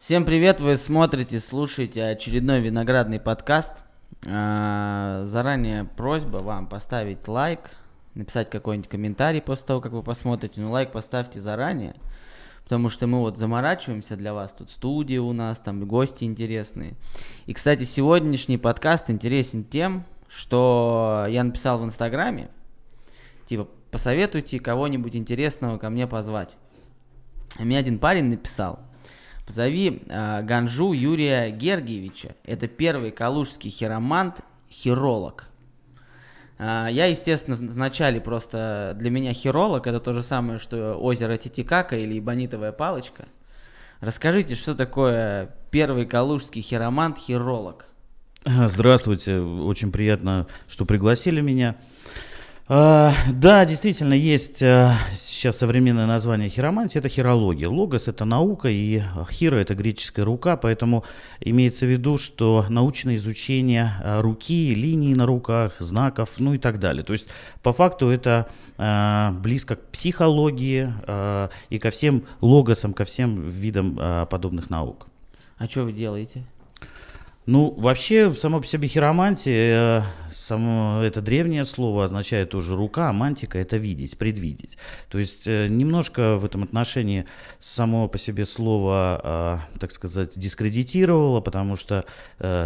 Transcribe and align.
Всем 0.00 0.24
привет, 0.24 0.60
вы 0.60 0.76
смотрите, 0.76 1.38
слушаете 1.38 2.04
очередной 2.04 2.60
виноградный 2.60 3.20
подкаст. 3.20 3.84
А, 4.26 5.22
заранее 5.24 5.84
просьба 5.84 6.38
вам 6.38 6.66
поставить 6.66 7.28
лайк, 7.28 7.60
написать 8.14 8.50
какой-нибудь 8.50 8.90
комментарий 8.90 9.40
после 9.40 9.66
того, 9.66 9.80
как 9.80 9.92
вы 9.92 10.02
посмотрите. 10.02 10.60
Ну, 10.60 10.70
лайк 10.72 10.90
поставьте 10.90 11.40
заранее, 11.40 11.94
потому 12.64 12.88
что 12.88 13.06
мы 13.06 13.20
вот 13.20 13.38
заморачиваемся 13.38 14.16
для 14.16 14.34
вас. 14.34 14.52
Тут 14.52 14.70
студия 14.70 15.20
у 15.20 15.32
нас, 15.32 15.58
там 15.58 15.86
гости 15.86 16.24
интересные. 16.24 16.94
И, 17.46 17.54
кстати, 17.54 17.84
сегодняшний 17.84 18.58
подкаст 18.58 19.08
интересен 19.10 19.64
тем, 19.64 20.04
что 20.28 21.26
я 21.28 21.44
написал 21.44 21.78
в 21.78 21.84
Инстаграме, 21.84 22.50
типа, 23.46 23.68
посоветуйте 23.90 24.58
кого-нибудь 24.58 25.14
интересного 25.14 25.78
ко 25.78 25.90
мне 25.90 26.06
позвать. 26.06 26.56
Мне 27.58 27.78
один 27.78 27.98
парень 27.98 28.24
написал– 28.24 28.80
Позови 29.46 30.02
э, 30.06 30.42
Ганжу 30.42 30.92
Юрия 30.92 31.50
Гергиевича. 31.50 32.34
Это 32.44 32.66
первый 32.66 33.10
калужский 33.10 33.70
хиромант, 33.70 34.40
хиролог. 34.70 35.50
Э, 36.58 36.88
я, 36.90 37.06
естественно, 37.06 37.56
вначале 37.56 38.20
просто 38.20 38.92
для 38.96 39.10
меня 39.10 39.32
хиролог 39.32 39.86
это 39.86 40.00
то 40.00 40.12
же 40.12 40.22
самое, 40.22 40.58
что 40.58 40.94
озеро 40.94 41.36
Титикака 41.36 41.96
или 41.96 42.18
Ибонитовая 42.18 42.72
палочка. 42.72 43.26
Расскажите, 44.00 44.54
что 44.54 44.74
такое 44.74 45.54
первый 45.70 46.04
калужский 46.04 46.62
хиромант, 46.62 47.18
хиролог? 47.18 47.86
Здравствуйте, 48.44 49.38
очень 49.38 49.90
приятно, 49.90 50.46
что 50.68 50.84
пригласили 50.84 51.40
меня. 51.40 51.76
А, 52.66 53.12
да, 53.30 53.66
действительно, 53.66 54.14
есть 54.14 54.62
а, 54.62 54.94
сейчас 55.14 55.58
современное 55.58 56.06
название 56.06 56.48
хиромантии, 56.48 56.98
это 56.98 57.10
хирология. 57.10 57.68
Логос– 57.68 58.08
это 58.08 58.24
наука, 58.24 58.70
и 58.70 59.02
хиро– 59.30 59.56
это 59.58 59.74
греческая 59.74 60.24
рука, 60.24 60.56
поэтому 60.56 61.04
имеется 61.40 61.84
в 61.84 61.90
виду, 61.90 62.16
что 62.16 62.64
научное 62.70 63.16
изучение 63.16 63.92
а, 64.02 64.22
руки, 64.22 64.74
линий 64.74 65.14
на 65.14 65.26
руках, 65.26 65.74
знаков, 65.78 66.36
ну 66.38 66.54
и 66.54 66.58
так 66.58 66.80
далее. 66.80 67.04
То 67.04 67.12
есть, 67.12 67.26
по 67.62 67.74
факту, 67.74 68.08
это 68.08 68.48
близко 68.76 69.76
к 69.76 69.86
психологии 69.90 70.92
и 71.70 71.78
ко 71.78 71.90
всем 71.90 72.24
логосам, 72.40 72.92
ко 72.92 73.04
всем 73.04 73.46
видам 73.46 74.26
подобных 74.28 74.68
наук. 74.68 75.06
А 75.58 75.68
что 75.68 75.84
вы 75.84 75.92
делаете? 75.92 76.42
Ну, 77.46 77.74
вообще, 77.76 78.32
само 78.34 78.60
по 78.60 78.66
себе 78.66 78.88
хиромантия, 78.88 80.00
э, 80.00 80.02
само 80.32 81.02
это 81.02 81.20
древнее 81.20 81.66
слово 81.66 82.04
означает 82.04 82.48
тоже 82.48 82.74
рука, 82.74 83.10
а 83.10 83.12
мантика 83.12 83.58
это 83.58 83.76
видеть, 83.76 84.16
предвидеть. 84.16 84.78
То 85.10 85.18
есть 85.18 85.46
э, 85.46 85.68
немножко 85.68 86.36
в 86.36 86.46
этом 86.46 86.62
отношении 86.62 87.26
само 87.60 88.08
по 88.08 88.16
себе 88.16 88.46
слово, 88.46 89.60
э, 89.74 89.78
так 89.78 89.92
сказать, 89.92 90.38
дискредитировало, 90.38 91.42
потому 91.42 91.76
что 91.76 92.04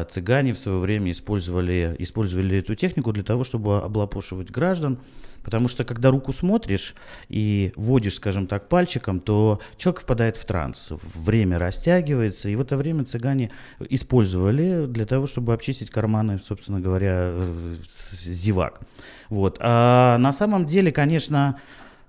цыгане 0.09 0.53
в 0.53 0.59
свое 0.59 0.79
время 0.79 1.11
использовали, 1.11 1.97
использовали 1.99 2.59
эту 2.59 2.77
технику 2.77 3.13
для 3.13 3.25
того, 3.25 3.43
чтобы 3.43 3.79
облапошивать 3.79 4.51
граждан, 4.51 5.01
Потому 5.49 5.67
что 5.69 5.83
когда 5.83 6.11
руку 6.11 6.31
смотришь 6.31 6.95
и 7.31 7.73
водишь, 7.75 8.17
скажем 8.17 8.47
так, 8.47 8.69
пальчиком, 8.69 9.19
то 9.19 9.61
человек 9.79 10.03
впадает 10.03 10.37
в 10.37 10.45
транс, 10.45 10.91
время 11.15 11.59
растягивается, 11.59 12.51
и 12.51 12.55
в 12.55 12.61
это 12.61 12.77
время 12.77 13.07
цыгане 13.07 13.51
использовали 13.89 14.85
для 14.85 15.07
того, 15.07 15.27
чтобы 15.27 15.55
обчистить 15.55 15.89
карманы, 15.89 16.39
собственно 16.39 16.81
говоря, 16.81 17.31
э, 17.33 17.75
зевак. 18.21 18.83
Вот. 19.31 19.57
А 19.61 20.19
на 20.19 20.33
самом 20.33 20.67
деле, 20.67 20.93
конечно, 20.93 21.59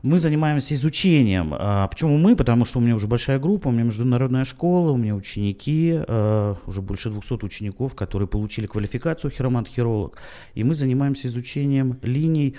мы 0.01 0.17
занимаемся 0.17 0.75
изучением. 0.75 1.53
А 1.57 1.87
почему 1.87 2.17
мы? 2.17 2.35
Потому 2.35 2.65
что 2.65 2.79
у 2.79 2.81
меня 2.81 2.95
уже 2.95 3.07
большая 3.07 3.39
группа, 3.39 3.67
у 3.67 3.71
меня 3.71 3.83
международная 3.83 4.45
школа, 4.45 4.91
у 4.91 4.97
меня 4.97 5.15
ученики, 5.15 5.99
а, 6.07 6.55
уже 6.65 6.81
больше 6.81 7.09
200 7.09 7.45
учеников, 7.45 7.95
которые 7.95 8.27
получили 8.27 8.65
квалификацию 8.65 9.31
хиромант-хиролог. 9.31 10.17
И 10.55 10.63
мы 10.63 10.73
занимаемся 10.73 11.27
изучением 11.27 11.99
линий 12.01 12.55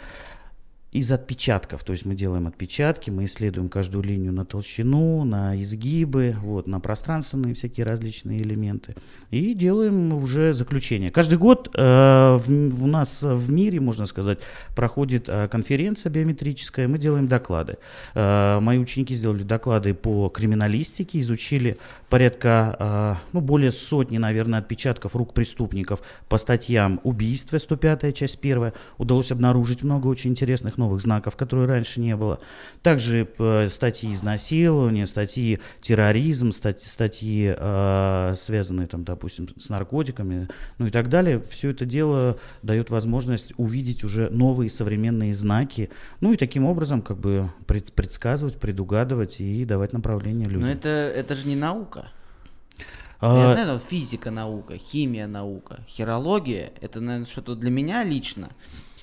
из 0.92 1.12
отпечатков, 1.12 1.84
то 1.84 1.92
есть 1.92 2.04
мы 2.04 2.16
делаем 2.16 2.48
отпечатки, 2.48 3.10
мы 3.10 3.26
исследуем 3.26 3.68
каждую 3.68 4.02
линию 4.02 4.32
на 4.32 4.44
толщину, 4.44 5.22
на 5.22 5.60
изгибы, 5.62 6.34
вот, 6.40 6.66
на 6.66 6.80
пространственные 6.80 7.54
всякие 7.54 7.86
различные 7.86 8.42
элементы 8.42 8.94
и 9.30 9.54
делаем 9.54 10.12
уже 10.12 10.52
заключение. 10.52 11.10
Каждый 11.10 11.38
год 11.38 11.70
э, 11.74 12.38
в, 12.44 12.84
у 12.84 12.86
нас 12.88 13.22
в 13.22 13.52
мире, 13.52 13.78
можно 13.78 14.04
сказать, 14.06 14.40
проходит 14.74 15.28
э, 15.28 15.46
конференция 15.46 16.10
биометрическая, 16.10 16.88
мы 16.88 16.98
делаем 16.98 17.28
доклады. 17.28 17.78
Э, 18.14 18.58
мои 18.58 18.78
ученики 18.78 19.14
сделали 19.14 19.44
доклады 19.44 19.94
по 19.94 20.28
криминалистике, 20.28 21.20
изучили 21.20 21.78
порядка, 22.08 22.76
э, 22.80 23.14
ну, 23.32 23.40
более 23.40 23.70
сотни, 23.70 24.18
наверное, 24.18 24.58
отпечатков 24.58 25.14
рук 25.14 25.34
преступников 25.34 26.02
по 26.28 26.36
статьям 26.38 26.98
убийства, 27.04 27.58
105 27.58 28.12
часть 28.16 28.40
1, 28.40 28.72
удалось 28.98 29.30
обнаружить 29.30 29.84
много 29.84 30.08
очень 30.08 30.30
интересных 30.30 30.79
новых 30.80 31.00
знаков, 31.00 31.36
которые 31.36 31.68
раньше 31.68 32.00
не 32.00 32.16
было. 32.16 32.40
Также 32.82 33.28
э, 33.38 33.68
статьи 33.68 34.12
изнасилования, 34.12 35.06
статьи 35.06 35.60
терроризм, 35.80 36.50
статьи, 36.50 36.86
статьи 36.88 37.54
э, 37.56 38.32
связанные, 38.36 38.88
там, 38.88 39.04
допустим, 39.04 39.48
с 39.58 39.68
наркотиками, 39.68 40.48
ну 40.78 40.86
и 40.86 40.90
так 40.90 41.08
далее. 41.08 41.40
Все 41.40 41.70
это 41.70 41.86
дело 41.86 42.38
дает 42.62 42.90
возможность 42.90 43.52
увидеть 43.56 44.02
уже 44.02 44.28
новые 44.30 44.70
современные 44.70 45.34
знаки, 45.34 45.90
ну 46.20 46.32
и 46.32 46.36
таким 46.36 46.64
образом 46.64 47.02
как 47.02 47.18
бы 47.18 47.50
пред, 47.66 47.92
предсказывать, 47.92 48.58
предугадывать 48.58 49.40
и 49.40 49.64
давать 49.64 49.92
направление 49.92 50.48
людям. 50.48 50.62
Но 50.62 50.72
это, 50.72 50.88
это 50.88 51.34
же 51.34 51.46
не 51.46 51.56
наука. 51.56 52.08
А... 53.20 53.38
Я 53.38 53.48
знаю, 53.52 53.66
там 53.66 53.78
физика 53.78 54.30
наука, 54.30 54.78
химия 54.78 55.26
наука, 55.26 55.80
хирология, 55.86 56.72
это, 56.80 57.00
наверное, 57.00 57.26
что-то 57.26 57.54
для 57.54 57.70
меня 57.70 58.02
лично 58.02 58.48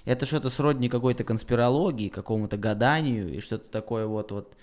это 0.07 0.25
что-то 0.25 0.50
сродни 0.50 0.88
какой-то 0.88 1.23
конспирологии, 1.25 2.07
какому-то 2.07 2.57
гаданию 2.57 3.29
и 3.35 3.41
что-то 3.41 3.69
такое 3.69 4.07
вот 4.07 4.31
вот. 4.31 4.53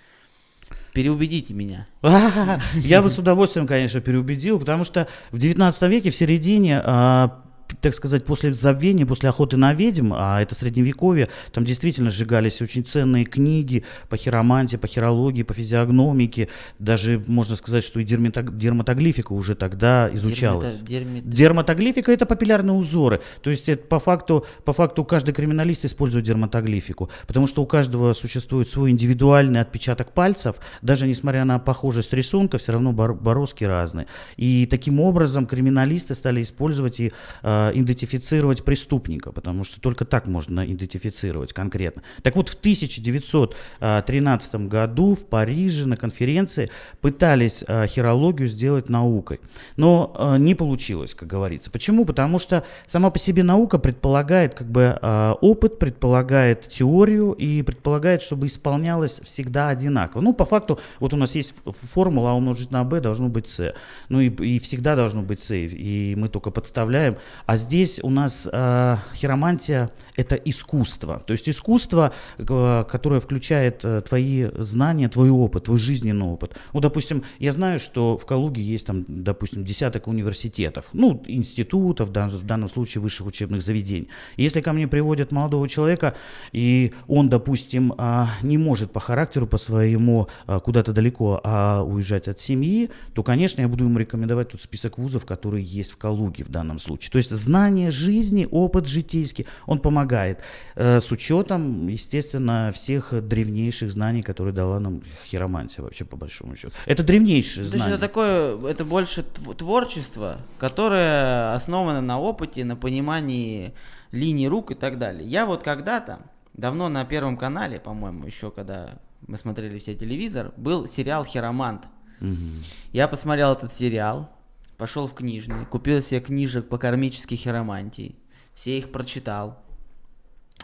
Переубедите 0.94 1.52
меня. 1.52 1.86
Я 2.74 3.02
бы 3.02 3.10
с 3.10 3.18
удовольствием, 3.18 3.66
конечно, 3.66 4.00
переубедил, 4.00 4.58
потому 4.58 4.82
что 4.82 5.06
в 5.30 5.36
19 5.36 5.82
веке, 5.82 6.08
в 6.08 6.14
середине, 6.14 6.80
а, 6.82 7.42
так 7.80 7.94
сказать, 7.94 8.24
после 8.24 8.52
забвения, 8.54 9.06
после 9.06 9.28
охоты 9.28 9.56
на 9.56 9.72
ведьм, 9.72 10.12
а 10.14 10.40
это 10.40 10.54
средневековье, 10.54 11.28
там 11.52 11.64
действительно 11.64 12.10
сжигались 12.10 12.60
очень 12.62 12.84
ценные 12.84 13.24
книги 13.24 13.84
по 14.08 14.16
хиромантии, 14.16 14.76
по 14.76 14.86
хирологии, 14.86 15.42
по 15.42 15.54
физиогномике, 15.54 16.48
даже 16.78 17.22
можно 17.26 17.56
сказать, 17.56 17.84
что 17.84 18.00
и 18.00 18.04
дерматоглифика 18.04 19.32
уже 19.32 19.54
тогда 19.54 20.10
изучалась. 20.12 20.78
Дермата, 20.80 21.26
Дерматоглифика 21.26 22.12
это 22.12 22.26
папиллярные 22.26 22.74
узоры, 22.74 23.20
то 23.42 23.50
есть 23.50 23.68
это 23.68 23.86
по 23.86 23.98
факту, 23.98 24.46
по 24.64 24.72
факту 24.72 25.04
каждый 25.04 25.32
криминалист 25.32 25.84
использует 25.84 26.24
дерматоглифику, 26.24 27.10
потому 27.26 27.46
что 27.46 27.62
у 27.62 27.66
каждого 27.66 28.12
существует 28.12 28.68
свой 28.68 28.90
индивидуальный 28.90 29.60
отпечаток 29.60 30.12
пальцев, 30.12 30.56
даже 30.82 31.06
несмотря 31.06 31.44
на 31.44 31.58
похожесть 31.58 32.12
рисунка, 32.12 32.58
все 32.58 32.72
равно 32.72 32.92
бороздки 32.92 33.64
разные. 33.64 34.06
И 34.36 34.66
таким 34.66 35.00
образом 35.00 35.46
криминалисты 35.46 36.14
стали 36.14 36.42
использовать 36.42 37.00
и 37.00 37.12
э, 37.42 37.53
Э, 37.54 37.72
идентифицировать 37.74 38.64
преступника, 38.64 39.32
потому 39.32 39.64
что 39.64 39.80
только 39.80 40.04
так 40.04 40.26
можно 40.26 40.64
идентифицировать 40.64 41.52
конкретно. 41.52 42.02
Так 42.22 42.36
вот, 42.36 42.48
в 42.48 42.54
1913 42.54 44.54
году 44.68 45.14
в 45.14 45.24
Париже 45.24 45.86
на 45.86 45.96
конференции 45.96 46.70
пытались 47.00 47.64
э, 47.66 47.86
хирологию 47.86 48.48
сделать 48.48 48.88
наукой, 48.88 49.40
но 49.76 50.14
э, 50.18 50.38
не 50.38 50.54
получилось, 50.54 51.14
как 51.14 51.28
говорится. 51.28 51.70
Почему? 51.70 52.04
Потому 52.04 52.38
что 52.38 52.64
сама 52.86 53.10
по 53.10 53.18
себе 53.18 53.42
наука 53.42 53.78
предполагает 53.78 54.54
как 54.54 54.68
бы 54.68 54.98
опыт, 55.40 55.78
предполагает 55.78 56.68
теорию 56.68 57.32
и 57.32 57.62
предполагает, 57.62 58.22
чтобы 58.22 58.46
исполнялось 58.46 59.20
всегда 59.22 59.68
одинаково. 59.68 60.22
Ну, 60.22 60.32
по 60.32 60.44
факту, 60.44 60.78
вот 61.00 61.14
у 61.14 61.16
нас 61.16 61.34
есть 61.34 61.54
формула 61.92 62.30
А 62.30 62.34
умножить 62.34 62.70
на 62.70 62.84
Б 62.84 63.00
должно 63.00 63.28
быть 63.28 63.48
С. 63.48 63.74
Ну 64.08 64.20
и, 64.20 64.28
и 64.28 64.58
всегда 64.58 64.96
должно 64.96 65.22
быть 65.22 65.42
С. 65.42 65.52
И 65.52 66.14
мы 66.16 66.28
только 66.28 66.50
подставляем 66.50 67.16
а 67.46 67.56
здесь 67.56 68.00
у 68.02 68.10
нас 68.10 68.48
э, 68.50 68.96
хиромантия– 69.14 69.90
это 70.16 70.34
искусство. 70.36 71.22
То 71.26 71.32
есть 71.32 71.48
искусство, 71.48 72.12
э, 72.38 72.84
которое 72.88 73.20
включает 73.20 73.84
э, 73.84 74.00
твои 74.00 74.46
знания, 74.58 75.08
твой 75.08 75.30
опыт, 75.30 75.64
твой 75.64 75.78
жизненный 75.78 76.26
опыт. 76.26 76.56
Ну, 76.72 76.80
допустим, 76.80 77.22
я 77.38 77.52
знаю, 77.52 77.78
что 77.78 78.16
в 78.16 78.24
Калуге 78.24 78.62
есть 78.62 78.86
там, 78.86 79.04
допустим, 79.08 79.64
десяток 79.64 80.06
университетов, 80.08 80.86
ну, 80.92 81.22
институтов, 81.26 82.10
да, 82.12 82.28
в 82.28 82.42
данном 82.44 82.68
случае 82.68 83.02
высших 83.02 83.26
учебных 83.26 83.62
заведений. 83.62 84.08
Если 84.36 84.60
ко 84.60 84.72
мне 84.72 84.88
приводят 84.88 85.32
молодого 85.32 85.68
человека, 85.68 86.14
и 86.52 86.92
он, 87.08 87.28
допустим, 87.28 87.92
э, 87.96 88.26
не 88.42 88.56
может 88.56 88.90
по 88.90 89.00
характеру, 89.00 89.46
по 89.46 89.58
своему 89.58 90.28
э, 90.46 90.60
куда-то 90.64 90.92
далеко 90.92 91.40
а 91.44 91.82
уезжать 91.82 92.28
от 92.28 92.40
семьи, 92.40 92.90
то, 93.12 93.22
конечно, 93.22 93.60
я 93.60 93.68
буду 93.68 93.84
ему 93.84 93.98
рекомендовать 93.98 94.50
тот 94.50 94.62
список 94.62 94.98
вузов, 94.98 95.26
которые 95.26 95.62
есть 95.62 95.92
в 95.92 95.96
Калуге 95.98 96.44
в 96.44 96.48
данном 96.48 96.78
случае. 96.78 97.10
То 97.10 97.18
есть 97.18 97.33
знание 97.36 97.90
жизни, 97.90 98.48
опыт 98.50 98.86
житейский, 98.86 99.46
он 99.66 99.78
помогает. 99.78 100.40
Э, 100.74 101.00
с 101.00 101.10
учетом, 101.12 101.88
естественно, 101.88 102.70
всех 102.74 103.12
древнейших 103.26 103.90
знаний, 103.90 104.22
которые 104.22 104.54
дала 104.54 104.80
нам 104.80 105.02
хиромантия 105.26 105.82
вообще 105.82 106.04
по 106.04 106.16
большому 106.16 106.56
счету. 106.56 106.72
Это 106.86 107.02
древнейшие 107.02 107.66
То 107.68 107.76
есть 107.76 107.88
это 107.88 107.98
такое, 107.98 108.58
это 108.66 108.84
больше 108.84 109.22
тв- 109.22 109.54
творчество, 109.54 110.38
которое 110.58 111.54
основано 111.54 112.00
на 112.00 112.18
опыте, 112.18 112.64
на 112.64 112.76
понимании 112.76 113.74
линий 114.12 114.48
рук 114.48 114.70
и 114.70 114.74
так 114.74 114.98
далее. 114.98 115.28
Я 115.28 115.46
вот 115.46 115.62
когда-то, 115.62 116.20
давно 116.54 116.88
на 116.88 117.04
Первом 117.04 117.36
канале, 117.36 117.80
по-моему, 117.80 118.26
еще 118.26 118.50
когда 118.50 118.98
мы 119.26 119.36
смотрели 119.36 119.78
все 119.78 119.94
телевизор, 119.94 120.52
был 120.56 120.86
сериал 120.86 121.24
«Хиромант». 121.24 121.86
Мгм. 122.20 122.62
Я 122.92 123.08
посмотрел 123.08 123.52
этот 123.52 123.72
сериал, 123.72 124.30
пошел 124.78 125.06
в 125.06 125.14
книжный, 125.14 125.66
купил 125.66 126.02
себе 126.02 126.20
книжек 126.20 126.68
по 126.68 126.78
кармической 126.78 127.36
хиромантии, 127.36 128.16
все 128.54 128.78
их 128.78 128.92
прочитал, 128.92 129.58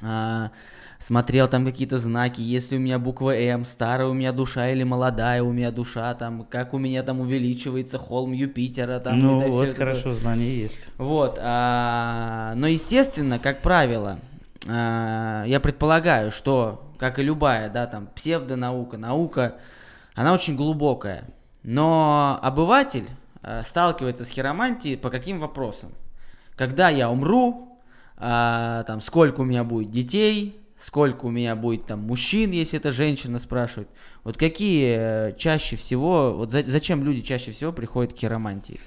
А, 0.02 0.50
смотрел 0.98 1.46
там 1.46 1.66
какие-то 1.66 1.98
знаки, 1.98 2.40
если 2.40 2.76
у 2.76 2.80
меня 2.80 2.98
буква 2.98 3.36
М, 3.36 3.66
старая 3.66 4.08
у 4.08 4.14
меня 4.14 4.32
душа 4.32 4.70
или 4.70 4.82
молодая 4.82 5.42
у 5.42 5.52
меня 5.52 5.70
душа, 5.70 6.14
там, 6.14 6.44
как 6.44 6.72
у 6.72 6.78
меня 6.78 7.02
там 7.02 7.20
увеличивается 7.20 7.98
холм 7.98 8.32
Юпитера, 8.32 8.98
там, 9.00 9.20
ну 9.20 9.40
всё 9.40 9.50
вот 9.50 9.66
это 9.68 9.76
хорошо, 9.76 10.14
знание 10.14 10.58
есть. 10.58 10.88
вот, 10.96 11.38
а, 11.42 12.54
но 12.56 12.66
естественно, 12.66 13.38
как 13.38 13.60
правило, 13.60 14.18
а, 14.66 15.44
я 15.44 15.60
предполагаю, 15.60 16.30
что, 16.30 16.90
как 16.98 17.18
и 17.18 17.22
любая, 17.22 17.68
да, 17.68 17.86
там, 17.86 18.06
псевдонаука, 18.06 18.96
наука, 18.96 19.56
она 20.14 20.32
очень 20.32 20.56
глубокая. 20.56 21.24
Но 21.62 22.38
обыватель 22.42 23.06
сталкивается 23.62 24.24
с 24.24 24.28
хиромантией 24.28 24.96
по 24.96 25.10
каким 25.10 25.40
вопросам? 25.40 25.92
Когда 26.56 26.88
я 26.88 27.10
умру, 27.10 27.78
а, 28.16 28.82
там, 28.84 29.00
сколько 29.00 29.40
у 29.40 29.44
меня 29.44 29.64
будет 29.64 29.90
детей, 29.90 30.60
сколько 30.76 31.26
у 31.26 31.30
меня 31.30 31.56
будет 31.56 31.86
там 31.86 32.00
мужчин, 32.00 32.50
если 32.50 32.78
это 32.78 32.92
женщина 32.92 33.38
спрашивает. 33.38 33.88
Вот 34.24 34.36
какие 34.38 34.96
э, 34.98 35.34
чаще 35.36 35.76
всего, 35.76 36.32
вот 36.34 36.50
за- 36.50 36.62
зачем 36.64 37.04
люди 37.04 37.20
чаще 37.20 37.52
всего 37.52 37.72
приходят 37.72 38.14
к 38.14 38.16
хиромантии? 38.16 38.80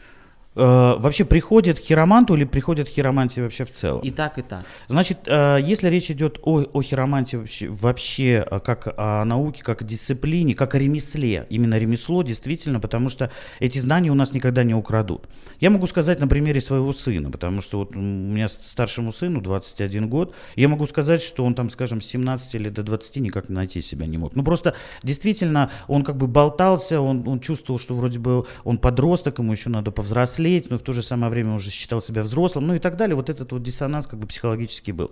Э, 0.55 0.95
вообще 0.97 1.25
приходят 1.25 1.79
к 1.79 1.83
хироманту 1.83 2.35
или 2.35 2.43
приходят 2.43 2.87
к 2.87 2.91
хиромантии 2.91 3.41
вообще 3.41 3.65
в 3.65 3.71
целом? 3.71 4.01
И 4.01 4.11
так, 4.11 4.37
и 4.37 4.41
так. 4.41 4.65
Значит, 4.87 5.19
э, 5.25 5.59
если 5.61 5.87
речь 5.87 6.11
идет 6.11 6.39
о, 6.43 6.63
о 6.71 6.81
хиромантии 6.81 7.37
вообще, 7.37 7.69
вообще 7.69 8.45
э, 8.49 8.59
как 8.59 8.93
о 8.97 9.25
науке, 9.25 9.63
как 9.63 9.81
о 9.81 9.85
дисциплине, 9.85 10.53
как 10.53 10.75
о 10.75 10.79
ремесле, 10.79 11.47
именно 11.49 11.77
ремесло 11.77 12.21
действительно, 12.21 12.79
потому 12.79 13.09
что 13.09 13.31
эти 13.59 13.79
знания 13.79 14.11
у 14.11 14.15
нас 14.15 14.33
никогда 14.33 14.63
не 14.63 14.75
украдут. 14.75 15.27
Я 15.59 15.71
могу 15.71 15.87
сказать 15.87 16.19
на 16.19 16.27
примере 16.27 16.61
своего 16.61 16.93
сына, 16.93 17.31
потому 17.31 17.61
что 17.61 17.79
вот 17.79 17.95
у 17.95 17.99
меня 17.99 18.47
старшему 18.47 19.11
сыну 19.11 19.41
21 19.41 20.07
год, 20.07 20.35
я 20.55 20.69
могу 20.69 20.85
сказать, 20.85 21.21
что 21.21 21.45
он 21.45 21.55
там, 21.55 21.69
скажем, 21.71 21.99
с 21.99 22.05
17 22.05 22.55
или 22.55 22.69
до 22.69 22.83
20 22.83 23.15
никак 23.17 23.49
найти 23.49 23.81
себя 23.81 24.05
не 24.05 24.17
мог. 24.17 24.35
Ну 24.35 24.43
просто 24.43 24.75
действительно 25.01 25.71
он 25.87 26.03
как 26.03 26.17
бы 26.17 26.27
болтался, 26.27 27.01
он, 27.01 27.27
он 27.27 27.39
чувствовал, 27.39 27.79
что 27.79 27.95
вроде 27.95 28.19
бы 28.19 28.45
он 28.63 28.77
подросток, 28.77 29.39
ему 29.39 29.51
еще 29.51 29.69
надо 29.69 29.89
повзрослеть, 29.89 30.42
но 30.69 30.77
в 30.77 30.81
то 30.81 30.93
же 30.93 31.01
самое 31.01 31.31
время 31.31 31.53
уже 31.53 31.69
считал 31.69 32.01
себя 32.01 32.21
взрослым, 32.21 32.67
ну 32.67 32.75
и 32.75 32.79
так 32.79 32.97
далее. 32.97 33.15
Вот 33.15 33.29
этот 33.29 33.51
вот 33.51 33.63
диссонанс 33.63 34.07
как 34.07 34.19
бы 34.19 34.27
психологический 34.27 34.91
был. 34.91 35.11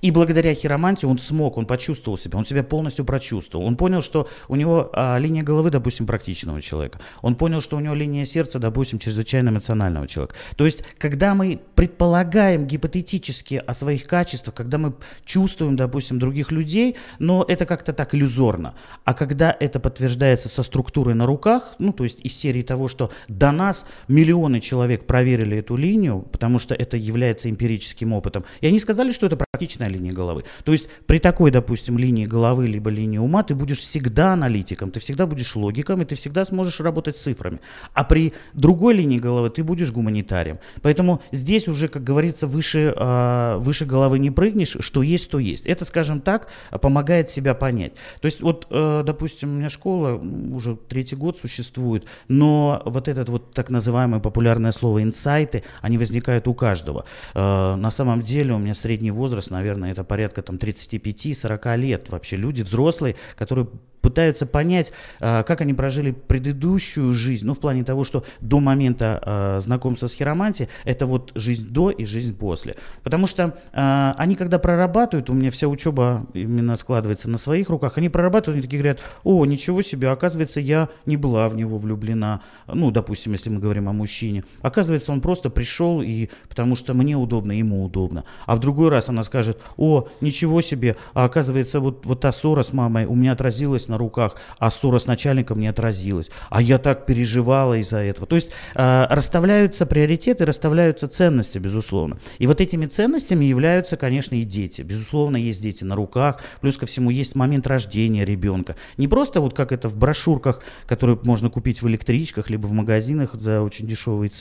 И 0.00 0.10
благодаря 0.10 0.54
хиромантии 0.54 1.06
он 1.06 1.18
смог, 1.18 1.56
он 1.56 1.66
почувствовал 1.66 2.18
себя, 2.18 2.38
он 2.38 2.44
себя 2.44 2.62
полностью 2.62 3.04
прочувствовал. 3.04 3.66
Он 3.66 3.76
понял, 3.76 4.02
что 4.02 4.28
у 4.48 4.56
него 4.56 4.90
а, 4.92 5.18
линия 5.18 5.42
головы, 5.42 5.70
допустим, 5.70 6.06
практичного 6.06 6.60
человека. 6.60 7.00
Он 7.22 7.34
понял, 7.34 7.60
что 7.60 7.76
у 7.76 7.80
него 7.80 7.94
линия 7.94 8.24
сердца, 8.24 8.58
допустим, 8.58 8.98
чрезвычайно 8.98 9.50
эмоционального 9.50 10.06
человека. 10.08 10.34
То 10.56 10.64
есть, 10.64 10.82
когда 10.98 11.34
мы 11.34 11.60
предполагаем 11.74 12.66
гипотетически 12.66 13.62
о 13.66 13.74
своих 13.74 14.06
качествах, 14.06 14.54
когда 14.54 14.78
мы 14.78 14.94
чувствуем, 15.24 15.76
допустим, 15.76 16.18
других 16.18 16.50
людей, 16.50 16.96
но 17.18 17.44
это 17.46 17.66
как-то 17.66 17.92
так 17.92 18.14
иллюзорно. 18.14 18.74
А 19.04 19.14
когда 19.14 19.56
это 19.58 19.80
подтверждается 19.80 20.48
со 20.48 20.62
структурой 20.62 21.14
на 21.14 21.26
руках, 21.26 21.74
ну, 21.78 21.92
то 21.92 22.04
есть 22.04 22.20
из 22.22 22.36
серии 22.36 22.62
того, 22.62 22.88
что 22.88 23.10
до 23.28 23.50
нас 23.52 23.86
миллионы 24.08 24.60
человек 24.60 24.69
проверили 25.06 25.58
эту 25.58 25.76
линию, 25.76 26.22
потому 26.32 26.58
что 26.58 26.74
это 26.74 26.96
является 26.96 27.48
эмпирическим 27.50 28.12
опытом, 28.12 28.44
и 28.60 28.66
они 28.66 28.80
сказали, 28.80 29.12
что 29.12 29.26
это 29.26 29.36
практичная 29.36 29.88
линия 29.88 30.12
головы. 30.12 30.44
То 30.64 30.72
есть 30.72 30.88
при 31.06 31.18
такой, 31.18 31.50
допустим, 31.50 31.98
линии 31.98 32.24
головы 32.24 32.66
либо 32.66 32.90
линии 32.90 33.18
ума 33.18 33.42
ты 33.42 33.54
будешь 33.54 33.78
всегда 33.78 34.32
аналитиком, 34.32 34.90
ты 34.90 35.00
всегда 35.00 35.26
будешь 35.26 35.56
логиком, 35.56 36.02
и 36.02 36.04
ты 36.04 36.14
всегда 36.14 36.44
сможешь 36.44 36.80
работать 36.80 37.16
с 37.16 37.22
цифрами. 37.22 37.60
А 37.94 38.04
при 38.04 38.32
другой 38.54 38.94
линии 38.94 39.18
головы 39.18 39.50
ты 39.50 39.62
будешь 39.62 39.92
гуманитарием. 39.92 40.58
Поэтому 40.82 41.22
здесь 41.32 41.68
уже, 41.68 41.88
как 41.88 42.04
говорится, 42.04 42.46
выше, 42.46 42.92
а, 42.96 43.58
выше 43.58 43.84
головы 43.84 44.18
не 44.18 44.30
прыгнешь, 44.30 44.76
что 44.80 45.02
есть, 45.02 45.30
то 45.30 45.38
есть. 45.38 45.66
Это, 45.66 45.84
скажем 45.84 46.20
так, 46.20 46.48
помогает 46.80 47.30
себя 47.30 47.54
понять. 47.54 47.94
То 48.20 48.26
есть 48.26 48.40
вот, 48.40 48.66
э, 48.70 49.02
допустим, 49.04 49.50
у 49.50 49.52
меня 49.58 49.68
школа 49.68 50.20
уже 50.52 50.76
третий 50.76 51.16
год 51.16 51.38
существует, 51.38 52.06
но 52.28 52.82
вот 52.84 53.08
этот 53.08 53.28
вот 53.28 53.52
так 53.52 53.70
называемое 53.70 54.20
популярное 54.60 54.72
слово 54.72 55.02
инсайты, 55.02 55.62
они 55.82 55.98
возникают 55.98 56.48
у 56.48 56.54
каждого. 56.54 57.04
Э, 57.34 57.76
На 57.76 57.90
самом 57.90 58.20
деле 58.20 58.52
у 58.54 58.58
меня 58.58 58.74
средний 58.74 59.10
возраст, 59.10 59.50
наверное, 59.50 59.92
это 59.92 60.04
порядка 60.04 60.42
там 60.42 60.56
35-40 60.56 61.76
лет. 61.76 62.10
Вообще 62.10 62.36
люди 62.36 62.62
взрослые, 62.62 63.14
которые 63.38 63.66
пытаются 64.02 64.46
понять, 64.46 64.92
э, 65.20 65.42
как 65.42 65.60
они 65.60 65.74
прожили 65.74 66.12
предыдущую 66.12 67.12
жизнь, 67.12 67.46
ну, 67.46 67.52
в 67.52 67.58
плане 67.58 67.84
того, 67.84 68.04
что 68.04 68.24
до 68.40 68.60
момента 68.60 69.20
э, 69.24 69.60
знакомства 69.60 70.08
с 70.08 70.14
хиромантией, 70.14 70.68
это 70.86 71.06
вот 71.06 71.32
жизнь 71.34 71.68
до 71.68 71.90
и 71.90 72.04
жизнь 72.04 72.34
после. 72.34 72.74
Потому 73.02 73.26
что 73.26 73.54
они, 73.72 74.34
когда 74.36 74.58
прорабатывают, 74.58 75.30
у 75.30 75.34
меня 75.34 75.50
вся 75.50 75.66
учеба 75.68 76.26
именно 76.34 76.76
складывается 76.76 77.30
на 77.30 77.38
своих 77.38 77.70
руках, 77.70 77.98
они 77.98 78.08
прорабатывают, 78.08 78.56
они 78.56 78.62
такие 78.62 78.82
говорят, 78.82 79.00
о, 79.24 79.44
ничего 79.46 79.82
себе, 79.82 80.08
оказывается, 80.08 80.60
я 80.60 80.88
не 81.06 81.16
была 81.16 81.48
в 81.48 81.56
него 81.56 81.78
влюблена, 81.78 82.40
ну, 82.66 82.90
допустим, 82.90 83.32
если 83.32 83.50
мы 83.50 83.60
говорим 83.60 83.88
о 83.88 83.92
мужчине. 83.92 84.44
Оказывается, 84.62 85.12
он 85.12 85.20
просто 85.20 85.50
пришел, 85.50 86.02
и 86.02 86.28
потому 86.48 86.74
что 86.74 86.94
мне 86.94 87.16
удобно, 87.16 87.52
ему 87.52 87.84
удобно. 87.84 88.24
А 88.46 88.56
в 88.56 88.58
другой 88.58 88.88
раз 88.88 89.08
она 89.08 89.22
скажет, 89.22 89.60
о, 89.76 90.08
ничего 90.20 90.60
себе, 90.60 90.96
а 91.14 91.24
оказывается, 91.24 91.80
вот, 91.80 92.06
вот 92.06 92.20
та 92.20 92.32
ссора 92.32 92.62
с 92.62 92.72
мамой 92.72 93.06
у 93.06 93.14
меня 93.14 93.32
отразилась 93.32 93.88
на 93.88 93.98
руках, 93.98 94.36
а 94.58 94.70
ссора 94.70 94.98
с 94.98 95.06
начальником 95.06 95.60
не 95.60 95.68
отразилась. 95.68 96.30
А 96.50 96.62
я 96.62 96.78
так 96.78 97.06
переживала 97.06 97.74
из-за 97.78 97.98
этого. 97.98 98.26
То 98.26 98.36
есть 98.36 98.50
э, 98.74 99.06
расставляются 99.08 99.86
приоритеты, 99.86 100.44
расставляются 100.44 101.08
ценности, 101.08 101.58
безусловно. 101.58 102.18
И 102.38 102.46
вот 102.46 102.60
этими 102.60 102.86
ценностями 102.86 103.44
являются, 103.44 103.96
конечно, 103.96 104.34
и 104.34 104.44
дети. 104.44 104.82
Безусловно, 104.82 105.36
есть 105.36 105.62
дети 105.62 105.84
на 105.84 105.94
руках, 105.96 106.40
плюс 106.60 106.76
ко 106.76 106.86
всему 106.86 107.10
есть 107.10 107.34
момент 107.34 107.66
рождения 107.66 108.24
ребенка. 108.24 108.76
Не 108.96 109.08
просто 109.08 109.40
вот 109.40 109.54
как 109.54 109.72
это 109.72 109.88
в 109.88 109.96
брошюрках, 109.96 110.62
которые 110.86 111.18
можно 111.22 111.50
купить 111.50 111.82
в 111.82 111.88
электричках, 111.88 112.50
либо 112.50 112.66
в 112.66 112.72
магазинах 112.72 113.34
за 113.34 113.62
очень 113.62 113.86
дешевые 113.86 114.30
цены, 114.30 114.39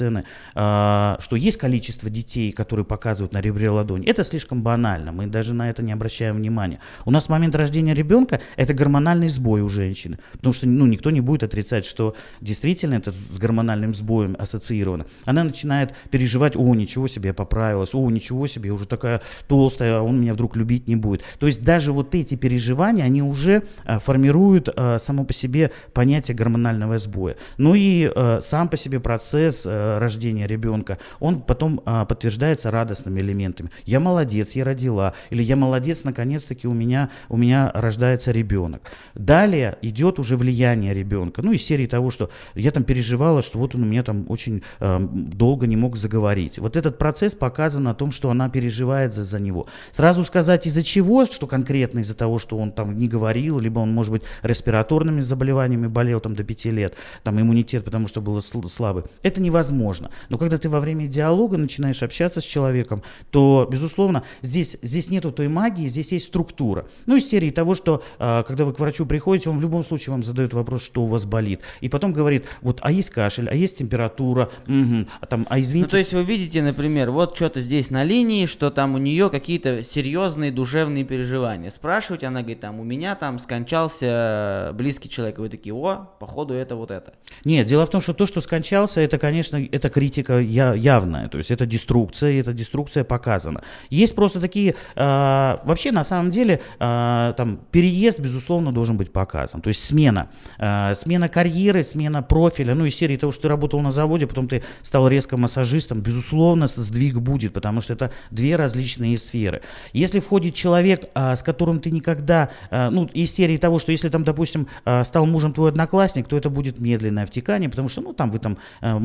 а, 0.55 1.17
что 1.19 1.35
есть 1.35 1.57
количество 1.57 2.09
детей, 2.09 2.51
которые 2.51 2.85
показывают 2.85 3.33
на 3.33 3.41
ребре 3.41 3.69
ладони. 3.69 4.05
Это 4.07 4.23
слишком 4.23 4.61
банально, 4.61 5.11
мы 5.11 5.27
даже 5.27 5.53
на 5.53 5.69
это 5.69 5.83
не 5.83 5.91
обращаем 5.91 6.37
внимания. 6.37 6.79
У 7.05 7.11
нас 7.11 7.29
момент 7.29 7.55
рождения 7.55 7.93
ребенка– 7.93 8.41
это 8.55 8.73
гормональный 8.73 9.29
сбой 9.29 9.61
у 9.61 9.69
женщины, 9.69 10.19
потому 10.33 10.53
что 10.53 10.67
ну, 10.67 10.85
никто 10.85 11.11
не 11.11 11.21
будет 11.21 11.43
отрицать, 11.43 11.85
что 11.85 12.15
действительно 12.41 12.95
это 12.95 13.11
с 13.11 13.37
гормональным 13.37 13.93
сбоем 13.93 14.35
ассоциировано. 14.39 15.05
Она 15.25 15.43
начинает 15.43 15.93
переживать, 16.11 16.55
о, 16.55 16.75
ничего 16.75 17.07
себе, 17.07 17.27
я 17.27 17.33
поправилась, 17.33 17.93
о, 17.93 18.09
ничего 18.09 18.47
себе, 18.47 18.67
я 18.67 18.73
уже 18.73 18.87
такая 18.87 19.21
толстая, 19.47 19.99
а 19.99 20.01
он 20.01 20.21
меня 20.21 20.33
вдруг 20.33 20.55
любить 20.55 20.87
не 20.87 20.95
будет. 20.95 21.23
То 21.39 21.47
есть 21.47 21.63
даже 21.63 21.93
вот 21.93 22.15
эти 22.15 22.35
переживания, 22.35 23.03
они 23.03 23.21
уже 23.21 23.63
а, 23.85 23.99
формируют 23.99 24.69
само 24.97 25.23
по 25.23 25.33
себе 25.33 25.71
понятие 25.93 26.35
гормонального 26.35 26.97
сбоя. 26.97 27.35
Ну 27.57 27.73
и 27.75 28.09
сам 28.41 28.69
по 28.69 28.77
себе 28.77 28.99
процесс 28.99 29.65
рождения 29.97 30.45
ребенка, 30.45 30.99
он 31.19 31.41
потом 31.41 31.81
а, 31.85 32.05
подтверждается 32.05 32.69
радостными 32.69 33.19
элементами. 33.21 33.71
Я 33.85 33.99
молодец, 33.99 34.51
я 34.51 34.65
родила, 34.65 35.13
или 35.29 35.41
я 35.41 35.55
молодец, 35.55 36.03
наконец-таки 36.03 36.67
у 36.67 36.73
меня, 36.73 37.09
у 37.29 37.37
меня 37.37 37.71
рождается 37.73 38.31
ребенок. 38.31 38.81
Далее 39.15 39.77
идет 39.81 40.19
уже 40.19 40.37
влияние 40.37 40.93
ребенка. 40.93 41.41
Ну, 41.41 41.51
из 41.53 41.63
серии 41.63 41.87
того, 41.87 42.09
что 42.11 42.29
я 42.55 42.71
там 42.71 42.83
переживала, 42.83 43.41
что 43.41 43.59
вот 43.59 43.75
он 43.75 43.83
у 43.83 43.85
меня 43.85 44.03
там 44.03 44.25
очень 44.29 44.63
э, 44.79 44.99
долго 45.11 45.65
не 45.65 45.75
мог 45.75 45.97
заговорить. 45.97 46.59
Вот 46.59 46.75
этот 46.77 46.97
процесс 46.97 47.33
показан 47.33 47.87
о 47.87 47.93
том, 47.93 48.11
что 48.11 48.29
она 48.29 48.49
переживает 48.49 49.13
за, 49.13 49.23
за 49.23 49.39
него. 49.39 49.67
Сразу 49.91 50.23
сказать 50.23 50.67
из-за 50.67 50.83
чего, 50.83 51.25
что 51.25 51.47
конкретно 51.47 51.99
из-за 51.99 52.15
того, 52.15 52.39
что 52.39 52.57
он 52.57 52.71
там 52.71 52.97
не 52.97 53.07
говорил, 53.07 53.59
либо 53.59 53.79
он, 53.79 53.93
может 53.93 54.11
быть, 54.11 54.23
респираторными 54.43 55.21
заболеваниями 55.21 55.87
болел 55.87 56.19
там 56.19 56.35
до 56.35 56.43
5 56.43 56.65
лет, 56.65 56.95
там 57.23 57.39
иммунитет, 57.39 57.85
потому 57.85 58.07
что 58.07 58.21
был 58.21 58.37
сл- 58.37 58.67
слабый. 58.67 59.03
Это 59.23 59.41
невозможно 59.41 59.68
возможно. 59.69 60.09
Но 60.29 60.37
когда 60.37 60.57
ты 60.57 60.67
во 60.67 60.79
время 60.79 61.07
диалога 61.07 61.57
начинаешь 61.57 62.01
общаться 62.03 62.41
с 62.41 62.43
человеком, 62.43 63.03
то, 63.31 63.67
безусловно, 63.69 64.23
здесь, 64.41 64.77
здесь 64.81 65.09
нету 65.09 65.31
той 65.31 65.47
магии, 65.47 65.87
здесь 65.87 66.11
есть 66.11 66.25
структура. 66.25 66.85
Ну, 67.05 67.17
из 67.17 67.29
серии 67.29 67.51
того, 67.51 67.75
что 67.75 68.03
а, 68.17 68.43
когда 68.43 68.65
вы 68.65 68.73
к 68.73 68.79
врачу 68.79 69.05
приходите, 69.05 69.49
он 69.49 69.59
в 69.59 69.61
любом 69.61 69.83
случае 69.83 70.11
вам 70.11 70.23
задает 70.23 70.53
вопрос, 70.53 70.83
что 70.83 71.03
у 71.03 71.05
вас 71.05 71.25
болит. 71.25 71.61
И 71.81 71.89
потом 71.89 72.13
говорит, 72.13 72.47
вот, 72.61 72.79
а 72.81 72.91
есть 72.91 73.11
кашель, 73.11 73.47
а 73.49 73.55
есть 73.55 73.77
температура, 73.77 74.49
угу, 74.67 75.07
а 75.21 75.25
там, 75.25 75.45
а 75.49 75.59
извините. 75.59 75.85
Ну, 75.85 75.91
то 75.91 75.97
есть 75.97 76.13
вы 76.13 76.23
видите, 76.23 76.61
например, 76.63 77.11
вот 77.11 77.35
что-то 77.35 77.61
здесь 77.61 77.91
на 77.91 78.03
линии, 78.03 78.45
что 78.47 78.71
там 78.71 78.95
у 78.95 78.97
нее 78.97 79.29
какие-то 79.29 79.83
серьезные 79.83 80.51
душевные 80.51 81.03
переживания. 81.03 81.69
Спрашиваете, 81.69 82.27
она 82.27 82.39
говорит, 82.41 82.61
там, 82.61 82.79
у 82.79 82.83
меня 82.83 83.15
там 83.15 83.37
скончался 83.39 84.71
близкий 84.73 85.09
человек. 85.09 85.37
Вы 85.37 85.49
такие, 85.49 85.73
о, 85.75 86.09
походу 86.19 86.53
это 86.53 86.75
вот 86.75 86.91
это. 86.91 87.13
Нет, 87.45 87.67
дело 87.67 87.85
в 87.85 87.89
том, 87.89 88.01
что 88.01 88.13
то, 88.13 88.25
что 88.25 88.41
скончался, 88.41 89.01
это, 89.01 89.17
конечно, 89.17 89.58
это 89.65 89.89
критика 89.89 90.39
я, 90.39 90.73
явная, 90.73 91.27
то 91.27 91.37
есть 91.37 91.51
это 91.51 91.65
деструкция, 91.65 92.31
и 92.31 92.37
эта 92.37 92.53
деструкция 92.53 93.03
показана. 93.03 93.61
Есть 93.89 94.15
просто 94.15 94.39
такие, 94.39 94.75
э, 94.95 95.57
вообще 95.63 95.91
на 95.91 96.03
самом 96.03 96.31
деле, 96.31 96.61
э, 96.79 97.33
там, 97.37 97.59
переезд, 97.71 98.19
безусловно, 98.19 98.71
должен 98.71 98.97
быть 98.97 99.11
показан, 99.11 99.61
то 99.61 99.69
есть 99.69 99.83
смена, 99.83 100.29
э, 100.59 100.93
смена 100.95 101.29
карьеры, 101.29 101.83
смена 101.83 102.21
профиля, 102.21 102.75
ну, 102.75 102.85
из 102.85 102.95
серии 102.95 103.17
того, 103.17 103.31
что 103.31 103.43
ты 103.43 103.47
работал 103.47 103.81
на 103.81 103.91
заводе, 103.91 104.27
потом 104.27 104.47
ты 104.47 104.63
стал 104.81 105.07
резко 105.07 105.37
массажистом, 105.37 106.01
безусловно, 106.01 106.67
сдвиг 106.67 107.19
будет, 107.19 107.53
потому 107.53 107.81
что 107.81 107.93
это 107.93 108.11
две 108.31 108.55
различные 108.55 109.17
сферы. 109.17 109.61
Если 109.93 110.19
входит 110.19 110.53
человек, 110.55 111.05
э, 111.13 111.35
с 111.35 111.43
которым 111.43 111.79
ты 111.79 111.91
никогда, 111.91 112.49
э, 112.71 112.89
ну, 112.89 113.09
из 113.13 113.33
серии 113.33 113.57
того, 113.57 113.79
что 113.79 113.91
если 113.91 114.09
там, 114.09 114.23
допустим, 114.23 114.67
э, 114.85 115.03
стал 115.03 115.25
мужем 115.25 115.53
твой 115.53 115.69
одноклассник, 115.69 116.27
то 116.27 116.37
это 116.37 116.49
будет 116.49 116.79
медленное 116.79 117.25
втекание, 117.25 117.69
потому 117.69 117.89
что, 117.89 118.01
ну, 118.01 118.13
там 118.13 118.31
вы 118.31 118.39
там 118.39 118.57
э, 118.81 118.97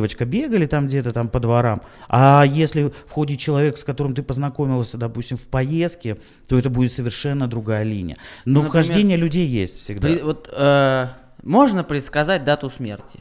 мальчик-девочка 0.00 0.24
бегали 0.24 0.66
там 0.66 0.86
где-то 0.86 1.12
там 1.12 1.28
по 1.28 1.40
дворам, 1.40 1.82
а 2.08 2.44
если 2.46 2.92
входит 3.06 3.38
человек, 3.38 3.76
с 3.76 3.84
которым 3.84 4.14
ты 4.14 4.22
познакомился, 4.22 4.98
допустим, 4.98 5.36
в 5.36 5.48
поездке, 5.48 6.16
то 6.48 6.58
это 6.58 6.70
будет 6.70 6.92
совершенно 6.92 7.46
другая 7.46 7.84
линия. 7.84 8.16
Но 8.44 8.62
Например, 8.62 8.68
вхождение 8.68 9.16
людей 9.16 9.46
есть 9.46 9.80
всегда. 9.80 10.08
При, 10.08 10.22
вот 10.22 10.48
э, 10.52 11.06
можно 11.42 11.84
предсказать 11.84 12.44
дату 12.44 12.70
смерти? 12.70 13.20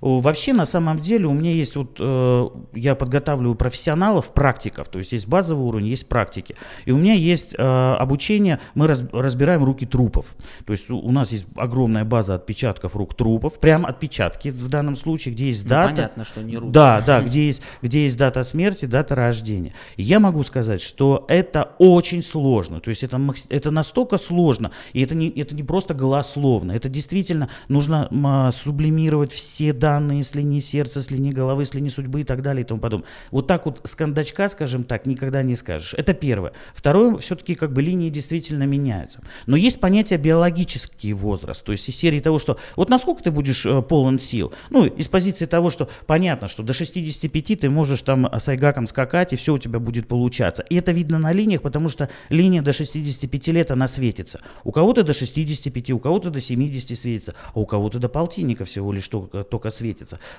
Вообще, 0.00 0.52
на 0.54 0.64
самом 0.64 0.98
деле, 0.98 1.26
у 1.26 1.32
меня 1.32 1.52
есть 1.52 1.76
вот, 1.76 1.96
э, 1.98 2.48
я 2.74 2.94
подготавливаю 2.94 3.54
профессионалов, 3.54 4.32
практиков, 4.32 4.88
то 4.88 4.98
есть 4.98 5.12
есть 5.12 5.28
базовый 5.28 5.66
уровень, 5.66 5.88
есть 5.88 6.08
практики. 6.08 6.56
И 6.86 6.92
у 6.92 6.96
меня 6.96 7.12
есть 7.14 7.54
э, 7.56 7.62
обучение, 7.98 8.60
мы 8.74 8.86
раз, 8.86 9.04
разбираем 9.12 9.62
руки 9.62 9.84
трупов. 9.84 10.34
То 10.64 10.72
есть 10.72 10.88
у, 10.90 11.10
нас 11.12 11.32
есть 11.32 11.46
огромная 11.56 12.04
база 12.06 12.36
отпечатков 12.36 12.96
рук 12.96 13.14
трупов, 13.14 13.58
прям 13.60 13.84
отпечатки 13.84 14.48
в 14.48 14.68
данном 14.68 14.96
случае, 14.96 15.34
где 15.34 15.46
есть 15.48 15.64
Ну, 15.64 15.70
дата. 15.70 15.94
понятно, 15.94 16.24
что 16.24 16.42
не 16.42 16.56
руки. 16.56 16.72
Да, 16.72 17.02
да, 17.06 17.20
где 17.20 17.46
есть, 17.46 17.62
где 17.82 18.04
есть 18.04 18.16
дата 18.16 18.42
смерти, 18.42 18.86
дата 18.86 19.14
рождения. 19.14 19.74
И 19.96 20.02
я 20.02 20.18
могу 20.18 20.42
сказать, 20.44 20.80
что 20.80 21.26
это 21.28 21.72
очень 21.78 22.22
сложно. 22.22 22.80
То 22.80 22.88
есть 22.88 23.04
это, 23.04 23.20
это 23.50 23.70
настолько 23.70 24.16
сложно, 24.16 24.70
и 24.94 25.02
это 25.02 25.14
не, 25.14 25.28
это 25.28 25.54
не 25.54 25.62
просто 25.62 25.92
голословно, 25.92 26.72
это 26.72 26.88
действительно 26.88 27.50
нужно 27.68 28.08
м, 28.10 28.50
сублимировать 28.52 29.32
все 29.32 29.74
данные 29.74 29.89
с 29.98 30.34
линии 30.34 30.60
сердца, 30.60 31.00
с 31.00 31.10
линии 31.10 31.32
головы, 31.32 31.64
с 31.64 31.74
линии 31.74 31.88
судьбы 31.88 32.20
и 32.20 32.24
так 32.24 32.42
далее 32.42 32.62
и 32.62 32.66
тому 32.66 32.80
подобное. 32.80 33.08
Вот 33.30 33.46
так 33.46 33.66
вот 33.66 33.80
с 33.84 33.94
кондачка, 33.94 34.48
скажем 34.48 34.84
так, 34.84 35.06
никогда 35.06 35.42
не 35.42 35.56
скажешь. 35.56 35.94
Это 35.96 36.14
первое. 36.14 36.52
Второе, 36.74 37.16
все-таки 37.18 37.54
как 37.54 37.72
бы 37.72 37.82
линии 37.82 38.10
действительно 38.10 38.64
меняются. 38.64 39.20
Но 39.46 39.56
есть 39.56 39.80
понятие 39.80 40.18
биологический 40.18 41.12
возраст, 41.12 41.64
то 41.64 41.72
есть 41.72 41.88
из 41.88 41.96
серии 41.96 42.20
того, 42.20 42.38
что 42.38 42.58
вот 42.76 42.90
насколько 42.90 43.22
ты 43.22 43.30
будешь 43.30 43.66
э, 43.66 43.82
полон 43.82 44.18
сил. 44.18 44.52
Ну, 44.70 44.86
из 44.86 45.08
позиции 45.08 45.46
того, 45.46 45.70
что 45.70 45.88
понятно, 46.06 46.48
что 46.48 46.62
до 46.62 46.72
65 46.72 47.60
ты 47.60 47.70
можешь 47.70 48.02
там 48.02 48.28
с 48.32 48.48
айгаком 48.48 48.86
скакать, 48.86 49.32
и 49.32 49.36
все 49.36 49.54
у 49.54 49.58
тебя 49.58 49.78
будет 49.78 50.08
получаться. 50.08 50.62
И 50.68 50.76
это 50.76 50.92
видно 50.92 51.18
на 51.18 51.32
линиях, 51.32 51.62
потому 51.62 51.88
что 51.88 52.08
линия 52.28 52.62
до 52.62 52.72
65 52.72 53.48
лет, 53.48 53.70
она 53.70 53.86
светится. 53.86 54.40
У 54.64 54.72
кого-то 54.72 55.02
до 55.02 55.12
65, 55.12 55.90
у 55.90 55.98
кого-то 55.98 56.30
до 56.30 56.40
70 56.40 56.98
светится, 56.98 57.34
а 57.54 57.60
у 57.60 57.66
кого-то 57.66 57.98
до 57.98 58.08
полтинника 58.08 58.64
всего 58.64 58.92
лишь 58.92 59.08
только, 59.08 59.44
только 59.44 59.70
светится. 59.70 59.79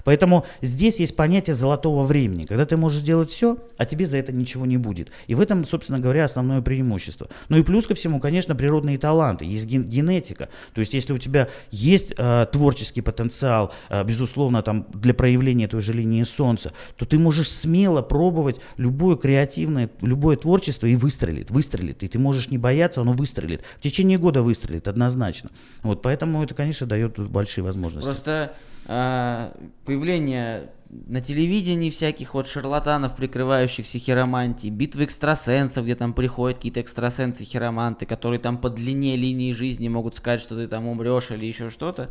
Поэтому 0.04 0.46
здесь 0.62 1.00
есть 1.00 1.16
понятие 1.16 1.54
золотого 1.54 2.04
времени, 2.04 2.44
когда 2.44 2.66
ты 2.66 2.78
можешь 2.78 3.02
делать 3.02 3.30
все, 3.30 3.58
а 3.78 3.86
тебе 3.86 4.06
за 4.06 4.18
это 4.18 4.32
ничего 4.32 4.66
не 4.66 4.78
будет. 4.78 5.10
И 5.28 5.36
в 5.36 5.42
этом, 5.42 5.66
собственно 5.66 6.00
говоря, 6.00 6.24
основное 6.26 6.62
преимущество. 6.62 7.28
Ну 7.50 7.58
и 7.58 7.64
плюс 7.64 7.88
ко 7.88 7.94
всему, 7.94 8.20
конечно, 8.20 8.56
природные 8.56 8.98
таланты, 8.98 9.46
есть 9.46 9.66
ген- 9.66 9.84
генетика. 9.84 10.50
То 10.74 10.82
есть 10.82 10.94
если 10.94 11.14
у 11.14 11.18
тебя 11.18 11.48
есть 11.72 12.14
э, 12.18 12.48
творческий 12.52 13.02
потенциал, 13.02 13.74
э, 13.90 14.04
безусловно, 14.04 14.62
там 14.62 14.88
для 14.94 15.14
проявления 15.14 15.68
той 15.68 15.82
же 15.82 15.94
линии 15.94 16.24
Солнца, 16.24 16.72
то 16.98 17.06
ты 17.06 17.18
можешь 17.18 17.50
смело 17.50 18.02
пробовать 18.02 18.60
любое 18.78 19.16
креативное, 19.16 19.90
любое 20.02 20.38
творчество 20.38 20.88
и 20.88 20.96
выстрелит, 20.96 21.52
выстрелит. 21.52 22.04
И 22.04 22.08
ты 22.08 22.20
можешь 22.20 22.50
не 22.50 22.58
бояться, 22.58 23.02
оно 23.02 23.14
выстрелит. 23.14 23.62
В 23.78 23.82
течение 23.82 24.18
года 24.18 24.42
выстрелит 24.42 24.88
однозначно. 24.88 25.50
Вот, 25.84 26.02
поэтому 26.02 26.44
это, 26.44 26.54
конечно, 26.54 26.88
дает 26.88 27.20
большие 27.20 27.64
возможности. 27.64 28.08
Просто 28.08 28.54
появление 28.86 30.70
на 30.90 31.22
телевидении 31.22 31.90
всяких 31.90 32.34
вот 32.34 32.48
шарлатанов, 32.48 33.16
прикрывающихся 33.16 33.98
хиромантией, 33.98 34.74
битвы 34.74 35.06
экстрасенсов, 35.06 35.86
где 35.86 35.96
там 35.96 36.14
приходят 36.14 36.58
какие-то 36.58 36.82
экстрасенсы-хироманты, 36.82 38.06
которые 38.06 38.40
там 38.40 38.58
по 38.58 38.70
длине 38.70 39.16
линии 39.16 39.54
жизни 39.54 39.88
могут 39.88 40.18
сказать, 40.18 40.42
что 40.42 40.56
ты 40.58 40.68
там 40.68 40.88
умрешь 40.88 41.32
или 41.32 41.46
еще 41.46 41.70
что-то. 41.70 42.10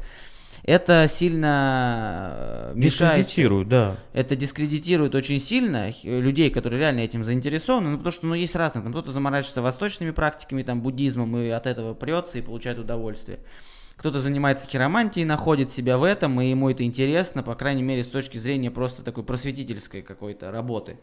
Это 0.65 1.07
сильно 1.09 2.33
э, 2.33 2.73
мешает. 2.75 3.19
Дискредитируют, 3.19 3.69
да. 3.69 3.97
Это 4.13 4.37
дискредитирует 4.37 5.15
очень 5.15 5.41
сильно 5.41 5.91
х- 5.93 5.97
людей, 6.05 6.51
которые 6.51 6.81
реально 6.81 7.01
этим 7.01 7.25
заинтересованы, 7.25 7.91
ну, 7.91 7.97
потому 7.99 8.13
что, 8.13 8.27
ну, 8.27 8.35
есть 8.35 8.57
разные, 8.57 8.83
там 8.83 8.93
кто-то 8.93 9.11
заморачивается 9.13 9.63
восточными 9.63 10.11
практиками, 10.11 10.63
там, 10.63 10.83
буддизмом, 10.83 11.37
и 11.37 11.49
от 11.49 11.67
этого 11.67 11.95
прется 11.95 12.39
и 12.39 12.43
получает 12.43 12.79
удовольствие. 12.79 13.39
Кто-то 14.01 14.23
занимается 14.23 14.67
хиромантией, 14.67 15.27
находит 15.27 15.69
себя 15.69 15.99
в 15.99 16.05
этом, 16.05 16.41
и 16.41 16.47
ему 16.47 16.71
это 16.71 16.83
интересно, 16.85 17.43
по 17.43 17.55
крайней 17.55 17.83
мере, 17.83 18.03
с 18.03 18.09
точки 18.09 18.39
зрения 18.39 18.71
просто 18.71 19.03
такой 19.03 19.25
просветительской 19.25 20.01
какой-то 20.01 20.51
работы. 20.51 20.99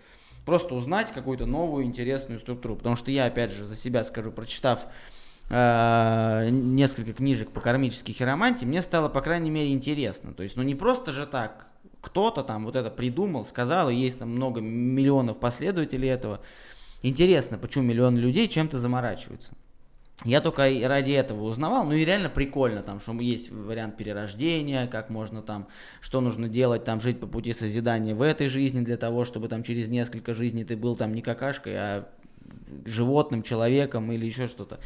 Просто 0.47 0.73
узнать 0.73 1.11
какую-то 1.11 1.45
новую 1.45 1.85
интересную 1.85 2.39
структуру. 2.39 2.75
Потому 2.75 2.95
что 2.95 3.11
я, 3.11 3.25
опять 3.25 3.51
же, 3.51 3.65
за 3.65 3.75
себя 3.75 4.03
скажу, 4.03 4.31
прочитав 4.31 4.87
э, 5.51 6.49
несколько 6.49 7.13
книжек 7.13 7.51
по 7.51 7.61
кармической 7.61 8.15
хиромантии, 8.15 8.65
мне 8.65 8.81
стало, 8.81 9.09
по 9.09 9.21
крайней 9.21 9.51
мере, 9.51 9.71
интересно. 9.71 10.33
То 10.33 10.41
есть, 10.41 10.55
ну 10.55 10.63
не 10.63 10.73
просто 10.73 11.11
же 11.11 11.27
так, 11.27 11.67
кто-то 12.01 12.41
там 12.41 12.65
вот 12.65 12.75
это 12.75 12.89
придумал, 12.89 13.45
сказал, 13.45 13.91
и 13.91 13.95
есть 13.95 14.17
там 14.17 14.31
много 14.31 14.59
миллионов 14.59 15.39
последователей 15.39 16.09
этого. 16.09 16.41
Интересно, 17.03 17.59
почему 17.59 17.83
миллионы 17.83 18.17
людей 18.17 18.47
чем-то 18.47 18.79
заморачиваются. 18.79 19.51
Я 20.25 20.41
только 20.41 20.67
ради 20.83 21.11
этого 21.11 21.43
узнавал, 21.43 21.85
ну 21.85 21.93
и 21.93 22.03
реально 22.03 22.29
прикольно, 22.29 22.81
там, 22.81 22.99
что 22.99 23.13
есть 23.13 23.51
вариант 23.51 23.97
перерождения, 23.97 24.87
как 24.87 25.11
можно 25.11 25.43
там, 25.43 25.67
что 26.01 26.21
нужно 26.21 26.49
делать, 26.49 26.83
там, 26.83 26.99
жить 27.01 27.19
по 27.19 27.27
пути 27.27 27.53
созидания 27.53 28.15
в 28.15 28.23
этой 28.23 28.47
жизни 28.47 28.81
для 28.83 28.97
того, 28.97 29.25
чтобы 29.25 29.47
там 29.47 29.61
через 29.61 29.89
несколько 29.89 30.33
жизней 30.33 30.63
ты 30.65 30.75
был 30.75 30.95
там 30.95 31.13
не 31.13 31.21
какашкой, 31.21 31.73
а 31.77 32.09
животным, 32.85 33.43
человеком 33.43 34.11
или 34.11 34.25
еще 34.25 34.47
что-то. 34.47 34.79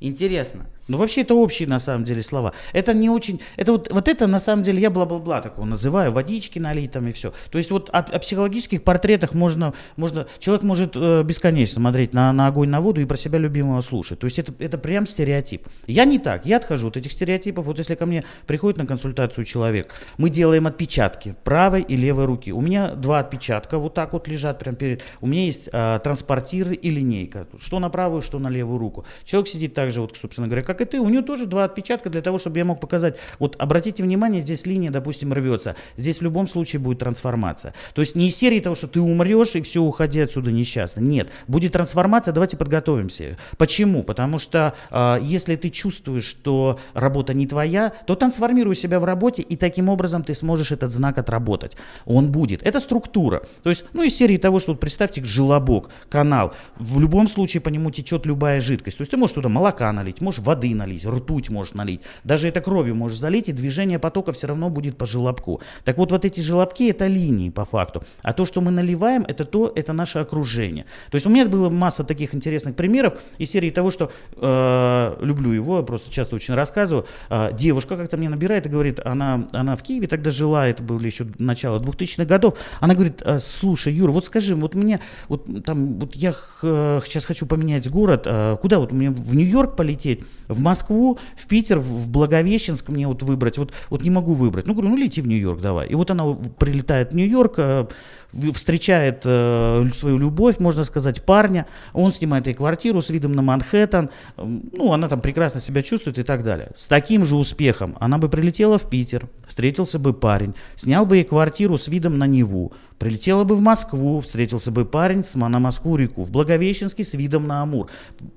Интересно. 0.00 0.66
Ну, 0.90 0.96
вообще, 0.96 1.20
это 1.20 1.36
общие, 1.36 1.68
на 1.68 1.78
самом 1.78 2.02
деле, 2.02 2.20
слова. 2.20 2.52
Это 2.72 2.92
не 2.94 3.08
очень... 3.08 3.40
Это 3.56 3.70
вот, 3.70 3.88
вот 3.92 4.08
это, 4.08 4.26
на 4.26 4.40
самом 4.40 4.64
деле, 4.64 4.82
я 4.82 4.90
бла-бла-бла 4.90 5.40
такого 5.40 5.64
называю, 5.64 6.10
водички 6.10 6.58
налить 6.58 6.90
там 6.90 7.06
и 7.06 7.12
все. 7.12 7.32
То 7.52 7.58
есть 7.58 7.70
вот 7.70 7.88
о, 7.90 7.98
о 7.98 8.18
психологических 8.18 8.82
портретах 8.82 9.32
можно... 9.32 9.72
можно 9.94 10.26
человек 10.40 10.64
может 10.64 10.96
э, 10.96 11.22
бесконечно 11.22 11.76
смотреть 11.76 12.12
на, 12.12 12.32
на 12.32 12.48
огонь, 12.48 12.70
на 12.70 12.80
воду 12.80 13.00
и 13.00 13.04
про 13.04 13.16
себя 13.16 13.38
любимого 13.38 13.80
слушать. 13.82 14.18
То 14.18 14.24
есть 14.24 14.40
это, 14.40 14.52
это 14.58 14.78
прям 14.78 15.06
стереотип. 15.06 15.68
Я 15.86 16.04
не 16.06 16.18
так. 16.18 16.44
Я 16.44 16.56
отхожу 16.56 16.88
от 16.88 16.96
этих 16.96 17.12
стереотипов. 17.12 17.66
Вот 17.66 17.78
если 17.78 17.94
ко 17.94 18.04
мне 18.04 18.24
приходит 18.48 18.76
на 18.76 18.84
консультацию 18.84 19.44
человек, 19.44 19.94
мы 20.18 20.28
делаем 20.28 20.66
отпечатки 20.66 21.36
правой 21.44 21.82
и 21.82 21.94
левой 21.94 22.24
руки. 22.24 22.52
У 22.52 22.60
меня 22.60 22.96
два 22.96 23.20
отпечатка 23.20 23.78
вот 23.78 23.94
так 23.94 24.12
вот 24.12 24.26
лежат 24.26 24.58
прям 24.58 24.74
перед... 24.74 25.02
У 25.20 25.28
меня 25.28 25.44
есть 25.44 25.68
э, 25.72 26.00
транспортир 26.02 26.72
и 26.72 26.90
линейка. 26.90 27.46
Что 27.60 27.78
на 27.78 27.90
правую, 27.90 28.22
что 28.22 28.40
на 28.40 28.48
левую 28.48 28.80
руку. 28.80 29.04
Человек 29.24 29.48
сидит 29.48 29.74
так 29.74 29.92
же, 29.92 30.00
вот, 30.00 30.16
собственно 30.16 30.48
говоря, 30.48 30.64
как 30.64 30.79
и 30.80 30.84
ты. 30.84 31.00
У 31.00 31.08
него 31.08 31.22
тоже 31.22 31.46
два 31.46 31.64
отпечатка 31.64 32.10
для 32.10 32.22
того, 32.22 32.38
чтобы 32.38 32.58
я 32.58 32.64
мог 32.64 32.80
показать. 32.80 33.16
Вот 33.38 33.56
обратите 33.58 34.02
внимание, 34.02 34.40
здесь 34.40 34.66
линия, 34.66 34.90
допустим, 34.90 35.32
рвется. 35.32 35.76
Здесь 35.96 36.18
в 36.18 36.22
любом 36.22 36.48
случае 36.48 36.80
будет 36.80 37.00
трансформация. 37.00 37.74
То 37.94 38.02
есть 38.02 38.14
не 38.14 38.28
из 38.28 38.36
серии 38.36 38.60
того, 38.60 38.74
что 38.74 38.88
ты 38.88 39.00
умрешь 39.00 39.54
и 39.54 39.60
все, 39.60 39.82
уходи 39.82 40.20
отсюда 40.20 40.50
несчастно. 40.52 41.00
Нет. 41.00 41.28
Будет 41.48 41.72
трансформация, 41.72 42.32
давайте 42.32 42.56
подготовимся. 42.56 43.36
Почему? 43.58 44.02
Потому 44.02 44.38
что 44.38 44.74
э, 44.90 45.18
если 45.22 45.56
ты 45.56 45.70
чувствуешь, 45.70 46.24
что 46.24 46.78
работа 46.94 47.34
не 47.34 47.46
твоя, 47.46 47.92
то 48.06 48.14
трансформируй 48.14 48.74
себя 48.74 49.00
в 49.00 49.04
работе, 49.04 49.42
и 49.42 49.56
таким 49.56 49.88
образом 49.88 50.24
ты 50.24 50.34
сможешь 50.34 50.72
этот 50.72 50.92
знак 50.92 51.18
отработать. 51.18 51.76
Он 52.04 52.30
будет. 52.30 52.62
Это 52.62 52.80
структура. 52.80 53.42
То 53.62 53.70
есть, 53.70 53.84
ну, 53.92 54.02
из 54.02 54.16
серии 54.16 54.36
того, 54.36 54.58
что 54.58 54.72
вот 54.72 54.80
представьте 54.80 55.22
желобок, 55.22 55.90
канал. 56.08 56.54
В 56.76 57.00
любом 57.00 57.28
случае 57.28 57.60
по 57.60 57.68
нему 57.68 57.90
течет 57.90 58.26
любая 58.26 58.60
жидкость. 58.60 58.98
То 58.98 59.02
есть 59.02 59.10
ты 59.10 59.16
можешь 59.16 59.34
туда 59.34 59.48
молока 59.48 59.92
налить, 59.92 60.20
можешь 60.20 60.40
воды 60.40 60.69
воды 60.70 60.74
налить, 60.74 61.06
ртуть 61.06 61.50
можешь 61.50 61.74
налить, 61.74 62.00
даже 62.24 62.48
это 62.48 62.60
кровью 62.60 62.94
можешь 62.94 63.18
залить, 63.18 63.48
и 63.48 63.52
движение 63.52 63.98
потока 63.98 64.32
все 64.32 64.46
равно 64.46 64.70
будет 64.70 64.96
по 64.96 65.06
желобку. 65.06 65.60
Так 65.84 65.98
вот, 65.98 66.12
вот 66.12 66.24
эти 66.24 66.40
желобки 66.40 66.90
это 66.90 67.06
линии 67.06 67.50
по 67.50 67.64
факту, 67.64 68.02
а 68.22 68.32
то, 68.32 68.44
что 68.44 68.60
мы 68.60 68.70
наливаем, 68.70 69.24
это 69.28 69.44
то, 69.44 69.72
это 69.74 69.92
наше 69.92 70.18
окружение. 70.18 70.84
То 71.10 71.16
есть 71.16 71.26
у 71.26 71.30
меня 71.30 71.46
было 71.46 71.70
масса 71.70 72.04
таких 72.04 72.34
интересных 72.34 72.74
примеров 72.74 73.14
из 73.38 73.50
серии 73.50 73.70
того, 73.70 73.90
что 73.90 74.10
э, 74.36 75.16
люблю 75.20 75.52
его, 75.52 75.82
просто 75.82 76.10
часто 76.10 76.36
очень 76.36 76.54
рассказываю. 76.54 77.06
Э, 77.30 77.50
девушка 77.52 77.96
как-то 77.96 78.16
мне 78.16 78.28
набирает 78.28 78.66
и 78.66 78.68
говорит, 78.68 79.00
она, 79.04 79.48
она 79.52 79.76
в 79.76 79.82
Киеве 79.82 80.06
тогда 80.06 80.30
жила, 80.30 80.66
это 80.66 80.82
было 80.82 81.00
еще 81.00 81.26
начало 81.38 81.78
2000-х 81.78 82.24
годов, 82.24 82.54
она 82.80 82.94
говорит, 82.94 83.22
«Э, 83.24 83.38
слушай, 83.40 83.92
Юра, 83.92 84.12
вот 84.12 84.24
скажи, 84.24 84.54
вот 84.54 84.74
мне, 84.74 85.00
вот 85.28 85.64
там, 85.64 85.98
вот 85.98 86.14
я 86.14 86.32
сейчас 86.62 87.24
хочу 87.24 87.46
поменять 87.46 87.88
город, 87.90 88.22
э, 88.26 88.56
куда 88.60 88.78
вот 88.78 88.92
мне 88.92 89.10
в 89.10 89.34
Нью-Йорк 89.34 89.76
полететь, 89.76 90.20
в 90.48 90.59
Москву, 90.60 91.18
в 91.36 91.46
Питер, 91.46 91.78
в 91.78 92.10
Благовещенск 92.10 92.88
мне 92.88 93.06
вот 93.06 93.22
выбрать, 93.22 93.58
вот, 93.58 93.72
вот 93.88 94.02
не 94.02 94.10
могу 94.10 94.34
выбрать. 94.34 94.66
Ну, 94.66 94.74
говорю, 94.74 94.90
ну 94.90 94.96
лети 94.96 95.20
в 95.20 95.26
Нью-Йорк 95.26 95.60
давай. 95.60 95.88
И 95.88 95.94
вот 95.94 96.10
она 96.10 96.24
прилетает 96.58 97.12
в 97.12 97.16
Нью-Йорк, 97.16 97.54
э, 97.58 97.86
встречает 98.32 99.22
э, 99.24 99.86
свою 99.92 100.18
любовь, 100.18 100.58
можно 100.58 100.84
сказать, 100.84 101.22
парня, 101.24 101.66
он 101.92 102.12
снимает 102.12 102.46
ей 102.46 102.54
квартиру 102.54 103.00
с 103.00 103.10
видом 103.10 103.32
на 103.32 103.42
Манхэттен, 103.42 104.10
ну, 104.36 104.92
она 104.92 105.08
там 105.08 105.20
прекрасно 105.20 105.60
себя 105.60 105.82
чувствует 105.82 106.18
и 106.18 106.22
так 106.22 106.44
далее. 106.44 106.70
С 106.76 106.86
таким 106.86 107.24
же 107.24 107.36
успехом 107.36 107.96
она 108.00 108.18
бы 108.18 108.28
прилетела 108.28 108.78
в 108.78 108.88
Питер, 108.88 109.28
встретился 109.46 109.98
бы 109.98 110.12
парень, 110.12 110.54
снял 110.76 111.06
бы 111.06 111.16
ей 111.16 111.24
квартиру 111.24 111.76
с 111.76 111.88
видом 111.88 112.18
на 112.18 112.26
Неву, 112.26 112.72
Прилетела 113.00 113.44
бы 113.44 113.54
в 113.54 113.62
Москву, 113.62 114.20
встретился 114.20 114.70
бы 114.70 114.84
парень 114.84 115.24
с, 115.24 115.34
на 115.34 115.58
Москву-реку, 115.58 116.22
в 116.22 116.30
Благовещенске 116.30 117.02
с 117.02 117.14
видом 117.14 117.46
на 117.46 117.62
Амур. 117.62 117.88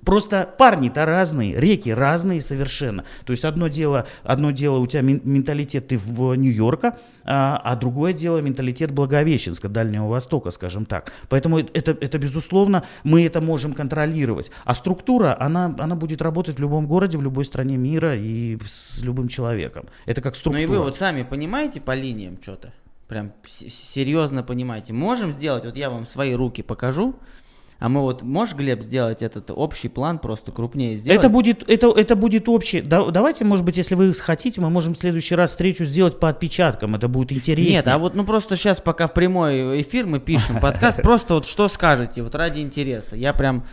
Просто 0.06 0.50
парни-то 0.58 1.06
разные, 1.06 1.60
реки 1.60 1.90
разные 1.90 2.40
совершенно. 2.40 3.04
То 3.26 3.32
есть 3.32 3.44
одно 3.44 3.68
дело, 3.68 4.08
одно 4.24 4.52
дело 4.52 4.78
у 4.78 4.88
тебя 4.88 5.02
менталитет 5.02 5.90
ты 5.90 5.98
в 5.98 6.34
Нью-Йорка, 6.36 6.98
а, 7.26 7.60
а 7.62 7.76
другое 7.76 8.14
дело 8.14 8.38
менталитет 8.38 8.92
Благовещенска, 8.92 9.68
Дальнего 9.84 10.08
Востока, 10.08 10.52
скажем 10.52 10.86
так. 10.86 11.12
Поэтому 11.30 11.60
это, 11.60 11.92
это 11.92 12.18
безусловно, 12.18 12.84
мы 13.04 13.26
это 13.26 13.42
можем 13.42 13.74
контролировать. 13.74 14.52
А 14.66 14.76
структура, 14.76 15.36
она, 15.40 15.76
она 15.78 15.96
будет 15.96 16.22
работать 16.22 16.58
в 16.58 16.60
любом 16.60 16.88
городе, 16.88 17.18
в 17.18 17.22
любой 17.22 17.46
стране 17.46 17.78
мира 17.78 18.16
и 18.16 18.58
с 18.66 19.02
любым 19.04 19.28
человеком. 19.28 19.86
Это 20.06 20.22
как 20.22 20.36
структура. 20.36 20.66
Ну 20.68 20.74
и 20.74 20.78
вы 20.78 20.84
вот 20.84 20.98
сами 20.98 21.24
понимаете 21.24 21.82
по 21.82 21.94
линиям 21.96 22.38
что-то? 22.42 22.72
прям 23.08 23.32
серьезно 23.46 24.42
понимаете. 24.42 24.92
Можем 24.94 25.32
сделать, 25.34 25.66
вот 25.66 25.76
я 25.78 25.90
вам 25.92 26.06
свои 26.06 26.34
руки 26.34 26.64
покажу, 26.64 27.14
а 27.84 27.90
мы 27.90 28.00
вот, 28.00 28.22
можешь, 28.22 28.56
Глеб, 28.56 28.82
сделать 28.82 29.22
этот 29.22 29.52
общий 29.52 29.90
план 29.90 30.18
просто 30.18 30.54
крупнее 30.54 30.96
сделать? 30.96 31.20
Это 31.20 31.28
будет, 31.28 31.70
это, 31.70 31.92
это 31.92 32.16
будет 32.16 32.48
общий. 32.48 32.80
Да, 32.80 33.12
давайте, 33.12 33.44
может 33.44 33.66
быть, 33.66 33.76
если 33.76 33.96
вы 33.96 34.14
хотите, 34.14 34.62
мы 34.62 34.70
можем 34.70 34.96
в 34.96 34.98
следующий 34.98 35.36
раз 35.36 35.50
встречу 35.50 35.84
сделать 35.84 36.18
по 36.18 36.30
отпечаткам. 36.30 36.96
Это 36.96 37.10
будет 37.10 37.34
интереснее. 37.34 37.76
Нет, 37.76 37.88
а 37.90 37.98
вот 37.98 38.16
ну 38.16 38.24
просто 38.24 38.56
сейчас, 38.56 38.80
пока 38.80 39.08
в 39.08 39.14
прямой 39.14 39.82
эфир 39.82 40.06
мы 40.06 40.22
пишем 40.22 40.62
подкаст, 40.62 41.02
просто 41.04 41.34
вот 41.34 41.46
что 41.46 41.68
скажете, 41.68 42.24
вот 42.24 42.36
ради 42.36 42.62
интереса. 42.62 43.18
Я 43.18 43.34
прям 43.34 43.66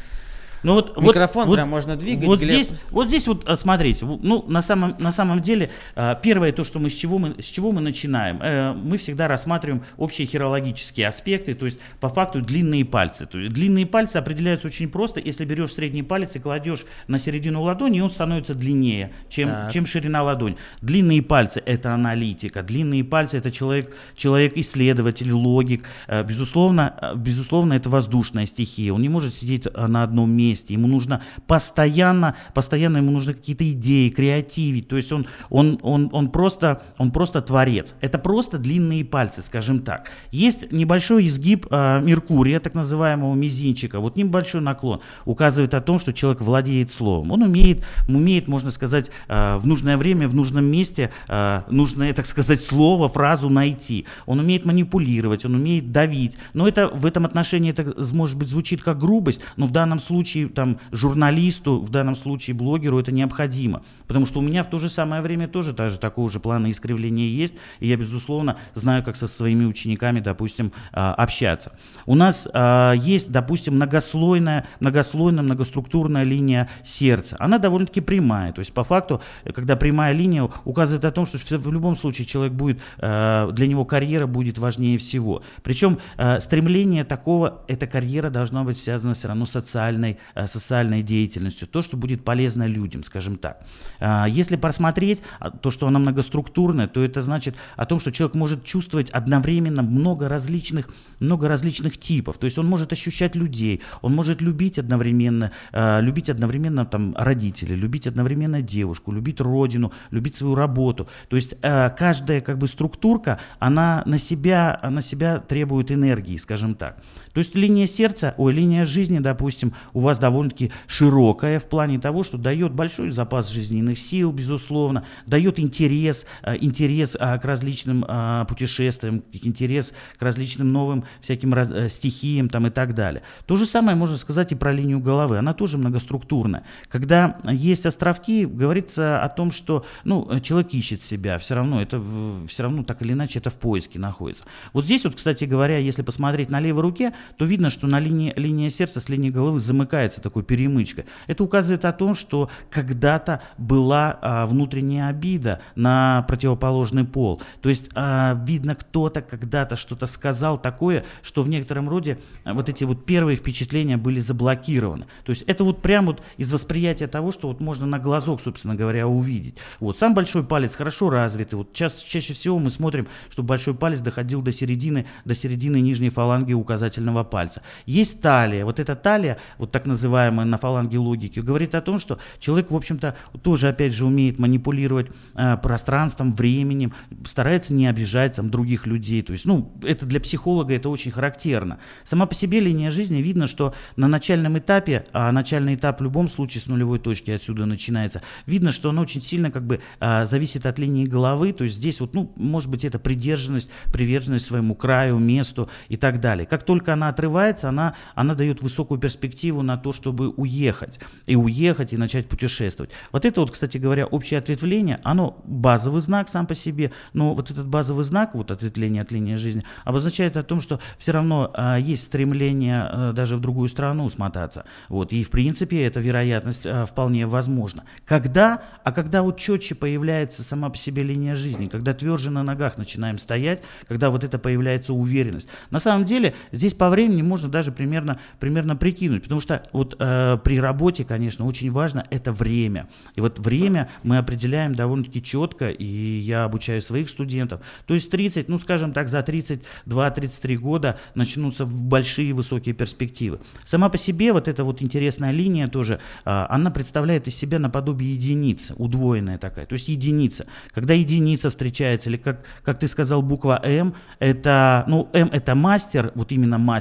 ну 0.62 0.75
вот, 0.75 0.97
Микрофон 1.00 1.47
вот, 1.47 1.55
прям 1.55 1.69
можно 1.69 1.97
двигать. 1.97 2.26
Вот 2.26 2.40
Глеб. 2.40 2.64
здесь, 2.64 2.79
вот 2.90 3.09
здесь 3.09 3.26
вот 3.26 3.49
а, 3.49 3.57
смотрите, 3.57 4.05
ну 4.05 4.45
на 4.47 4.61
самом 4.62 4.97
на 4.99 5.11
самом 5.11 5.40
деле 5.40 5.71
а, 5.97 6.14
первое 6.14 6.52
то, 6.52 6.64
что 6.64 6.79
мы 6.79 6.90
с 6.90 6.95
чего 6.95 7.19
мы 7.19 7.40
с 7.40 7.47
чего 7.47 7.73
мы 7.73 7.81
начинаем, 7.81 8.40
э, 8.43 8.73
мы 8.75 8.99
всегда 8.99 9.29
рассматриваем 9.29 9.83
общие 9.97 10.26
хирологические 10.26 11.09
аспекты, 11.09 11.55
то 11.55 11.64
есть 11.64 11.79
по 12.00 12.09
факту 12.09 12.43
длинные 12.43 12.85
пальцы. 12.85 13.26
То 13.26 13.38
есть 13.38 13.55
длинные 13.55 13.87
пальцы 13.87 14.17
определяются 14.17 14.69
очень 14.69 14.88
просто, 14.88 15.21
если 15.21 15.45
берешь 15.45 15.73
средний 15.73 16.02
палец 16.02 16.37
и 16.37 16.38
кладешь 16.38 16.85
на 17.09 17.19
середину 17.19 17.62
ладони, 17.62 18.00
он 18.00 18.11
становится 18.11 18.55
длиннее, 18.55 19.12
чем 19.29 19.50
чем 19.73 19.87
ширина 19.87 20.23
ладонь. 20.23 20.57
Длинные 20.83 21.23
пальцы 21.23 21.62
это 21.64 21.95
аналитика, 21.95 22.62
длинные 22.62 23.05
пальцы 23.05 23.38
это 23.38 23.50
человек 23.50 23.95
человек 24.14 24.57
исследователь, 24.57 25.33
логик, 25.33 25.85
э, 26.07 26.23
безусловно 26.23 26.95
э, 27.00 27.14
безусловно 27.17 27.75
это 27.75 27.88
воздушная 27.88 28.45
стихия, 28.45 28.93
он 28.93 29.00
не 29.00 29.09
может 29.09 29.35
сидеть 29.35 29.67
на 29.75 30.02
одном 30.02 30.31
месте 30.31 30.50
месте, 30.50 30.75
ему 30.75 30.88
нужно 30.88 31.23
постоянно, 31.47 32.35
постоянно 32.54 32.99
ему 32.99 33.12
нужны 33.12 33.35
какие-то 33.35 33.71
идеи, 33.71 34.11
креативить, 34.11 34.88
то 34.88 34.97
есть 34.97 35.12
он, 35.12 35.26
он, 35.49 35.78
он, 35.83 36.09
он, 36.12 36.30
просто, 36.30 36.83
он 36.99 37.11
просто 37.11 37.40
творец. 37.40 37.95
Это 38.00 38.19
просто 38.19 38.59
длинные 38.59 39.04
пальцы, 39.04 39.42
скажем 39.42 39.80
так. 39.80 40.11
Есть 40.30 40.73
небольшой 40.73 41.26
изгиб 41.26 41.66
э, 41.71 42.00
Меркурия, 42.02 42.61
так 42.61 42.75
называемого 42.75 43.35
мизинчика, 43.35 44.00
вот 44.00 44.16
небольшой 44.16 44.61
наклон, 44.61 45.00
указывает 45.25 45.75
о 45.75 45.80
том, 45.80 45.99
что 45.99 46.12
человек 46.12 46.40
владеет 46.40 46.92
словом. 46.92 47.33
Он 47.33 47.42
умеет, 47.42 47.87
умеет 48.09 48.49
можно 48.49 48.71
сказать, 48.71 49.10
э, 49.28 49.56
в 49.56 49.67
нужное 49.67 49.97
время, 49.97 50.28
в 50.28 50.34
нужном 50.34 50.65
месте 50.65 51.10
э, 51.28 51.63
нужное, 51.71 52.13
так 52.13 52.26
сказать, 52.26 52.60
слово, 52.60 53.08
фразу 53.08 53.49
найти. 53.49 54.06
Он 54.26 54.41
умеет 54.41 54.65
манипулировать, 54.65 55.45
он 55.45 55.54
умеет 55.54 55.93
давить. 55.93 56.36
Но 56.54 56.67
это 56.67 56.89
в 56.89 57.06
этом 57.06 57.25
отношении 57.25 57.71
это, 57.71 57.95
может 58.15 58.36
быть, 58.36 58.49
звучит 58.49 58.82
как 58.82 58.99
грубость, 58.99 59.41
но 59.56 59.67
в 59.67 59.71
данном 59.71 59.99
случае 59.99 60.40
случае 60.41 60.55
там, 60.55 60.79
журналисту, 60.93 61.81
в 61.81 61.91
данном 61.91 62.17
случае 62.17 62.55
блогеру 62.55 62.99
это 62.99 63.13
необходимо. 63.13 63.83
Потому 64.07 64.26
что 64.26 64.41
у 64.41 64.43
меня 64.43 64.63
в 64.63 64.71
то 64.71 64.79
же 64.79 64.89
самое 64.89 65.23
время 65.23 65.49
тоже 65.49 65.73
даже 65.73 65.99
такого 65.99 66.31
же 66.31 66.41
плана 66.41 66.71
искривления 66.71 67.29
есть. 67.29 67.55
И 67.81 67.89
я, 67.89 67.97
безусловно, 67.97 68.57
знаю, 68.75 69.03
как 69.03 69.17
со 69.17 69.26
своими 69.26 69.65
учениками, 69.65 70.21
допустим, 70.21 70.73
а, 70.93 71.15
общаться. 71.15 71.73
У 72.07 72.15
нас 72.15 72.49
а, 72.53 72.93
есть, 72.93 73.31
допустим, 73.31 73.75
многослойная, 73.75 74.67
многослойная, 74.81 75.43
многоструктурная 75.43 76.25
линия 76.25 76.69
сердца. 76.85 77.37
Она 77.39 77.59
довольно-таки 77.59 78.00
прямая. 78.00 78.53
То 78.53 78.61
есть, 78.61 78.73
по 78.73 78.85
факту, 78.85 79.21
когда 79.55 79.76
прямая 79.76 80.13
линия 80.13 80.49
указывает 80.65 81.05
о 81.05 81.13
том, 81.13 81.26
что 81.26 81.39
в 81.39 81.73
любом 81.73 81.97
случае 81.97 82.26
человек 82.26 82.53
будет, 82.53 82.81
а, 82.99 83.50
для 83.53 83.67
него 83.67 83.85
карьера 83.85 84.26
будет 84.26 84.59
важнее 84.59 84.99
всего. 84.99 85.43
Причем 85.63 85.99
стремление 86.39 87.05
такого, 87.05 87.63
эта 87.69 87.87
карьера 87.87 88.31
должна 88.31 88.65
быть 88.65 88.76
связана 88.76 89.15
все 89.15 89.29
равно 89.29 89.45
с 89.47 89.50
социальной 89.50 90.19
социальной 90.47 91.02
деятельностью, 91.02 91.69
то, 91.69 91.82
что 91.82 91.97
будет 91.97 92.25
полезно 92.25 92.66
людям, 92.66 93.02
скажем 93.02 93.36
так. 93.36 93.64
А, 94.00 94.26
если 94.26 94.56
просмотреть 94.56 95.23
а, 95.38 95.50
то, 95.50 95.71
что 95.71 95.86
она 95.86 95.99
многоструктурная, 95.99 96.88
то 96.88 97.02
это 97.02 97.23
значит 97.23 97.56
о 97.76 97.86
том, 97.86 98.00
что 98.00 98.12
человек 98.12 98.34
может 98.34 98.64
чувствовать 98.64 99.10
одновременно 99.10 99.82
много 99.82 100.28
различных, 100.28 100.88
много 101.21 101.49
различных 101.49 101.99
типов. 101.99 102.38
То 102.38 102.45
есть 102.45 102.58
он 102.58 102.66
может 102.66 102.93
ощущать 102.93 103.34
людей, 103.36 103.80
он 104.02 104.14
может 104.14 104.40
любить 104.40 104.78
одновременно, 104.78 105.52
э, 105.73 106.00
любить 106.00 106.30
одновременно 106.30 106.86
там, 106.86 107.14
родителей, 107.16 107.76
любить 107.76 108.06
одновременно 108.06 108.62
девушку, 108.62 109.12
любить 109.12 109.40
родину, 109.40 109.93
любить 110.10 110.36
свою 110.36 110.54
работу. 110.54 111.08
То 111.28 111.36
есть 111.36 111.54
э, 111.62 111.90
каждая 111.90 112.40
как 112.40 112.58
бы 112.58 112.69
структурка, 112.69 113.38
она 113.58 114.02
на 114.06 114.19
себя, 114.19 114.78
на 114.82 115.02
себя 115.02 115.38
требует 115.38 115.90
энергии, 115.90 116.36
скажем 116.36 116.75
так. 116.75 116.97
То 117.32 117.38
есть 117.38 117.54
линия 117.54 117.86
сердца, 117.86 118.34
ой, 118.38 118.52
линия 118.52 118.84
жизни, 118.84 119.19
допустим, 119.19 119.73
у 119.93 120.00
вас 120.00 120.19
довольно-таки 120.19 120.73
широкая 120.86 121.58
в 121.60 121.66
плане 121.66 121.99
того, 121.99 122.23
что 122.25 122.38
дает 122.38 122.73
большой 122.73 123.10
запас 123.10 123.50
жизненных 123.50 123.99
сил, 123.99 124.32
безусловно, 124.32 125.04
дает 125.26 125.58
интерес, 125.60 126.26
э, 126.43 126.56
интерес 126.60 127.16
э, 127.19 127.38
к 127.38 127.45
различным 127.45 128.04
э, 128.06 128.45
путешествиям, 128.49 129.23
интерес 129.32 129.93
к 130.19 130.23
различным 130.23 130.69
новым 130.69 131.04
всяким 131.21 131.50
стихиям 131.88 132.49
там 132.49 132.66
и 132.66 132.71
так 132.71 132.95
далее. 132.95 133.23
То 133.47 133.56
же 133.56 133.66
самое 133.66 133.97
можно 133.97 134.16
сказать 134.16 134.52
и 134.52 134.54
про 134.54 134.73
линию 134.73 135.00
головы, 135.00 135.38
она 135.38 135.52
тоже 135.52 135.78
многоструктурная. 135.78 136.64
Когда 136.88 137.38
есть 137.49 137.86
островки, 137.86 138.45
говорится 138.47 139.23
о 139.23 139.28
том, 139.28 139.50
что 139.50 139.84
ну, 140.04 140.40
человек 140.40 140.73
ищет 140.75 141.04
себя, 141.04 141.38
все 141.38 141.54
равно 141.54 141.80
это 141.80 142.02
все 142.49 142.62
равно 142.62 142.82
так 142.82 143.02
или 143.02 143.12
иначе 143.12 143.38
это 143.38 143.50
в 143.50 143.56
поиске 143.56 143.99
находится. 143.99 144.45
Вот 144.73 144.84
здесь 144.84 145.04
вот, 145.04 145.14
кстати 145.14 145.45
говоря, 145.45 145.78
если 145.78 146.02
посмотреть 146.02 146.50
на 146.50 146.60
левой 146.60 146.82
руке, 146.82 147.12
то 147.37 147.45
видно, 147.45 147.71
что 147.71 147.87
на 147.87 147.99
линии, 147.99 148.33
линии 148.37 148.69
сердца 148.69 149.00
с 149.00 149.09
линии 149.09 149.30
головы 149.30 149.59
замыкается 149.59 150.21
такой 150.21 150.43
перемычка. 150.43 151.04
Это 151.26 151.45
указывает 151.45 151.85
о 151.85 151.93
том, 151.93 152.15
что 152.15 152.50
когда-то 152.71 153.43
была 153.59 154.19
а, 154.21 154.47
внутренняя 154.47 155.09
обида 155.09 155.61
на 155.75 156.25
противоположный 156.28 157.04
пол. 157.04 157.41
То 157.63 157.69
есть 157.69 157.89
а, 157.95 158.41
видно, 158.47 158.75
кто-то 158.75 159.21
когда-то 159.21 159.76
что-то 159.76 160.06
сказал 160.06 160.59
такое, 160.59 161.04
что 161.23 161.43
в 161.43 161.49
некотором 161.49 161.89
роде 161.89 162.19
а, 162.45 162.54
вот 162.54 162.69
эти 162.69 162.85
вот 162.85 163.04
первые 163.04 163.37
впечатления 163.37 163.97
были 163.97 164.21
заблокированы. 164.21 165.06
То 165.25 165.30
есть 165.30 165.43
это 165.43 165.65
вот 165.65 165.83
прям 165.83 166.06
вот 166.06 166.23
из 166.37 166.52
восприятия 166.52 167.06
того, 167.06 167.33
что 167.33 167.49
вот 167.49 167.61
можно 167.61 167.87
на 167.87 167.99
глазок, 167.99 168.41
собственно 168.41 168.75
говоря, 168.75 169.06
увидеть. 169.06 169.56
Вот 169.80 169.99
сам 169.99 170.15
большой 170.15 170.45
палец 170.45 170.76
хорошо 170.76 171.11
развитый. 171.11 171.59
Вот 171.59 171.73
ча 171.73 171.89
чаще 171.89 172.35
всего 172.35 172.59
мы 172.59 172.71
смотрим, 172.71 173.06
что 173.28 173.43
большой 173.43 173.75
палец 173.75 174.00
доходил 174.00 174.43
до 174.43 174.52
середины, 174.52 175.06
до 175.25 175.35
середины 175.35 175.80
нижней 175.80 176.11
фаланги 176.11 176.52
указательного 176.52 177.09
указательного 177.10 177.25
пальца. 177.25 177.62
Есть 177.86 178.20
талия. 178.20 178.64
Вот 178.64 178.80
эта 178.80 178.94
талия, 178.94 179.36
вот 179.58 179.70
так 179.70 179.86
называемая 179.86 180.46
на 180.46 180.56
фаланге 180.56 180.99
логики, 180.99 181.40
говорит 181.40 181.75
о 181.75 181.80
том, 181.80 181.99
что 181.99 182.18
человек, 182.38 182.70
в 182.70 182.76
общем-то, 182.76 183.14
тоже, 183.42 183.68
опять 183.68 183.92
же, 183.92 184.06
умеет 184.06 184.38
манипулировать 184.38 185.08
э, 185.34 185.56
пространством, 185.56 186.32
временем, 186.32 186.92
старается 187.25 187.75
не 187.75 187.86
обижать 187.86 188.36
там, 188.36 188.50
других 188.50 188.86
людей. 188.86 189.23
То 189.23 189.32
есть, 189.32 189.46
ну, 189.46 189.73
это 189.82 190.06
для 190.06 190.20
психолога 190.20 190.75
это 190.75 190.88
очень 190.88 191.10
характерно. 191.10 191.78
Сама 192.04 192.26
по 192.26 192.34
себе 192.34 192.60
линия 192.60 192.90
жизни 192.90 193.23
видно, 193.23 193.46
что 193.46 193.75
на 193.96 194.08
начальном 194.08 194.58
этапе, 194.58 195.04
а 195.12 195.32
начальный 195.32 195.75
этап 195.75 196.00
в 196.00 196.04
любом 196.04 196.28
случае 196.28 196.60
с 196.62 196.66
нулевой 196.66 196.99
точки 196.99 197.30
отсюда 197.30 197.66
начинается, 197.66 198.23
видно, 198.46 198.73
что 198.73 198.88
он 198.88 198.99
очень 198.99 199.23
сильно 199.23 199.50
как 199.50 199.66
бы 199.66 199.80
э, 200.00 200.25
зависит 200.25 200.66
от 200.66 200.78
линии 200.78 201.06
головы. 201.06 201.52
То 201.52 201.64
есть 201.64 201.76
здесь 201.76 202.00
вот, 202.00 202.14
ну, 202.14 202.32
может 202.36 202.70
быть, 202.70 202.84
это 202.84 202.99
придержанность, 202.99 203.70
приверженность 203.92 204.46
своему 204.46 204.75
краю, 204.75 205.18
месту 205.18 205.68
и 205.88 205.96
так 205.96 206.20
далее. 206.20 206.46
Как 206.46 206.64
только 206.64 206.92
она 206.92 207.00
отрывается, 207.08 207.69
она, 207.69 207.95
она 208.15 208.34
дает 208.34 208.63
высокую 208.63 209.00
перспективу 209.00 209.63
на 209.63 209.76
то, 209.76 209.93
чтобы 209.93 210.30
уехать. 210.30 211.00
И 211.26 211.36
уехать, 211.36 211.93
и 211.93 211.97
начать 211.97 212.28
путешествовать. 212.28 212.93
Вот 213.13 213.25
это 213.25 213.41
вот, 213.41 213.50
кстати 213.50 213.78
говоря, 213.78 214.06
общее 214.06 214.39
ответвление, 214.39 214.99
оно 215.02 215.41
базовый 215.45 216.00
знак 216.00 216.28
сам 216.28 216.47
по 216.47 216.54
себе, 216.54 216.93
но 217.13 217.34
вот 217.34 217.50
этот 217.50 217.67
базовый 217.67 218.04
знак, 218.04 218.34
вот 218.34 218.50
ответвление 218.50 219.02
от 219.02 219.13
линии 219.13 219.36
жизни, 219.36 219.65
обозначает 219.84 220.36
о 220.36 220.43
том, 220.43 220.60
что 220.60 220.80
все 220.99 221.13
равно 221.13 221.50
а, 221.54 221.76
есть 221.76 222.04
стремление 222.04 222.80
а, 222.82 223.13
даже 223.13 223.36
в 223.36 223.41
другую 223.41 223.69
страну 223.69 224.08
смотаться. 224.08 224.65
Вот. 224.89 225.13
И 225.13 225.25
в 225.25 225.30
принципе 225.30 225.84
эта 225.84 226.00
вероятность 226.00 226.67
а, 226.67 226.86
вполне 226.86 227.26
возможна. 227.26 227.84
Когда? 228.04 228.63
А 228.84 228.93
когда 228.93 229.23
вот 229.23 229.39
четче 229.39 229.75
появляется 229.75 230.43
сама 230.43 230.71
по 230.71 230.76
себе 230.76 231.02
линия 231.02 231.34
жизни, 231.34 231.67
когда 231.67 231.95
тверже 231.95 232.30
на 232.30 232.43
ногах 232.43 232.76
начинаем 232.76 233.19
стоять, 233.19 233.63
когда 233.86 234.10
вот 234.10 234.25
это 234.25 234.39
появляется 234.39 234.93
уверенность. 234.93 235.49
На 235.71 235.78
самом 235.78 236.04
деле 236.04 236.34
здесь 236.52 236.75
по 236.75 236.90
времени 236.91 237.23
можно 237.23 237.49
даже 237.49 237.73
примерно, 237.73 238.19
примерно 238.39 238.76
прикинуть, 238.76 239.23
потому 239.23 239.41
что 239.41 239.63
вот 239.73 239.97
э, 239.99 240.39
при 240.45 240.61
работе, 240.61 241.05
конечно, 241.05 241.47
очень 241.47 241.71
важно 241.71 242.05
это 242.11 242.33
время. 242.33 242.89
И 243.15 243.21
вот 243.21 243.39
время 243.39 243.89
мы 244.03 244.19
определяем 244.19 244.75
довольно-таки 244.75 245.23
четко, 245.23 245.71
и 245.71 245.85
я 245.85 246.45
обучаю 246.45 246.83
своих 246.83 247.09
студентов. 247.09 247.61
То 247.87 247.95
есть 247.95 248.11
30, 248.11 248.49
ну 248.49 248.59
скажем 248.59 248.93
так, 248.93 249.09
за 249.09 249.21
32-33 249.21 250.57
года 250.57 250.99
начнутся 251.15 251.67
большие 251.67 252.33
высокие 252.35 252.75
перспективы. 252.75 253.41
Сама 253.65 253.89
по 253.89 253.99
себе 253.99 254.33
вот 254.33 254.49
эта 254.49 254.65
вот 254.65 254.83
интересная 254.83 255.31
линия 255.31 255.69
тоже, 255.69 256.00
э, 256.25 256.47
она 256.49 256.71
представляет 256.71 257.29
из 257.29 257.37
себя 257.37 257.59
наподобие 257.59 258.15
единицы, 258.15 258.75
удвоенная 258.76 259.39
такая, 259.39 259.67
то 259.67 259.75
есть 259.75 259.89
единица. 259.89 260.47
Когда 260.73 260.95
единица 260.95 261.50
встречается, 261.50 262.11
или 262.11 262.17
как, 262.17 262.45
как 262.65 262.79
ты 262.79 262.89
сказал, 262.89 263.23
буква 263.23 263.61
М, 263.63 263.95
это, 264.19 264.85
ну, 264.87 265.09
М 265.13 265.29
это 265.33 265.55
мастер, 265.55 266.13
вот 266.15 266.33
именно 266.33 266.59
мастер, 266.59 266.79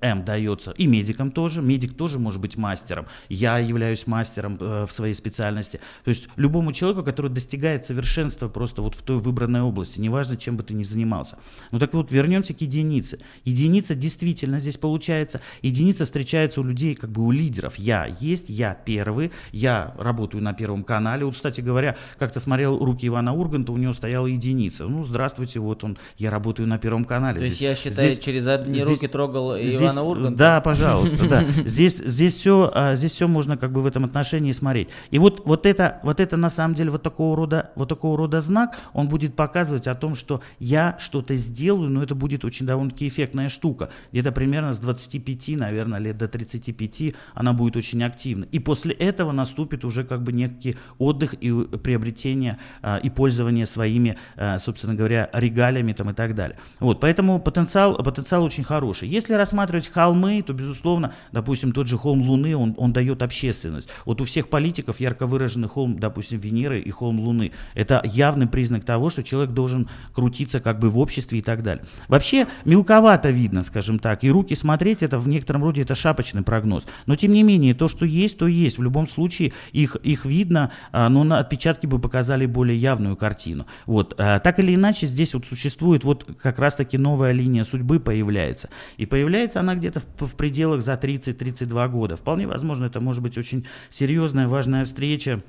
М 0.00 0.24
дается, 0.24 0.72
и 0.72 0.86
медикам 0.86 1.30
тоже, 1.30 1.62
медик 1.62 1.96
тоже 1.96 2.18
может 2.18 2.40
быть 2.40 2.56
мастером, 2.56 3.06
я 3.28 3.58
являюсь 3.58 4.06
мастером 4.06 4.58
э, 4.60 4.86
в 4.86 4.92
своей 4.92 5.14
специальности, 5.14 5.80
то 6.04 6.08
есть 6.08 6.28
любому 6.36 6.72
человеку, 6.72 7.02
который 7.02 7.30
достигает 7.30 7.84
совершенства 7.84 8.48
просто 8.48 8.82
вот 8.82 8.94
в 8.94 9.02
той 9.02 9.18
выбранной 9.18 9.62
области, 9.62 10.00
неважно, 10.00 10.36
чем 10.36 10.56
бы 10.56 10.62
ты 10.62 10.74
ни 10.74 10.84
занимался. 10.84 11.38
Ну 11.70 11.78
так 11.78 11.92
вот, 11.94 12.10
вернемся 12.10 12.54
к 12.54 12.60
единице. 12.60 13.18
Единица 13.44 13.94
действительно 13.94 14.60
здесь 14.60 14.76
получается, 14.76 15.40
единица 15.62 16.04
встречается 16.04 16.60
у 16.60 16.64
людей, 16.64 16.94
как 16.94 17.10
бы 17.10 17.22
у 17.22 17.30
лидеров. 17.30 17.76
Я 17.76 18.06
есть, 18.20 18.48
я 18.48 18.74
первый, 18.74 19.32
я 19.52 19.94
работаю 19.98 20.42
на 20.42 20.52
Первом 20.52 20.84
канале. 20.84 21.24
Вот, 21.24 21.34
кстати 21.34 21.60
говоря, 21.60 21.96
как-то 22.18 22.40
смотрел 22.40 22.78
руки 22.78 23.06
Ивана 23.06 23.34
Урганта, 23.34 23.72
у 23.72 23.76
него 23.76 23.92
стояла 23.92 24.26
единица. 24.26 24.86
Ну, 24.86 25.04
здравствуйте, 25.04 25.60
вот 25.60 25.84
он, 25.84 25.98
я 26.16 26.30
работаю 26.30 26.68
на 26.68 26.78
Первом 26.78 27.04
канале. 27.04 27.38
То 27.38 27.44
есть 27.44 27.60
я 27.60 27.74
считаю, 27.74 28.10
здесь, 28.10 28.24
через 28.24 28.46
одни 28.46 28.74
здесь, 28.74 28.88
руки 28.88 29.08
трогал 29.34 29.58
здесь, 29.58 29.80
Ивана 29.80 30.02
Урганта? 30.02 30.38
Да, 30.38 30.60
пожалуйста, 30.60 31.28
да. 31.28 31.44
Здесь, 31.64 31.96
здесь 31.96 32.36
все, 32.36 32.70
а, 32.74 32.94
здесь 32.94 33.12
все 33.12 33.28
можно 33.28 33.56
как 33.56 33.72
бы 33.72 33.82
в 33.82 33.86
этом 33.86 34.04
отношении 34.04 34.52
смотреть. 34.52 34.88
И 35.10 35.18
вот, 35.18 35.42
вот 35.44 35.66
это, 35.66 36.00
вот 36.02 36.20
это 36.20 36.36
на 36.36 36.50
самом 36.50 36.74
деле 36.74 36.90
вот 36.90 37.02
такого 37.02 37.36
рода, 37.36 37.70
вот 37.74 37.88
такого 37.88 38.16
рода 38.16 38.40
знак, 38.40 38.78
он 38.92 39.08
будет 39.08 39.34
показывать 39.34 39.86
о 39.86 39.94
том, 39.94 40.14
что 40.14 40.40
я 40.58 40.96
что-то 40.98 41.34
сделаю, 41.34 41.90
но 41.90 42.02
это 42.02 42.14
будет 42.14 42.44
очень 42.44 42.66
довольно-таки 42.66 43.08
эффектная 43.08 43.48
штука. 43.48 43.90
Где-то 44.12 44.32
примерно 44.32 44.72
с 44.72 44.78
25, 44.78 45.58
наверное, 45.58 45.98
лет 45.98 46.18
до 46.18 46.28
35 46.28 47.14
она 47.34 47.52
будет 47.52 47.76
очень 47.76 48.02
активна. 48.02 48.44
И 48.52 48.58
после 48.58 48.94
этого 48.94 49.32
наступит 49.32 49.84
уже 49.84 50.04
как 50.04 50.22
бы 50.22 50.32
некий 50.32 50.76
отдых 50.98 51.34
и 51.34 51.50
приобретение 51.78 52.58
а, 52.82 52.98
и 52.98 53.10
пользование 53.10 53.66
своими, 53.66 54.16
а, 54.36 54.58
собственно 54.58 54.94
говоря, 54.94 55.30
регалиями 55.32 55.92
там 55.92 56.10
и 56.10 56.14
так 56.14 56.34
далее. 56.34 56.58
Вот, 56.80 57.00
поэтому 57.00 57.40
потенциал, 57.40 57.96
потенциал 57.96 58.44
очень 58.44 58.64
хороший. 58.64 59.08
Если 59.08 59.23
рассматривать 59.32 59.88
холмы, 59.88 60.42
то, 60.42 60.52
безусловно, 60.52 61.14
допустим, 61.32 61.72
тот 61.72 61.86
же 61.86 61.96
холм 61.96 62.22
Луны, 62.22 62.56
он, 62.56 62.74
он 62.76 62.92
дает 62.92 63.22
общественность. 63.22 63.88
Вот 64.04 64.20
у 64.20 64.24
всех 64.24 64.48
политиков 64.48 65.00
ярко 65.00 65.26
выраженный 65.26 65.68
холм, 65.68 65.98
допустим, 65.98 66.38
Венеры 66.38 66.80
и 66.80 66.90
холм 66.90 67.20
Луны. 67.20 67.52
Это 67.74 68.02
явный 68.04 68.46
признак 68.46 68.84
того, 68.84 69.10
что 69.10 69.22
человек 69.22 69.52
должен 69.52 69.88
крутиться 70.12 70.60
как 70.60 70.78
бы 70.78 70.88
в 70.88 70.98
обществе 70.98 71.38
и 71.38 71.42
так 71.42 71.62
далее. 71.62 71.84
Вообще 72.08 72.46
мелковато 72.64 73.30
видно, 73.30 73.64
скажем 73.64 73.98
так, 73.98 74.24
и 74.24 74.30
руки 74.30 74.54
смотреть, 74.54 75.02
это 75.02 75.18
в 75.18 75.28
некотором 75.28 75.64
роде 75.64 75.82
это 75.82 75.94
шапочный 75.94 76.42
прогноз. 76.42 76.86
Но 77.06 77.16
тем 77.16 77.32
не 77.32 77.42
менее, 77.42 77.74
то, 77.74 77.88
что 77.88 78.06
есть, 78.06 78.38
то 78.38 78.46
есть. 78.46 78.78
В 78.78 78.82
любом 78.82 79.06
случае 79.06 79.52
их, 79.72 79.96
их 79.96 80.24
видно, 80.24 80.70
а, 80.92 81.08
но 81.08 81.24
на 81.24 81.38
отпечатки 81.38 81.86
бы 81.86 81.98
показали 81.98 82.46
более 82.46 82.76
явную 82.76 83.16
картину. 83.16 83.66
Вот. 83.86 84.14
А, 84.18 84.38
так 84.40 84.58
или 84.58 84.74
иначе, 84.74 85.06
здесь 85.06 85.34
вот 85.34 85.46
существует 85.46 86.04
вот 86.04 86.26
как 86.40 86.58
раз-таки 86.58 86.98
новая 86.98 87.32
линия 87.32 87.64
судьбы 87.64 88.00
появляется. 88.00 88.68
И 88.96 89.06
появляется 89.14 89.60
она 89.60 89.76
где-то 89.76 90.00
в, 90.00 90.26
в 90.26 90.34
пределах 90.34 90.82
за 90.82 90.94
30-32 90.94 91.88
года. 91.88 92.16
Вполне 92.16 92.48
возможно, 92.48 92.86
это 92.86 93.00
может 93.00 93.22
быть 93.22 93.38
очень 93.38 93.64
серьезная, 93.88 94.48
важная 94.48 94.84
встреча 94.84 95.40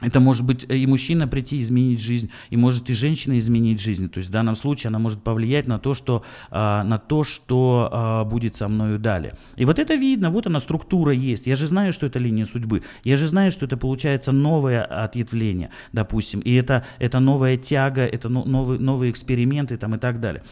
это 0.00 0.20
может 0.20 0.44
быть 0.44 0.64
и 0.68 0.86
мужчина 0.86 1.26
прийти 1.26 1.60
изменить 1.60 2.00
жизнь, 2.00 2.30
и 2.50 2.56
может 2.56 2.90
и 2.90 2.94
женщина 2.94 3.38
изменить 3.40 3.80
жизнь. 3.80 4.08
То 4.08 4.18
есть 4.18 4.30
в 4.30 4.32
данном 4.32 4.54
случае 4.54 4.88
она 4.88 5.00
может 5.00 5.20
повлиять 5.22 5.66
на 5.66 5.80
то, 5.80 5.94
что, 5.94 6.24
а, 6.50 6.84
на 6.84 6.98
то, 6.98 7.24
что 7.24 7.88
а, 7.90 8.24
будет 8.24 8.54
со 8.54 8.68
мною 8.68 9.00
далее. 9.00 9.32
И 9.56 9.64
вот 9.64 9.80
это 9.80 9.94
видно, 9.94 10.30
вот 10.30 10.46
она 10.46 10.60
структура 10.60 11.12
есть. 11.12 11.46
Я 11.46 11.56
же 11.56 11.66
знаю, 11.66 11.92
что 11.92 12.06
это 12.06 12.20
линия 12.20 12.46
судьбы. 12.46 12.82
Я 13.02 13.16
же 13.16 13.26
знаю, 13.26 13.50
что 13.50 13.66
это 13.66 13.76
получается 13.76 14.30
новое 14.30 14.84
ответвление, 14.84 15.70
допустим. 15.92 16.38
И 16.38 16.54
это, 16.54 16.84
это 17.00 17.18
новая 17.18 17.56
тяга, 17.56 18.06
это 18.06 18.28
новые, 18.28 18.78
новые 18.80 19.10
эксперименты 19.10 19.76
там, 19.76 19.96
и 19.96 19.98
так 19.98 20.20
далее. 20.20 20.42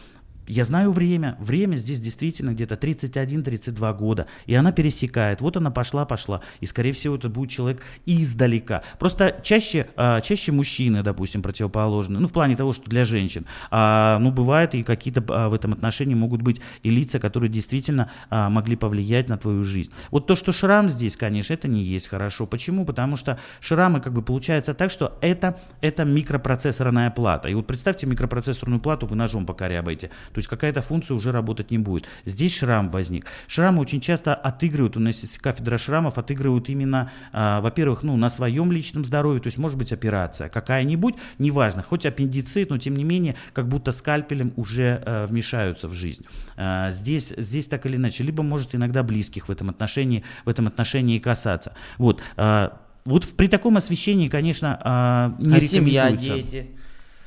Я 0.47 0.65
знаю 0.65 0.91
время. 0.91 1.37
Время 1.39 1.75
здесь 1.75 1.99
действительно 1.99 2.51
где-то 2.51 2.75
31-32 2.75 3.97
года. 3.97 4.27
И 4.45 4.55
она 4.55 4.71
пересекает. 4.71 5.41
Вот 5.41 5.57
она 5.57 5.71
пошла, 5.71 6.05
пошла. 6.05 6.41
И, 6.59 6.65
скорее 6.65 6.91
всего, 6.91 7.15
это 7.15 7.29
будет 7.29 7.51
человек 7.51 7.81
издалека. 8.05 8.83
Просто 8.99 9.39
чаще, 9.43 9.87
а, 9.95 10.19
чаще 10.21 10.51
мужчины, 10.51 11.03
допустим, 11.03 11.41
противоположны. 11.41 12.19
Ну, 12.19 12.27
в 12.27 12.33
плане 12.33 12.55
того, 12.55 12.73
что 12.73 12.89
для 12.89 13.05
женщин. 13.05 13.45
А, 13.69 14.19
ну, 14.19 14.31
бывает 14.31 14.75
и 14.75 14.83
какие-то 14.83 15.23
а, 15.29 15.49
в 15.49 15.53
этом 15.53 15.73
отношении 15.73 16.15
могут 16.15 16.41
быть 16.41 16.59
и 16.83 16.89
лица, 16.89 17.19
которые 17.19 17.49
действительно 17.49 18.11
а, 18.29 18.49
могли 18.49 18.75
повлиять 18.75 19.29
на 19.29 19.37
твою 19.37 19.63
жизнь. 19.63 19.91
Вот 20.09 20.27
то, 20.27 20.35
что 20.35 20.51
шрам 20.51 20.89
здесь, 20.89 21.15
конечно, 21.15 21.53
это 21.53 21.67
не 21.67 21.83
есть 21.83 22.07
хорошо. 22.07 22.45
Почему? 22.45 22.85
Потому 22.85 23.15
что 23.15 23.39
шрамы 23.59 24.01
как 24.01 24.13
бы 24.13 24.21
получается 24.21 24.73
так, 24.73 24.91
что 24.91 25.17
это, 25.21 25.59
это 25.81 26.03
микропроцессорная 26.03 27.11
плата. 27.11 27.49
И 27.49 27.53
вот 27.53 27.67
представьте 27.67 28.07
микропроцессорную 28.07 28.81
плату, 28.81 29.05
вы 29.05 29.15
ножом 29.15 29.45
покорябаете. 29.45 30.09
То 30.33 30.39
есть 30.39 30.49
какая-то 30.49 30.81
функция 30.81 31.15
уже 31.15 31.31
работать 31.31 31.71
не 31.71 31.77
будет. 31.77 32.05
Здесь 32.25 32.57
шрам 32.57 32.89
возник. 32.89 33.25
Шрамы 33.47 33.81
очень 33.81 34.01
часто 34.01 34.33
отыгрывают, 34.33 34.97
у 34.97 34.99
нас 34.99 35.21
есть 35.21 35.37
кафедра 35.37 35.77
шрамов, 35.77 36.17
отыгрывают 36.17 36.69
именно, 36.69 37.11
а, 37.31 37.61
во-первых, 37.61 38.03
ну, 38.03 38.15
на 38.17 38.29
своем 38.29 38.71
личном 38.71 39.05
здоровье, 39.05 39.41
то 39.41 39.47
есть 39.47 39.57
может 39.57 39.77
быть 39.77 39.91
операция 39.91 40.49
какая-нибудь, 40.49 41.15
неважно, 41.39 41.83
хоть 41.83 42.05
аппендицит, 42.05 42.69
но 42.69 42.77
тем 42.77 42.95
не 42.95 43.03
менее, 43.03 43.35
как 43.53 43.67
будто 43.67 43.91
скальпелем 43.91 44.53
уже 44.55 45.01
а, 45.05 45.25
вмешаются 45.25 45.87
в 45.87 45.93
жизнь. 45.93 46.25
А, 46.57 46.91
здесь, 46.91 47.33
здесь 47.37 47.67
так 47.67 47.85
или 47.85 47.95
иначе, 47.95 48.23
либо 48.23 48.43
может 48.43 48.75
иногда 48.75 49.03
близких 49.03 49.47
в 49.47 49.51
этом 49.51 49.69
отношении, 49.69 50.23
в 50.45 50.49
этом 50.49 50.67
отношении 50.67 51.19
касаться. 51.19 51.73
Вот. 51.97 52.21
А, 52.37 52.79
вот 53.05 53.27
при 53.35 53.47
таком 53.47 53.77
освещении, 53.77 54.27
конечно, 54.27 54.79
а, 54.83 55.35
не 55.39 55.57
а 55.57 55.61
семья, 55.61 56.11
дети? 56.11 56.71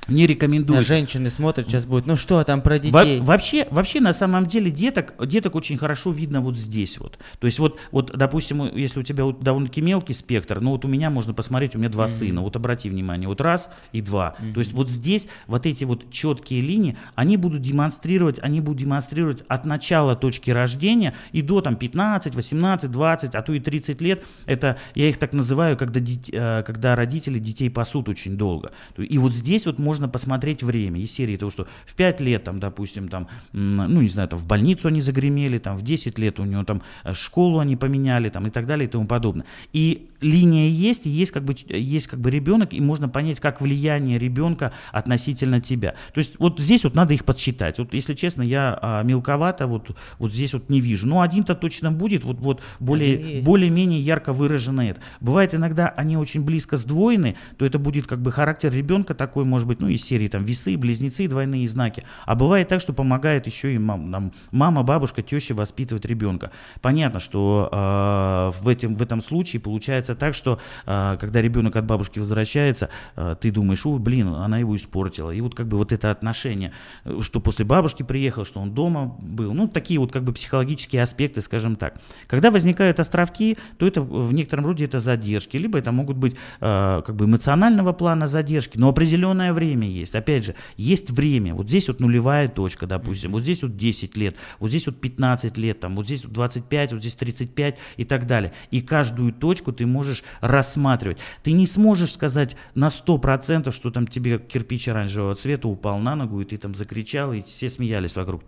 Не 0.09 0.27
рекомендую. 0.27 0.83
Женщины 0.83 1.31
смотрят, 1.31 1.69
сейчас 1.69 1.87
будет, 1.87 2.07
ну 2.07 2.17
что 2.17 2.43
там 2.45 2.63
про 2.63 2.79
детей? 2.79 3.21
Во 3.21 3.25
вообще, 3.25 3.67
вообще 3.71 4.01
на 4.01 4.13
самом 4.13 4.47
деле 4.47 4.71
деток, 4.71 5.15
деток 5.27 5.55
очень 5.55 5.79
хорошо 5.79 6.11
видно 6.11 6.41
вот 6.41 6.57
здесь 6.59 6.99
вот. 6.99 7.19
То 7.39 7.47
есть 7.47 7.59
вот, 7.59 7.79
вот 7.91 8.13
допустим, 8.15 8.65
если 8.77 9.01
у 9.01 9.03
тебя 9.03 9.25
вот 9.25 9.41
довольно-таки 9.43 9.81
мелкий 9.81 10.15
спектр, 10.15 10.61
ну 10.61 10.71
вот 10.71 10.85
у 10.85 10.89
меня 10.89 11.11
можно 11.11 11.35
посмотреть, 11.35 11.75
у 11.77 11.79
меня 11.79 11.89
два 11.89 12.05
mm-hmm. 12.05 12.09
сына, 12.09 12.41
вот 12.43 12.57
обрати 12.57 12.89
внимание, 12.89 13.29
вот 13.29 13.41
раз 13.41 13.71
и 13.93 14.01
два. 14.01 14.35
Mm-hmm. 14.39 14.53
То 14.53 14.61
есть 14.61 14.73
вот 14.73 14.91
здесь 14.91 15.29
вот 15.47 15.67
эти 15.67 15.85
вот 15.85 16.11
четкие 16.11 16.61
линии, 16.61 16.97
они 17.15 17.37
будут 17.37 17.63
демонстрировать, 17.63 18.39
они 18.43 18.61
будут 18.61 18.81
демонстрировать 18.81 19.43
от 19.49 19.65
начала 19.65 20.17
точки 20.17 20.51
рождения 20.51 21.15
и 21.33 21.43
до 21.43 21.61
там 21.61 21.77
15, 21.77 22.35
18, 22.35 22.91
20, 22.91 23.35
а 23.35 23.43
то 23.43 23.53
и 23.53 23.61
30 23.61 24.01
лет. 24.01 24.25
Это, 24.47 24.79
я 24.95 25.09
их 25.09 25.19
так 25.19 25.33
называю, 25.33 25.77
когда, 25.77 26.01
дит, 26.01 26.29
э, 26.33 26.63
когда 26.65 26.97
родители 26.97 27.39
детей 27.39 27.71
пасут 27.71 28.09
очень 28.09 28.37
долго. 28.37 28.73
И 28.97 29.19
вот 29.19 29.35
здесь 29.35 29.67
вот 29.67 29.79
можно 29.79 29.94
можно 29.95 30.09
посмотреть 30.09 30.65
время 30.65 31.01
из 31.01 31.13
серии 31.13 31.37
того, 31.37 31.53
что 31.53 31.69
в 31.87 31.95
5 31.95 32.21
лет, 32.21 32.43
там, 32.43 32.59
допустим, 32.59 33.09
там, 33.09 33.29
ну, 33.53 34.01
не 34.01 34.09
знаю, 34.09 34.29
там, 34.29 34.41
в 34.41 34.47
больницу 34.47 34.89
они 34.89 35.01
загремели, 35.01 35.59
там, 35.59 35.77
в 35.77 35.83
10 35.83 36.19
лет 36.19 36.41
у 36.41 36.45
него 36.45 36.65
там 36.65 36.83
э, 37.05 37.15
школу 37.15 37.61
они 37.61 37.77
поменяли, 37.77 38.29
там, 38.29 38.45
и 38.49 38.51
так 38.51 38.67
далее, 38.67 38.89
и 38.89 38.91
тому 38.91 39.07
подобное. 39.07 39.47
И 39.73 40.09
линия 40.21 40.69
есть, 40.69 41.07
и 41.07 41.11
есть 41.11 41.31
как 41.31 41.45
бы, 41.45 41.55
есть 41.69 42.09
как 42.09 42.19
бы 42.19 42.31
ребенок, 42.31 42.73
и 42.73 42.81
можно 42.81 43.09
понять, 43.09 43.39
как 43.39 43.61
влияние 43.61 44.19
ребенка 44.19 44.73
относительно 44.91 45.61
тебя. 45.61 45.95
То 46.13 46.19
есть 46.19 46.33
вот 46.41 46.59
здесь 46.59 46.83
вот 46.83 46.97
надо 46.97 47.15
их 47.15 47.25
подсчитать. 47.25 47.79
Вот, 47.79 47.95
если 47.95 48.15
честно, 48.15 48.43
я 48.43 48.77
а, 48.83 49.03
мелковато 49.05 49.69
вот, 49.69 49.97
вот 50.19 50.33
здесь 50.33 50.55
вот 50.55 50.71
не 50.71 50.81
вижу. 50.81 51.07
Но 51.07 51.21
один-то 51.21 51.55
точно 51.55 51.93
будет, 51.93 52.25
вот, 52.25 52.41
вот 52.41 52.63
более, 52.81 53.43
более-менее 53.43 54.01
ярко 54.01 54.33
выражено 54.33 54.81
это. 54.81 55.01
Бывает 55.21 55.55
иногда 55.55 55.89
они 55.89 56.17
очень 56.17 56.43
близко 56.45 56.77
сдвоены, 56.77 57.37
то 57.59 57.65
это 57.65 57.79
будет 57.79 58.09
как 58.09 58.21
бы 58.21 58.33
характер 58.33 58.73
ребенка 58.73 59.15
такой, 59.15 59.45
может 59.45 59.69
быть, 59.69 59.84
ну, 59.85 59.91
из 59.91 60.03
серии 60.03 60.29
там 60.29 60.45
весы, 60.45 60.77
близнецы, 60.77 61.29
двойные 61.29 61.69
знаки. 61.69 62.05
А 62.25 62.35
бывает 62.35 62.69
так, 62.69 62.81
что 62.81 62.93
помогает 62.93 63.47
еще 63.47 63.75
и 63.75 63.79
мам, 63.79 64.11
там, 64.11 64.33
мама, 64.51 64.83
бабушка, 64.83 65.23
теща 65.23 65.55
воспитывать 65.55 66.07
ребенка. 66.07 66.51
Понятно, 66.81 67.21
что 67.21 67.69
э, 67.71 68.63
в, 68.63 68.69
этом, 68.69 68.97
в 68.97 69.03
этом 69.03 69.21
случае 69.21 69.61
получается 69.61 70.15
так, 70.15 70.35
что 70.35 70.59
э, 70.87 71.17
когда 71.21 71.43
ребенок 71.43 71.77
от 71.77 71.85
бабушки 71.85 72.19
возвращается, 72.19 72.89
э, 73.17 73.37
ты 73.39 73.51
думаешь, 73.51 73.85
о, 73.85 73.99
блин, 73.99 74.29
она 74.29 74.59
его 74.59 74.75
испортила. 74.75 75.31
И 75.31 75.41
вот 75.43 75.55
как 75.55 75.69
бы 75.69 75.77
вот 75.77 75.93
это 75.93 76.11
отношение, 76.11 76.73
что 77.21 77.41
после 77.41 77.67
бабушки 77.67 78.03
приехал, 78.03 78.47
что 78.47 78.61
он 78.61 78.73
дома 78.73 79.17
был, 79.21 79.53
ну, 79.53 79.69
такие 79.69 80.01
вот 80.01 80.13
как 80.13 80.25
бы 80.25 80.33
психологические 80.33 81.03
аспекты, 81.03 81.43
скажем 81.43 81.77
так. 81.77 82.01
Когда 82.27 82.51
возникают 82.51 83.01
островки, 83.01 83.59
то 83.79 83.87
это 83.87 84.01
в 84.01 84.33
некотором 84.33 84.65
роде 84.65 84.87
это 84.87 84.99
задержки, 84.99 85.59
либо 85.59 85.79
это 85.79 85.93
могут 85.93 86.17
быть 86.17 86.37
э, 86.61 87.03
как 87.05 87.15
бы 87.15 87.27
эмоционального 87.27 87.93
плана 87.93 88.27
задержки, 88.27 88.79
но 88.79 88.89
определенное 88.89 89.53
время 89.53 89.74
есть. 89.83 90.15
Опять 90.15 90.45
же, 90.45 90.55
есть 90.77 91.11
время. 91.11 91.55
Вот 91.55 91.69
здесь 91.69 91.89
вот 91.89 92.01
нулевая 92.01 92.49
точка, 92.49 92.87
допустим, 92.87 93.33
вот 93.33 93.43
здесь 93.43 93.63
вот 93.63 93.77
10 93.77 94.17
лет, 94.17 94.37
вот 94.59 94.69
здесь 94.69 94.87
вот 94.87 95.01
15 95.01 95.57
лет, 95.57 95.81
там, 95.81 95.97
вот 95.97 96.07
здесь 96.07 96.25
вот 96.25 96.33
25, 96.33 96.93
вот 96.93 97.01
здесь 97.01 97.15
35 97.15 97.79
и 97.97 98.05
так 98.05 98.27
далее. 98.27 98.53
И 98.71 98.81
каждую 98.81 99.33
точку 99.33 99.73
ты 99.73 99.87
можешь 99.87 100.23
рассматривать. 100.41 101.19
Ты 101.43 101.53
не 101.53 101.67
сможешь 101.67 102.13
сказать 102.13 102.57
на 102.75 102.87
100%, 102.87 103.73
что 103.73 103.91
там 103.91 104.07
тебе 104.07 104.39
кирпич 104.39 104.89
оранжевого 104.89 105.35
цвета 105.35 105.69
упал 105.69 105.99
на 105.99 106.15
ногу, 106.15 106.41
и 106.41 106.45
ты 106.45 106.57
там 106.57 106.75
закричал, 106.75 107.33
и 107.33 107.43
все 107.43 107.69
смеялись 107.69 108.17
вокруг, 108.17 108.43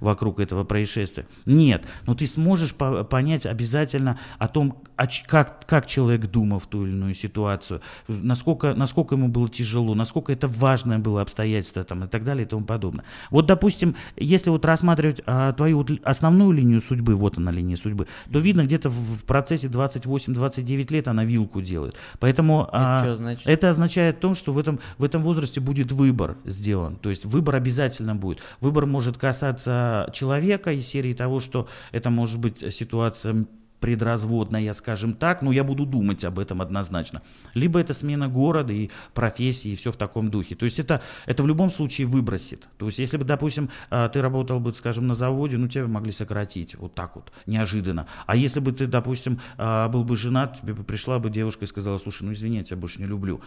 вокруг 0.00 0.40
этого 0.40 0.64
происшествия. 0.64 1.26
Нет, 1.44 1.84
но 2.06 2.14
ты 2.14 2.26
сможешь 2.26 2.74
по 2.74 3.04
понять 3.04 3.46
обязательно 3.46 4.18
о 4.38 4.48
том, 4.48 4.82
как, 5.26 5.66
как 5.66 5.86
человек 5.86 6.26
думал 6.26 6.58
в 6.58 6.66
ту 6.66 6.86
или 6.86 6.92
иную 6.92 7.14
ситуацию, 7.14 7.80
насколько, 8.08 8.74
насколько 8.74 9.14
ему 9.14 9.28
было 9.28 9.48
тяжело, 9.48 9.94
насколько 9.94 10.32
это 10.32 10.48
важное 10.70 10.98
было 10.98 11.22
обстоятельство 11.22 11.82
там, 11.82 12.04
и 12.04 12.06
так 12.06 12.22
далее 12.24 12.46
и 12.46 12.48
тому 12.48 12.64
подобное. 12.64 13.04
Вот, 13.30 13.46
допустим, 13.46 13.96
если 14.16 14.50
вот 14.50 14.64
рассматривать 14.64 15.20
а, 15.26 15.52
твою 15.52 15.78
вот 15.78 15.90
основную 16.04 16.52
линию 16.52 16.80
судьбы, 16.80 17.16
вот 17.16 17.38
она 17.38 17.50
линия 17.50 17.76
судьбы, 17.76 18.06
то 18.32 18.38
видно 18.38 18.64
где-то 18.64 18.88
в, 18.88 18.92
в 18.92 19.24
процессе 19.24 19.66
28-29 19.66 20.92
лет 20.92 21.08
она 21.08 21.24
вилку 21.24 21.60
делает. 21.60 21.96
Поэтому 22.20 22.68
это, 22.68 22.70
а, 22.72 22.98
что 22.98 23.16
значит? 23.16 23.46
это 23.46 23.68
означает 23.68 24.20
то, 24.20 24.34
что 24.34 24.52
в 24.52 24.58
этом, 24.58 24.78
в 24.98 25.04
этом 25.04 25.22
возрасте 25.24 25.60
будет 25.60 25.90
выбор 25.90 26.36
сделан. 26.44 26.96
То 26.96 27.10
есть 27.10 27.24
выбор 27.24 27.56
обязательно 27.56 28.14
будет. 28.14 28.38
Выбор 28.60 28.86
может 28.86 29.16
касаться 29.16 30.08
человека 30.12 30.72
из 30.72 30.86
серии 30.86 31.14
того, 31.14 31.40
что 31.40 31.66
это 31.90 32.10
может 32.10 32.38
быть 32.38 32.72
ситуация 32.72 33.46
предразводная, 33.80 34.72
скажем 34.72 35.14
так, 35.14 35.42
но 35.42 35.52
я 35.52 35.64
буду 35.64 35.86
думать 35.86 36.24
об 36.24 36.38
этом 36.38 36.62
однозначно. 36.62 37.22
Либо 37.54 37.80
это 37.80 37.92
смена 37.92 38.28
города 38.28 38.72
и 38.72 38.90
профессии, 39.14 39.72
и 39.72 39.74
все 39.74 39.90
в 39.90 39.96
таком 39.96 40.30
духе. 40.30 40.54
То 40.54 40.64
есть 40.64 40.78
это, 40.78 41.02
это 41.26 41.42
в 41.42 41.46
любом 41.46 41.70
случае 41.70 42.06
выбросит. 42.06 42.68
То 42.78 42.86
есть 42.86 42.98
если 42.98 43.16
бы, 43.16 43.24
допустим, 43.24 43.70
а, 43.90 44.08
ты 44.08 44.20
работал 44.20 44.60
бы, 44.60 44.72
скажем, 44.74 45.06
на 45.06 45.14
заводе, 45.14 45.56
ну 45.56 45.68
тебя 45.68 45.86
могли 45.86 46.12
сократить 46.12 46.74
вот 46.76 46.94
так 46.94 47.16
вот, 47.16 47.32
неожиданно. 47.46 48.06
А 48.26 48.36
если 48.36 48.60
бы 48.60 48.72
ты, 48.72 48.86
допустим, 48.86 49.40
а, 49.56 49.88
был 49.88 50.04
бы 50.04 50.16
женат, 50.16 50.60
тебе 50.60 50.74
бы 50.74 50.84
пришла 50.84 51.18
бы 51.18 51.30
девушка 51.30 51.64
и 51.64 51.68
сказала, 51.68 51.98
слушай, 51.98 52.22
ну 52.22 52.32
извини, 52.32 52.58
я 52.58 52.64
тебя 52.64 52.76
больше 52.76 53.00
не 53.00 53.06
люблю. 53.06 53.40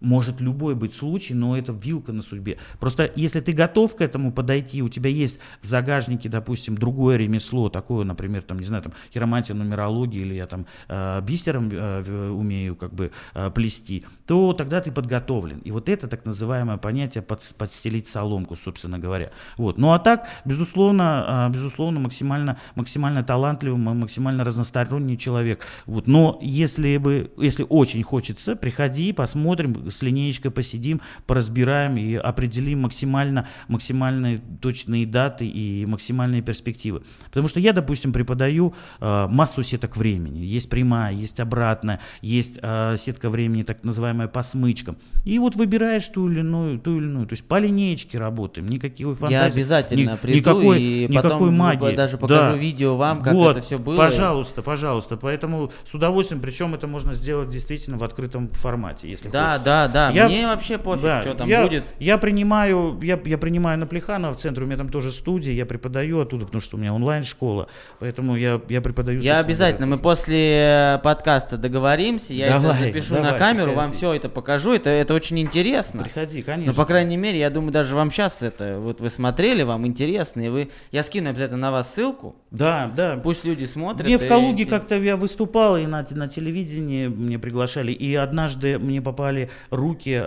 Может 0.00 0.40
любой 0.40 0.74
быть 0.74 0.94
случай, 0.94 1.34
но 1.34 1.58
это 1.58 1.72
вилка 1.72 2.12
на 2.12 2.22
судьбе. 2.22 2.58
Просто 2.78 3.12
если 3.16 3.40
ты 3.40 3.52
готов 3.52 3.96
к 3.96 4.00
этому 4.00 4.32
подойти, 4.32 4.82
у 4.82 4.88
тебя 4.88 5.10
есть 5.10 5.38
в 5.60 5.66
загажнике, 5.66 6.30
допустим, 6.30 6.76
другое 6.76 7.18
ремесло, 7.18 7.68
такое, 7.68 8.04
например, 8.04 8.42
там, 8.42 8.58
не 8.58 8.64
знаю, 8.64 8.82
там, 8.82 8.94
хиромантия, 9.12 9.54
нумерология, 9.80 10.22
или 10.22 10.34
я 10.34 10.44
там 10.44 10.66
э, 10.88 11.20
бисером 11.22 11.70
э, 11.72 12.30
умею 12.30 12.76
как 12.76 12.92
бы 12.92 13.10
э, 13.34 13.50
плести, 13.50 14.04
то 14.26 14.52
тогда 14.52 14.80
ты 14.80 14.92
подготовлен. 14.92 15.58
И 15.58 15.70
вот 15.70 15.88
это 15.88 16.08
так 16.08 16.24
называемое 16.24 16.76
понятие 16.76 17.22
под, 17.22 17.40
подстелить 17.58 18.08
соломку, 18.08 18.56
собственно 18.56 18.98
говоря. 18.98 19.30
Вот. 19.56 19.78
Ну 19.78 19.92
а 19.92 19.98
так, 19.98 20.28
безусловно, 20.44 21.50
безусловно, 21.52 22.00
максимально, 22.00 22.58
максимально 22.74 23.22
талантливый, 23.22 23.78
максимально 23.78 24.44
разносторонний 24.44 25.16
человек. 25.16 25.60
Вот. 25.86 26.06
Но 26.06 26.38
если 26.42 26.96
бы, 26.98 27.30
если 27.36 27.66
очень 27.68 28.02
хочется, 28.02 28.56
приходи, 28.56 29.12
посмотрим, 29.12 29.90
с 29.90 30.02
линеечкой 30.02 30.50
посидим, 30.50 31.00
поразбираем 31.26 31.96
и 31.96 32.14
определим 32.14 32.82
максимально, 32.82 33.48
максимально 33.68 34.40
точные 34.60 35.06
даты 35.06 35.46
и 35.46 35.86
максимальные 35.86 36.42
перспективы. 36.42 37.02
Потому 37.26 37.48
что 37.48 37.60
я, 37.60 37.72
допустим, 37.72 38.12
преподаю 38.12 38.74
э, 39.00 39.26
массу 39.28 39.62
сеток 39.70 39.96
времени. 39.96 40.38
Есть 40.40 40.68
прямая, 40.68 41.12
есть 41.12 41.40
обратная, 41.40 42.00
есть 42.20 42.58
э, 42.62 42.96
сетка 42.98 43.30
времени, 43.30 43.62
так 43.62 43.84
называемая 43.84 44.28
по 44.28 44.42
смычкам. 44.42 44.96
И 45.24 45.38
вот 45.38 45.56
выбираешь 45.56 46.06
ту 46.08 46.28
или 46.28 46.40
иную, 46.40 46.78
ту 46.78 46.96
или 46.96 47.04
иную. 47.04 47.26
То 47.26 47.34
есть 47.34 47.44
по 47.44 47.58
линеечке 47.58 48.18
работаем, 48.18 48.66
никакой 48.68 49.14
фантазии. 49.14 49.32
Я 49.32 49.44
обязательно 49.44 50.12
ни, 50.12 50.16
приду 50.16 50.38
никакой, 50.38 50.82
и 50.82 51.08
никакой 51.08 51.30
потом 51.30 51.54
магии. 51.54 51.94
даже 51.94 52.18
покажу 52.18 52.52
да. 52.52 52.56
видео 52.56 52.96
вам, 52.96 53.22
как 53.22 53.32
вот, 53.32 53.56
это 53.56 53.64
все 53.64 53.78
было. 53.78 53.96
Пожалуйста, 53.96 54.62
пожалуйста. 54.62 55.16
Поэтому 55.16 55.72
с 55.84 55.94
удовольствием, 55.94 56.40
причем 56.40 56.74
это 56.74 56.86
можно 56.86 57.12
сделать 57.12 57.48
действительно 57.48 57.96
в 57.96 58.04
открытом 58.04 58.48
формате, 58.50 59.08
если 59.08 59.28
да, 59.28 59.52
хочется. 59.52 59.64
Да, 59.64 59.88
да, 59.88 60.10
я, 60.10 60.28
мне 60.28 60.46
вообще 60.46 60.78
пофиг, 60.78 61.02
да, 61.02 61.20
что 61.20 61.34
там 61.34 61.48
я, 61.48 61.62
будет. 61.62 61.84
Я 61.98 62.18
принимаю, 62.18 62.98
я, 63.02 63.20
я 63.24 63.38
принимаю 63.38 63.78
на 63.78 63.86
Плеханова 63.86 64.32
в 64.32 64.36
центре, 64.36 64.64
у 64.64 64.66
меня 64.66 64.76
там 64.76 64.88
тоже 64.88 65.10
студия, 65.10 65.52
я 65.52 65.66
преподаю 65.66 66.20
оттуда, 66.20 66.46
потому 66.46 66.60
что 66.60 66.76
у 66.76 66.80
меня 66.80 66.92
онлайн-школа, 66.94 67.68
поэтому 67.98 68.36
я, 68.36 68.60
я 68.68 68.80
преподаю. 68.80 69.20
Я 69.20 69.38
обязательно, 69.38 69.59
мы 69.86 69.98
после 69.98 70.94
э, 70.94 70.98
подкаста 71.02 71.56
договоримся, 71.56 72.32
я 72.32 72.58
давай, 72.58 72.76
это 72.76 72.82
запишу 72.84 73.14
давай, 73.14 73.32
на 73.32 73.38
камеру, 73.38 73.72
приходи. 73.72 73.76
вам 73.76 73.92
все 73.92 74.12
это 74.14 74.28
покажу, 74.28 74.72
это, 74.72 74.90
это 74.90 75.14
очень 75.14 75.38
интересно. 75.38 76.04
Приходи, 76.04 76.42
конечно. 76.42 76.72
Но, 76.72 76.76
по 76.76 76.84
крайней 76.84 77.16
мере, 77.16 77.38
я 77.38 77.50
думаю, 77.50 77.72
даже 77.72 77.94
вам 77.94 78.10
сейчас 78.10 78.42
это, 78.42 78.78
вот 78.80 79.00
вы 79.00 79.10
смотрели, 79.10 79.62
вам 79.62 79.86
интересно, 79.86 80.40
и 80.40 80.48
вы, 80.48 80.70
я 80.90 81.02
скину 81.02 81.30
обязательно 81.30 81.58
на 81.58 81.72
вас 81.72 81.92
ссылку. 81.92 82.36
Да, 82.50 82.90
да. 82.96 83.16
Пусть 83.16 83.44
люди 83.44 83.64
смотрят. 83.64 84.06
Мне 84.06 84.18
в 84.18 84.26
Калуге 84.26 84.66
как-то 84.66 84.96
я 84.96 85.16
выступал, 85.16 85.76
и 85.76 85.86
на, 85.86 86.04
на 86.10 86.28
телевидении 86.28 87.06
мне 87.06 87.38
приглашали, 87.38 87.92
и 87.92 88.14
однажды 88.16 88.78
мне 88.78 89.00
попали 89.00 89.50
руки, 89.70 90.24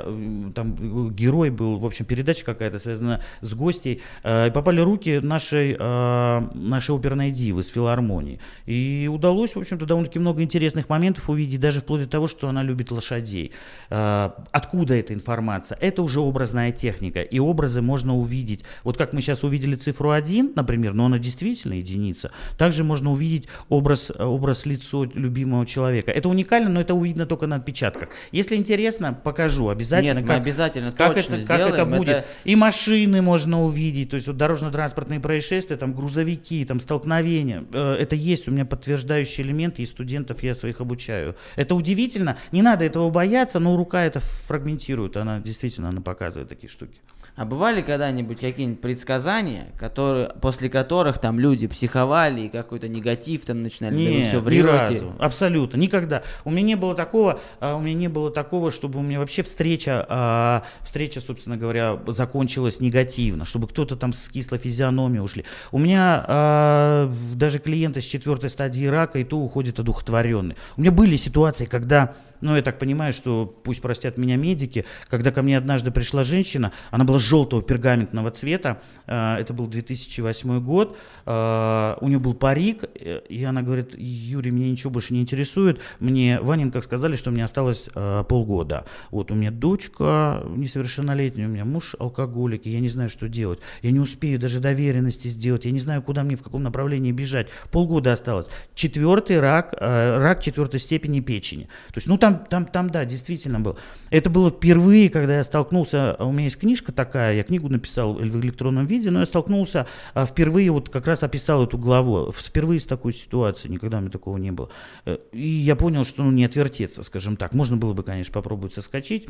там 0.56 1.10
герой 1.14 1.50
был, 1.50 1.78
в 1.78 1.86
общем, 1.86 2.06
передача 2.06 2.46
какая-то 2.46 2.78
связана 2.78 3.22
с 3.42 3.54
гостей, 3.54 4.02
э, 4.24 4.52
попали 4.52 4.80
руки 4.80 5.20
нашей, 5.22 5.76
э, 5.78 6.42
нашей 6.54 6.96
оперной 6.96 7.32
дивы 7.32 7.62
с 7.62 7.68
филармонии. 7.68 8.40
И 8.66 9.10
удалось, 9.12 9.56
в 9.56 9.60
общем-то, 9.60 9.86
довольно-таки 9.86 10.20
много 10.20 10.44
интересных 10.44 10.88
моментов 10.88 11.30
увидеть, 11.30 11.60
даже 11.60 11.82
вплоть 11.82 12.04
до 12.04 12.08
того, 12.08 12.28
что 12.28 12.48
она 12.48 12.64
любит 12.64 12.90
лошадей. 12.92 13.52
Э, 13.90 14.32
откуда 14.52 14.96
эта 14.96 15.14
информация? 15.14 15.78
Это 15.82 16.02
уже 16.02 16.22
образная 16.22 16.72
техника, 16.72 17.22
и 17.22 17.40
образы 17.40 17.82
можно 17.82 18.16
увидеть. 18.16 18.64
Вот 18.86 18.96
как 18.96 19.12
мы 19.12 19.20
сейчас 19.20 19.44
увидели 19.44 19.76
цифру 19.76 20.12
1, 20.12 20.54
например, 20.56 20.94
но 20.94 21.08
она 21.08 21.20
действительно 21.20 21.74
единица. 21.74 22.13
Также 22.58 22.84
можно 22.84 23.12
увидеть 23.12 23.48
образ, 23.70 24.12
образ 24.18 24.66
лицо 24.66 25.06
любимого 25.14 25.66
человека. 25.66 26.12
Это 26.12 26.30
уникально, 26.30 26.70
но 26.70 26.82
это 26.82 26.94
увидно 26.94 27.26
только 27.26 27.48
на 27.48 27.58
отпечатках. 27.58 28.10
Если 28.32 28.56
интересно, 28.56 29.14
покажу 29.14 29.70
обязательно. 29.70 30.20
Нет, 30.20 30.28
как, 30.28 30.38
мы 30.38 30.44
обязательно 30.44 30.92
как 30.92 31.14
точно 31.14 31.36
это, 31.36 31.44
сделаем. 31.44 31.72
Как 31.72 31.74
это 31.74 31.86
будет. 31.86 32.10
Это... 32.10 32.26
И 32.44 32.56
машины 32.56 33.22
можно 33.22 33.64
увидеть, 33.64 34.10
то 34.12 34.16
есть 34.16 34.28
вот 34.28 34.38
дорожно-транспортные 34.38 35.20
происшествия, 35.20 35.78
там 35.78 35.94
грузовики, 35.94 36.66
там 36.66 36.80
столкновения. 36.80 37.66
Э, 37.74 37.96
это 38.00 38.16
есть 38.16 38.48
у 38.48 38.52
меня 38.52 38.66
подтверждающие 38.66 39.46
элементы, 39.46 39.82
и 39.82 39.86
студентов 39.86 40.44
я 40.44 40.54
своих 40.54 40.82
обучаю. 40.82 41.36
Это 41.56 41.76
удивительно, 41.76 42.38
не 42.52 42.62
надо 42.62 42.86
этого 42.86 43.10
бояться, 43.10 43.60
но 43.60 43.76
рука 43.78 44.04
это 44.04 44.20
фрагментирует, 44.20 45.18
она 45.18 45.40
действительно 45.40 45.90
она 45.90 46.02
показывает 46.02 46.50
такие 46.50 46.70
штуки. 46.70 47.00
А 47.36 47.46
бывали 47.46 47.82
когда-нибудь 47.82 48.40
какие-нибудь 48.40 48.80
предсказания, 48.80 49.68
которые, 49.80 50.30
после 50.40 50.70
которых 50.70 51.18
там 51.20 51.40
люди 51.40 51.66
психовали, 51.68 52.03
критиковали 52.04 52.42
и 52.42 52.50
какой-то 52.50 52.88
негатив 52.88 53.46
там 53.46 53.62
начинали, 53.62 53.96
Нет, 53.96 54.12
да 54.12 54.18
вы 54.18 54.24
все 54.24 54.38
ни 54.38 54.42
врете. 54.42 54.68
разу, 54.68 55.14
абсолютно, 55.20 55.78
никогда. 55.78 56.24
У 56.46 56.52
меня 56.52 56.62
не 56.62 56.76
было 56.76 56.96
такого, 56.96 57.40
а, 57.60 57.76
у 57.76 57.82
меня 57.82 57.96
не 57.96 58.08
было 58.08 58.32
такого, 58.32 58.72
чтобы 58.72 59.00
у 59.00 59.02
меня 59.02 59.20
вообще 59.20 59.44
встреча, 59.44 60.06
а, 60.10 60.64
встреча, 60.82 61.22
собственно 61.22 61.58
говоря, 61.58 62.00
закончилась 62.08 62.80
негативно, 62.80 63.46
чтобы 63.46 63.68
кто-то 63.68 63.96
там 63.96 64.14
с 64.14 64.30
кислой 64.30 64.60
физиономией 64.60 65.24
ушли. 65.24 65.46
У 65.72 65.78
меня 65.80 66.24
а, 66.28 67.12
даже 67.36 67.60
клиенты 67.60 68.02
с 68.02 68.06
четвертой 68.06 68.50
стадии 68.50 68.86
рака 68.86 69.20
и 69.20 69.24
то 69.24 69.38
уходят 69.38 69.80
одухотворенные. 69.80 70.58
У 70.78 70.82
меня 70.82 70.92
были 70.92 71.16
ситуации, 71.16 71.66
когда 71.66 72.14
ну, 72.44 72.58
я 72.58 72.62
так 72.62 72.78
понимаю, 72.78 73.14
что, 73.14 73.46
пусть 73.64 73.82
простят 73.82 74.18
меня 74.18 74.36
медики, 74.36 74.86
когда 75.10 75.32
ко 75.32 75.42
мне 75.42 75.58
однажды 75.58 75.92
пришла 75.92 76.24
женщина, 76.24 76.74
она 76.92 77.06
была 77.06 77.18
желтого 77.18 77.62
пергаментного 77.62 78.32
цвета, 78.32 78.82
э, 79.08 79.38
это 79.40 79.54
был 79.54 79.68
2008 79.68 80.60
год, 80.60 80.98
э, 81.26 81.96
у 82.02 82.08
нее 82.08 82.20
был 82.20 82.34
парик, 82.34 82.84
э, 82.84 83.22
и 83.30 83.44
она 83.46 83.62
говорит, 83.62 83.96
Юрий, 83.98 84.52
меня 84.52 84.70
ничего 84.70 84.92
больше 84.92 85.14
не 85.14 85.22
интересует, 85.22 85.80
мне 86.00 86.40
Ванин, 86.42 86.72
как 86.72 86.84
сказали, 86.84 87.16
что 87.16 87.32
мне 87.32 87.44
осталось 87.44 87.90
полгода. 88.28 88.86
Вот 89.12 89.32
у 89.32 89.36
меня 89.36 89.52
дочка 89.52 90.44
несовершеннолетняя, 90.56 91.48
у 91.48 91.52
меня 91.52 91.64
муж 91.64 91.96
алкоголик, 91.98 92.66
и 92.66 92.70
я 92.70 92.82
не 92.82 92.90
знаю, 92.90 93.10
что 93.10 93.30
делать. 93.30 93.60
Я 93.82 93.92
не 93.92 94.00
успею 94.00 94.40
даже 94.40 94.60
доверенности 94.60 95.30
сделать, 95.30 95.66
я 95.66 95.72
не 95.72 95.80
знаю, 95.80 96.02
куда 96.02 96.24
мне, 96.24 96.36
в 96.36 96.44
каком 96.44 96.64
направлении 96.64 97.12
бежать. 97.12 97.48
Полгода 97.72 98.12
осталось. 98.12 98.48
Четвертый 98.76 99.40
рак, 99.40 99.74
рак 99.80 100.42
четвертой 100.42 100.80
степени 100.80 101.22
печени. 101.22 101.64
То 101.88 101.98
есть, 101.98 102.08
ну, 102.08 102.18
там 102.18 102.33
там, 102.34 102.46
там, 102.46 102.66
там, 102.66 102.90
да, 102.90 103.06
действительно 103.06 103.60
был. 103.60 103.78
Это 104.10 104.30
было 104.30 104.50
впервые, 104.50 105.10
когда 105.10 105.38
я 105.38 105.44
столкнулся, 105.44 106.16
у 106.20 106.32
меня 106.32 106.46
есть 106.46 106.58
книжка 106.58 106.92
такая, 106.92 107.36
я 107.36 107.44
книгу 107.44 107.70
написал 107.70 108.14
в 108.14 108.24
электронном 108.24 108.86
виде, 108.86 109.10
но 109.12 109.20
я 109.20 109.26
столкнулся 109.26 109.88
а, 110.14 110.26
впервые, 110.26 110.72
вот 110.72 110.90
как 110.90 111.08
раз 111.08 111.24
описал 111.24 111.64
эту 111.64 111.78
главу, 111.78 112.32
впервые 112.32 112.80
с 112.80 112.86
такой 112.86 113.14
ситуацией, 113.14 113.74
никогда 113.74 113.98
у 113.98 114.02
меня 114.02 114.12
такого 114.12 114.38
не 114.38 114.52
было. 114.52 114.70
Э, 115.06 115.18
и 115.32 115.48
я 115.48 115.76
понял, 115.76 116.04
что 116.04 116.24
ну, 116.24 116.32
не 116.32 116.46
отвертеться, 116.46 117.04
скажем 117.04 117.38
так. 117.38 117.54
Можно 117.54 117.78
было 117.78 117.94
бы, 117.94 118.04
конечно, 118.04 118.34
попробовать 118.34 118.74
соскочить, 118.74 119.28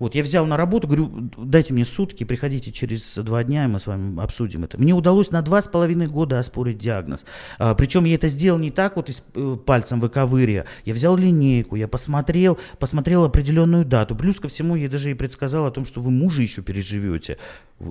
вот 0.00 0.14
я 0.14 0.22
взял 0.22 0.46
на 0.46 0.56
работу, 0.56 0.88
говорю, 0.88 1.30
дайте 1.36 1.74
мне 1.74 1.84
сутки, 1.84 2.24
приходите 2.24 2.72
через 2.72 3.16
два 3.18 3.44
дня, 3.44 3.64
и 3.64 3.68
мы 3.68 3.78
с 3.78 3.86
вами 3.86 4.20
обсудим 4.20 4.64
это. 4.64 4.78
Мне 4.78 4.94
удалось 4.94 5.30
на 5.30 5.42
два 5.42 5.60
с 5.60 5.68
половиной 5.68 6.06
года 6.06 6.38
оспорить 6.38 6.78
диагноз. 6.78 7.26
А, 7.58 7.74
причем 7.74 8.04
я 8.04 8.14
это 8.14 8.26
сделал 8.28 8.58
не 8.58 8.70
так 8.70 8.96
вот 8.96 9.10
из, 9.10 9.22
э, 9.34 9.56
пальцем 9.64 10.00
выковырия. 10.00 10.64
Я 10.86 10.94
взял 10.94 11.16
линейку, 11.16 11.76
я 11.76 11.86
посмотрел, 11.86 12.58
посмотрел 12.78 13.24
определенную 13.24 13.84
дату. 13.84 14.16
Плюс 14.16 14.40
ко 14.40 14.48
всему 14.48 14.74
я 14.74 14.88
даже 14.88 15.10
и 15.10 15.14
предсказал 15.14 15.66
о 15.66 15.70
том, 15.70 15.84
что 15.84 16.00
вы 16.00 16.10
мужа 16.10 16.40
еще 16.40 16.62
переживете 16.62 17.36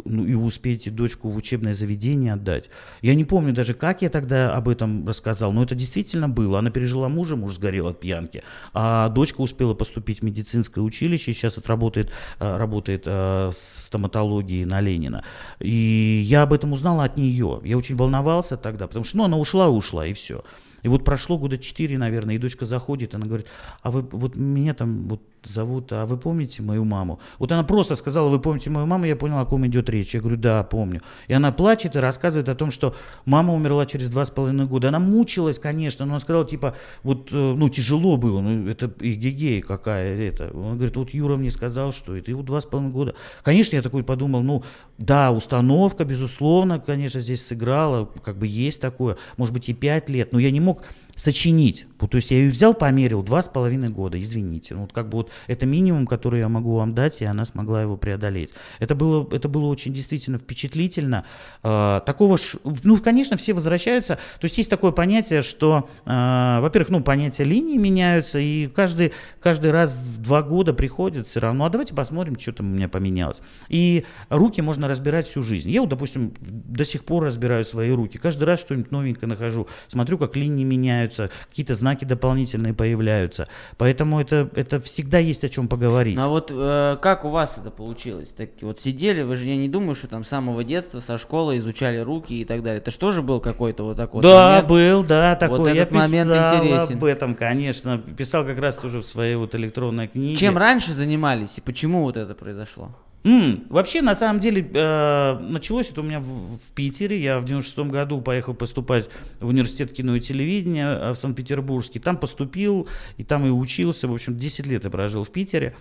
ну, 0.06 0.26
и 0.26 0.34
успеете 0.34 0.92
дочку 0.92 1.30
в 1.30 1.36
учебное 1.36 1.74
заведение 1.74 2.34
отдать. 2.34 2.70
Я 3.02 3.16
не 3.16 3.26
помню 3.26 3.54
даже, 3.54 3.74
как 3.74 4.02
я 4.02 4.10
тогда 4.10 4.56
об 4.56 4.70
этом 4.70 5.08
рассказал, 5.08 5.52
но 5.52 5.64
это 5.64 5.76
действительно 5.76 6.30
было. 6.30 6.60
Она 6.60 6.70
пережила 6.70 7.10
мужа, 7.10 7.36
муж 7.36 7.54
сгорел 7.54 7.88
от 7.88 8.00
пьянки, 8.00 8.44
а 8.74 9.10
дочка 9.10 9.42
успела 9.42 9.74
поступить 9.74 10.20
в 10.20 10.24
медицинское 10.24 10.82
училище, 10.82 11.34
сейчас 11.34 11.58
отработает 11.58 12.12
работает, 12.40 13.04
э, 13.06 13.12
э, 13.12 13.52
в 13.52 13.58
стоматологии 13.58 14.64
на 14.64 14.82
Ленина. 14.82 15.24
И 15.60 16.24
я 16.26 16.44
об 16.44 16.54
этом 16.54 16.74
узнал 16.74 17.02
от 17.02 17.18
нее. 17.18 17.62
Я 17.64 17.78
очень 17.78 17.96
волновался 17.96 18.58
тогда, 18.58 18.88
потому 18.88 19.06
что 19.06 19.18
ну, 19.18 19.24
она 19.26 19.38
ушла 19.38 19.70
ушла, 19.70 20.06
и 20.06 20.14
все. 20.14 20.44
И 20.84 20.88
вот 20.88 21.04
прошло 21.04 21.38
года 21.38 21.58
четыре, 21.58 21.98
наверное, 21.98 22.36
и 22.36 22.38
дочка 22.38 22.66
заходит, 22.66 23.16
она 23.16 23.26
говорит, 23.26 23.48
а 23.82 23.92
вы 23.92 24.02
вот 24.02 24.36
меня 24.36 24.74
там 24.74 25.08
вот 25.10 25.22
зовут, 25.44 25.92
а 25.92 26.06
вы 26.06 26.18
помните 26.18 26.62
мою 26.62 26.86
маму? 26.86 27.20
Вот 27.38 27.52
она 27.52 27.64
просто 27.64 27.96
сказала, 27.96 28.30
вы 28.30 28.40
помните 28.40 28.70
мою 28.70 28.86
маму, 28.86 29.06
я 29.06 29.16
понял, 29.16 29.40
о 29.40 29.46
ком 29.46 29.66
идет 29.68 29.90
речь. 29.90 30.14
Я 30.14 30.22
говорю, 30.22 30.38
да, 30.38 30.64
помню. 30.64 31.02
И 31.28 31.34
она 31.34 31.52
плачет 31.52 31.96
и 31.96 32.00
рассказывает 32.00 32.50
о 32.50 32.56
том, 32.56 32.72
что 32.72 32.96
мама 33.26 33.54
умерла 33.54 33.86
через 33.86 34.10
два 34.10 34.26
с 34.26 34.32
половиной 34.32 34.66
года. 34.66 34.90
Она 34.90 35.00
мучилась, 35.00 35.60
конечно, 35.60 36.06
но 36.06 36.14
она 36.14 36.20
сказала, 36.20 36.46
типа, 36.46 36.76
вот, 37.04 37.30
э, 37.32 37.36
ну, 37.36 37.70
тяжело 37.70 38.18
было, 38.18 38.42
ну, 38.42 38.68
это 38.68 38.92
игигей 39.00 39.62
какая 39.62 40.18
это. 40.20 40.52
Он 40.54 40.76
говорит, 40.76 40.98
вот 40.98 41.12
Юра 41.12 41.36
мне 41.36 41.52
сказал, 41.52 41.92
что 41.92 42.16
это, 42.16 42.32
и 42.32 42.34
вот 42.34 42.46
два 42.46 42.62
с 42.62 42.66
половиной 42.66 42.94
года. 42.94 43.16
Конечно, 43.44 43.76
я 43.76 43.82
такой 43.82 44.04
подумал, 44.04 44.42
ну, 44.42 44.64
да, 44.98 45.32
установка, 45.32 46.06
безусловно, 46.06 46.80
конечно, 46.80 47.22
здесь 47.22 47.46
сыграла, 47.46 48.06
как 48.24 48.38
бы 48.38 48.48
есть 48.48 48.82
такое, 48.82 49.18
может 49.38 49.54
быть, 49.54 49.70
и 49.70 49.74
пять 49.74 50.10
лет, 50.10 50.34
но 50.34 50.40
я 50.40 50.52
не 50.52 50.60
мог 50.60 50.84
сочинить. 51.20 51.86
То 52.00 52.16
есть 52.16 52.32
я 52.32 52.38
ее 52.38 52.50
взял, 52.50 52.74
померил, 52.74 53.22
два 53.22 53.42
с 53.42 53.50
половиной 53.50 53.90
года, 53.90 54.20
извините. 54.20 54.74
Ну, 54.74 54.82
вот 54.82 54.94
как 54.94 55.10
бы 55.10 55.18
вот 55.18 55.32
это 55.48 55.66
минимум, 55.66 56.08
который 56.08 56.40
я 56.40 56.48
могу 56.48 56.76
вам 56.78 56.96
дать, 56.96 57.22
и 57.22 57.26
она 57.26 57.44
смогла 57.44 57.82
его 57.82 57.98
преодолеть. 57.98 58.52
Это 58.80 58.96
было, 58.96 59.28
это 59.32 59.50
было 59.50 59.66
очень 59.66 59.94
действительно 59.94 60.38
впечатлительно. 60.38 61.26
Э, 61.62 62.00
такого, 62.06 62.38
ж, 62.38 62.56
ну, 62.84 62.98
конечно, 62.98 63.36
все 63.36 63.54
возвращаются. 63.54 64.16
То 64.16 64.46
есть 64.46 64.58
есть 64.58 64.70
такое 64.70 64.92
понятие, 64.92 65.42
что, 65.42 65.90
э, 66.06 66.60
во-первых, 66.62 66.90
ну, 66.90 67.02
понятия 67.02 67.44
линии 67.44 67.78
меняются, 67.78 68.40
и 68.40 68.68
каждый, 68.68 69.12
каждый 69.42 69.72
раз 69.72 70.02
в 70.02 70.22
два 70.22 70.42
года 70.42 70.74
приходит 70.74 71.28
все 71.28 71.42
равно, 71.42 71.66
а 71.66 71.70
давайте 71.70 71.94
посмотрим, 71.94 72.40
что 72.40 72.54
там 72.54 72.72
у 72.72 72.76
меня 72.76 72.88
поменялось. 72.88 73.42
И 73.68 74.06
руки 74.30 74.62
можно 74.62 74.88
разбирать 74.88 75.28
всю 75.28 75.44
жизнь. 75.44 75.70
Я, 75.70 75.82
вот, 75.82 75.90
допустим, 75.90 76.34
до 76.40 76.86
сих 76.86 77.04
пор 77.04 77.26
разбираю 77.26 77.66
свои 77.66 77.92
руки. 77.92 78.18
Каждый 78.18 78.46
раз 78.46 78.62
что-нибудь 78.62 78.92
новенькое 78.92 79.28
нахожу. 79.28 79.68
Смотрю, 79.90 80.18
как 80.18 80.38
линии 80.38 80.64
меняются 80.64 81.09
меняются, 81.10 81.30
какие-то 81.50 81.76
знаки 81.76 82.06
дополнительные 82.06 82.74
появляются. 82.74 83.48
Поэтому 83.78 84.20
это, 84.20 84.50
это 84.56 84.80
всегда 84.80 85.20
есть 85.20 85.44
о 85.44 85.50
чем 85.50 85.68
поговорить. 85.68 86.16
Ну 86.16 86.24
а 86.24 86.28
вот 86.28 86.52
э, 86.54 86.98
как 87.02 87.26
у 87.26 87.30
вас 87.30 87.58
это 87.58 87.72
получилось? 87.72 88.30
Так, 88.30 88.50
вот 88.62 88.82
сидели, 88.82 89.22
вы 89.22 89.36
же, 89.36 89.46
я 89.46 89.58
не 89.58 89.70
думаю, 89.70 89.96
что 89.96 90.08
там 90.08 90.24
с 90.24 90.30
самого 90.30 90.64
детства, 90.64 91.00
со 91.00 91.18
школы 91.18 91.58
изучали 91.58 91.98
руки 92.00 92.34
и 92.42 92.46
так 92.46 92.64
далее. 92.64 92.80
Это 92.80 92.92
что 92.92 93.12
же 93.12 93.22
был 93.22 93.40
какой-то 93.40 93.84
вот 93.84 93.98
такой 93.98 94.22
Да, 94.22 94.50
момент? 94.50 94.68
был, 94.68 95.04
да, 95.04 95.36
такой. 95.36 95.60
Вот 95.60 95.68
я 95.68 95.84
этот 95.84 95.96
момент 95.96 96.30
интересен. 96.30 96.96
об 96.96 97.04
этом, 97.04 97.36
конечно. 97.36 97.98
Писал 97.98 98.46
как 98.46 98.60
раз 98.60 98.78
тоже 98.78 99.00
в 99.00 99.06
своей 99.06 99.36
вот 99.36 99.56
электронной 99.56 100.08
книге. 100.08 100.36
Чем 100.36 100.58
раньше 100.58 100.94
занимались 100.94 101.58
и 101.58 101.62
почему 101.62 102.04
вот 102.04 102.18
это 102.18 102.36
произошло? 102.36 102.92
Mm, 103.24 103.68
вообще, 103.70 104.02
на 104.02 104.16
самом 104.16 104.40
деле, 104.40 104.70
э, 104.74 105.40
началось 105.40 105.92
это 105.92 106.02
у 106.02 106.04
меня 106.04 106.22
в, 106.22 106.58
в 106.58 106.72
Питере. 106.74 107.22
Я 107.22 107.40
в 107.40 107.46
96 107.46 107.80
году 107.92 108.22
поехал 108.22 108.54
поступать 108.54 109.10
в 109.42 109.48
университет 109.48 109.92
кино 109.92 110.16
и 110.16 110.22
телевидения 110.22 110.88
э, 110.88 111.12
в 111.12 111.16
Санкт-Петербургский. 111.16 112.00
Там 112.00 112.18
поступил, 112.18 112.88
и 113.18 113.24
там 113.26 113.46
и 113.46 113.50
учился. 113.50 114.08
В 114.08 114.14
общем, 114.14 114.38
10 114.38 114.68
лет 114.68 114.86
я 114.86 114.90
прожил 114.90 115.24
в 115.26 115.32
Питере. 115.32 115.76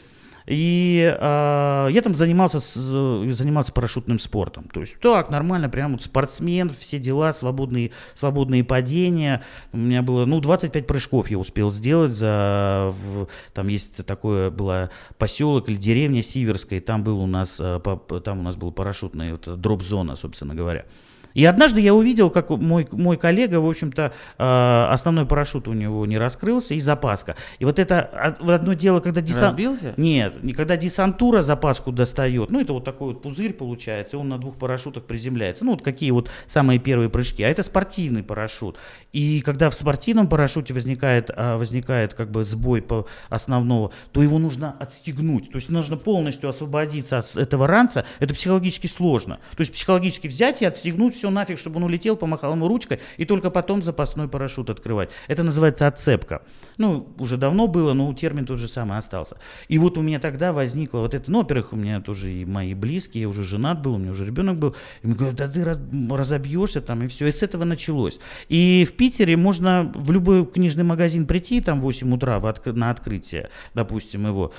И 0.48 1.14
э, 1.14 1.88
я 1.90 2.02
там 2.02 2.14
занимался, 2.14 2.58
с, 2.58 2.74
занимался 2.74 3.70
парашютным 3.70 4.18
спортом. 4.18 4.64
То 4.72 4.80
есть 4.80 4.98
так, 4.98 5.28
нормально, 5.28 5.68
прям 5.68 5.92
вот 5.92 6.02
спортсмен, 6.02 6.70
все 6.70 6.98
дела, 6.98 7.32
свободные, 7.32 7.90
свободные 8.14 8.64
падения. 8.64 9.42
У 9.72 9.76
меня 9.76 10.00
было, 10.00 10.24
ну, 10.24 10.40
25 10.40 10.86
прыжков 10.86 11.30
я 11.30 11.38
успел 11.38 11.70
сделать. 11.70 12.12
За, 12.12 12.94
в, 12.94 13.28
там 13.52 13.68
есть 13.68 14.06
такое, 14.06 14.50
было 14.50 14.88
поселок 15.18 15.68
или 15.68 15.76
деревня 15.76 16.22
Сиверская, 16.22 16.80
там 16.80 17.04
был 17.04 17.20
у 17.20 17.26
нас, 17.26 17.58
э, 17.60 17.78
там 18.24 18.38
у 18.38 18.42
нас 18.42 18.56
был 18.56 18.72
парашютный 18.72 19.32
вот, 19.32 19.60
дроп-зона, 19.60 20.16
собственно 20.16 20.54
говоря. 20.54 20.86
И 21.34 21.44
однажды 21.44 21.80
я 21.80 21.94
увидел, 21.94 22.30
как 22.30 22.50
мой, 22.50 22.88
мой 22.90 23.16
коллега, 23.16 23.56
в 23.60 23.68
общем-то, 23.68 24.12
э, 24.38 24.86
основной 24.90 25.26
парашют 25.26 25.68
у 25.68 25.72
него 25.72 26.04
не 26.06 26.18
раскрылся 26.18 26.74
и 26.74 26.80
запаска. 26.80 27.36
И 27.58 27.64
вот 27.64 27.78
это 27.78 28.00
одно 28.00 28.72
дело, 28.72 29.00
когда 29.00 29.20
десант... 29.20 29.52
Разбился? 29.52 29.94
Нет, 29.96 30.36
когда 30.56 30.76
десантура 30.76 31.42
запаску 31.42 31.92
достает, 31.92 32.50
ну 32.50 32.60
это 32.60 32.72
вот 32.72 32.84
такой 32.84 33.08
вот 33.08 33.22
пузырь 33.22 33.52
получается, 33.52 34.16
и 34.16 34.20
он 34.20 34.28
на 34.28 34.38
двух 34.38 34.56
парашютах 34.56 35.04
приземляется. 35.04 35.64
Ну 35.64 35.72
вот 35.72 35.82
какие 35.82 36.10
вот 36.10 36.30
самые 36.46 36.78
первые 36.78 37.08
прыжки. 37.10 37.42
А 37.42 37.48
это 37.48 37.62
спортивный 37.62 38.22
парашют. 38.22 38.76
И 39.12 39.40
когда 39.42 39.70
в 39.70 39.74
спортивном 39.74 40.28
парашюте 40.28 40.74
возникает, 40.74 41.30
а, 41.34 41.56
возникает 41.56 42.14
как 42.14 42.30
бы 42.30 42.44
сбой 42.44 42.82
по 42.82 43.06
основного, 43.28 43.92
то 44.12 44.22
его 44.22 44.38
нужно 44.38 44.76
отстегнуть. 44.78 45.50
То 45.50 45.56
есть 45.56 45.70
нужно 45.70 45.96
полностью 45.96 46.48
освободиться 46.48 47.18
от 47.18 47.36
этого 47.36 47.66
ранца. 47.66 48.04
Это 48.18 48.34
психологически 48.34 48.86
сложно. 48.86 49.38
То 49.56 49.60
есть 49.60 49.72
психологически 49.72 50.28
взять 50.28 50.62
и 50.62 50.64
отстегнуть 50.64 51.16
все 51.18 51.30
нафиг, 51.30 51.58
чтобы 51.58 51.76
он 51.76 51.84
улетел, 51.84 52.16
помахал 52.16 52.52
ему 52.52 52.68
ручкой, 52.68 53.00
и 53.16 53.24
только 53.24 53.50
потом 53.50 53.82
запасной 53.82 54.28
парашют 54.28 54.70
открывать. 54.70 55.10
Это 55.26 55.42
называется 55.42 55.86
отцепка. 55.86 56.42
Ну, 56.78 57.08
уже 57.18 57.36
давно 57.36 57.66
было, 57.66 57.92
но 57.92 58.12
термин 58.14 58.46
тот 58.46 58.58
же 58.58 58.68
самый 58.68 58.98
остался. 58.98 59.36
И 59.68 59.78
вот 59.78 59.98
у 59.98 60.02
меня 60.02 60.20
тогда 60.20 60.52
возникло 60.52 61.00
вот 61.00 61.14
это, 61.14 61.30
ну, 61.30 61.40
во-первых, 61.40 61.72
у 61.72 61.76
меня 61.76 62.00
тоже 62.00 62.30
и 62.30 62.44
мои 62.44 62.74
близкие, 62.74 63.22
я 63.22 63.28
уже 63.28 63.42
женат 63.42 63.82
был, 63.82 63.94
у 63.94 63.98
меня 63.98 64.12
уже 64.12 64.24
ребенок 64.24 64.58
был, 64.58 64.76
и 65.02 65.06
мне 65.06 65.16
говорят, 65.16 65.36
да 65.36 65.48
ты 65.48 65.64
раз, 65.64 65.80
разобьешься 66.10 66.80
там, 66.80 67.02
и 67.02 67.06
все. 67.08 67.26
И 67.26 67.30
с 67.30 67.42
этого 67.42 67.64
началось. 67.64 68.20
И 68.48 68.86
в 68.88 68.92
Питере 68.94 69.36
можно 69.36 69.92
в 69.94 70.12
любой 70.12 70.46
книжный 70.46 70.84
магазин 70.84 71.26
прийти, 71.26 71.60
там 71.60 71.80
в 71.80 71.84
8 71.84 72.14
утра 72.14 72.38
в 72.38 72.48
на 72.72 72.90
открытие, 72.90 73.50
допустим, 73.74 74.26
его, 74.26 74.52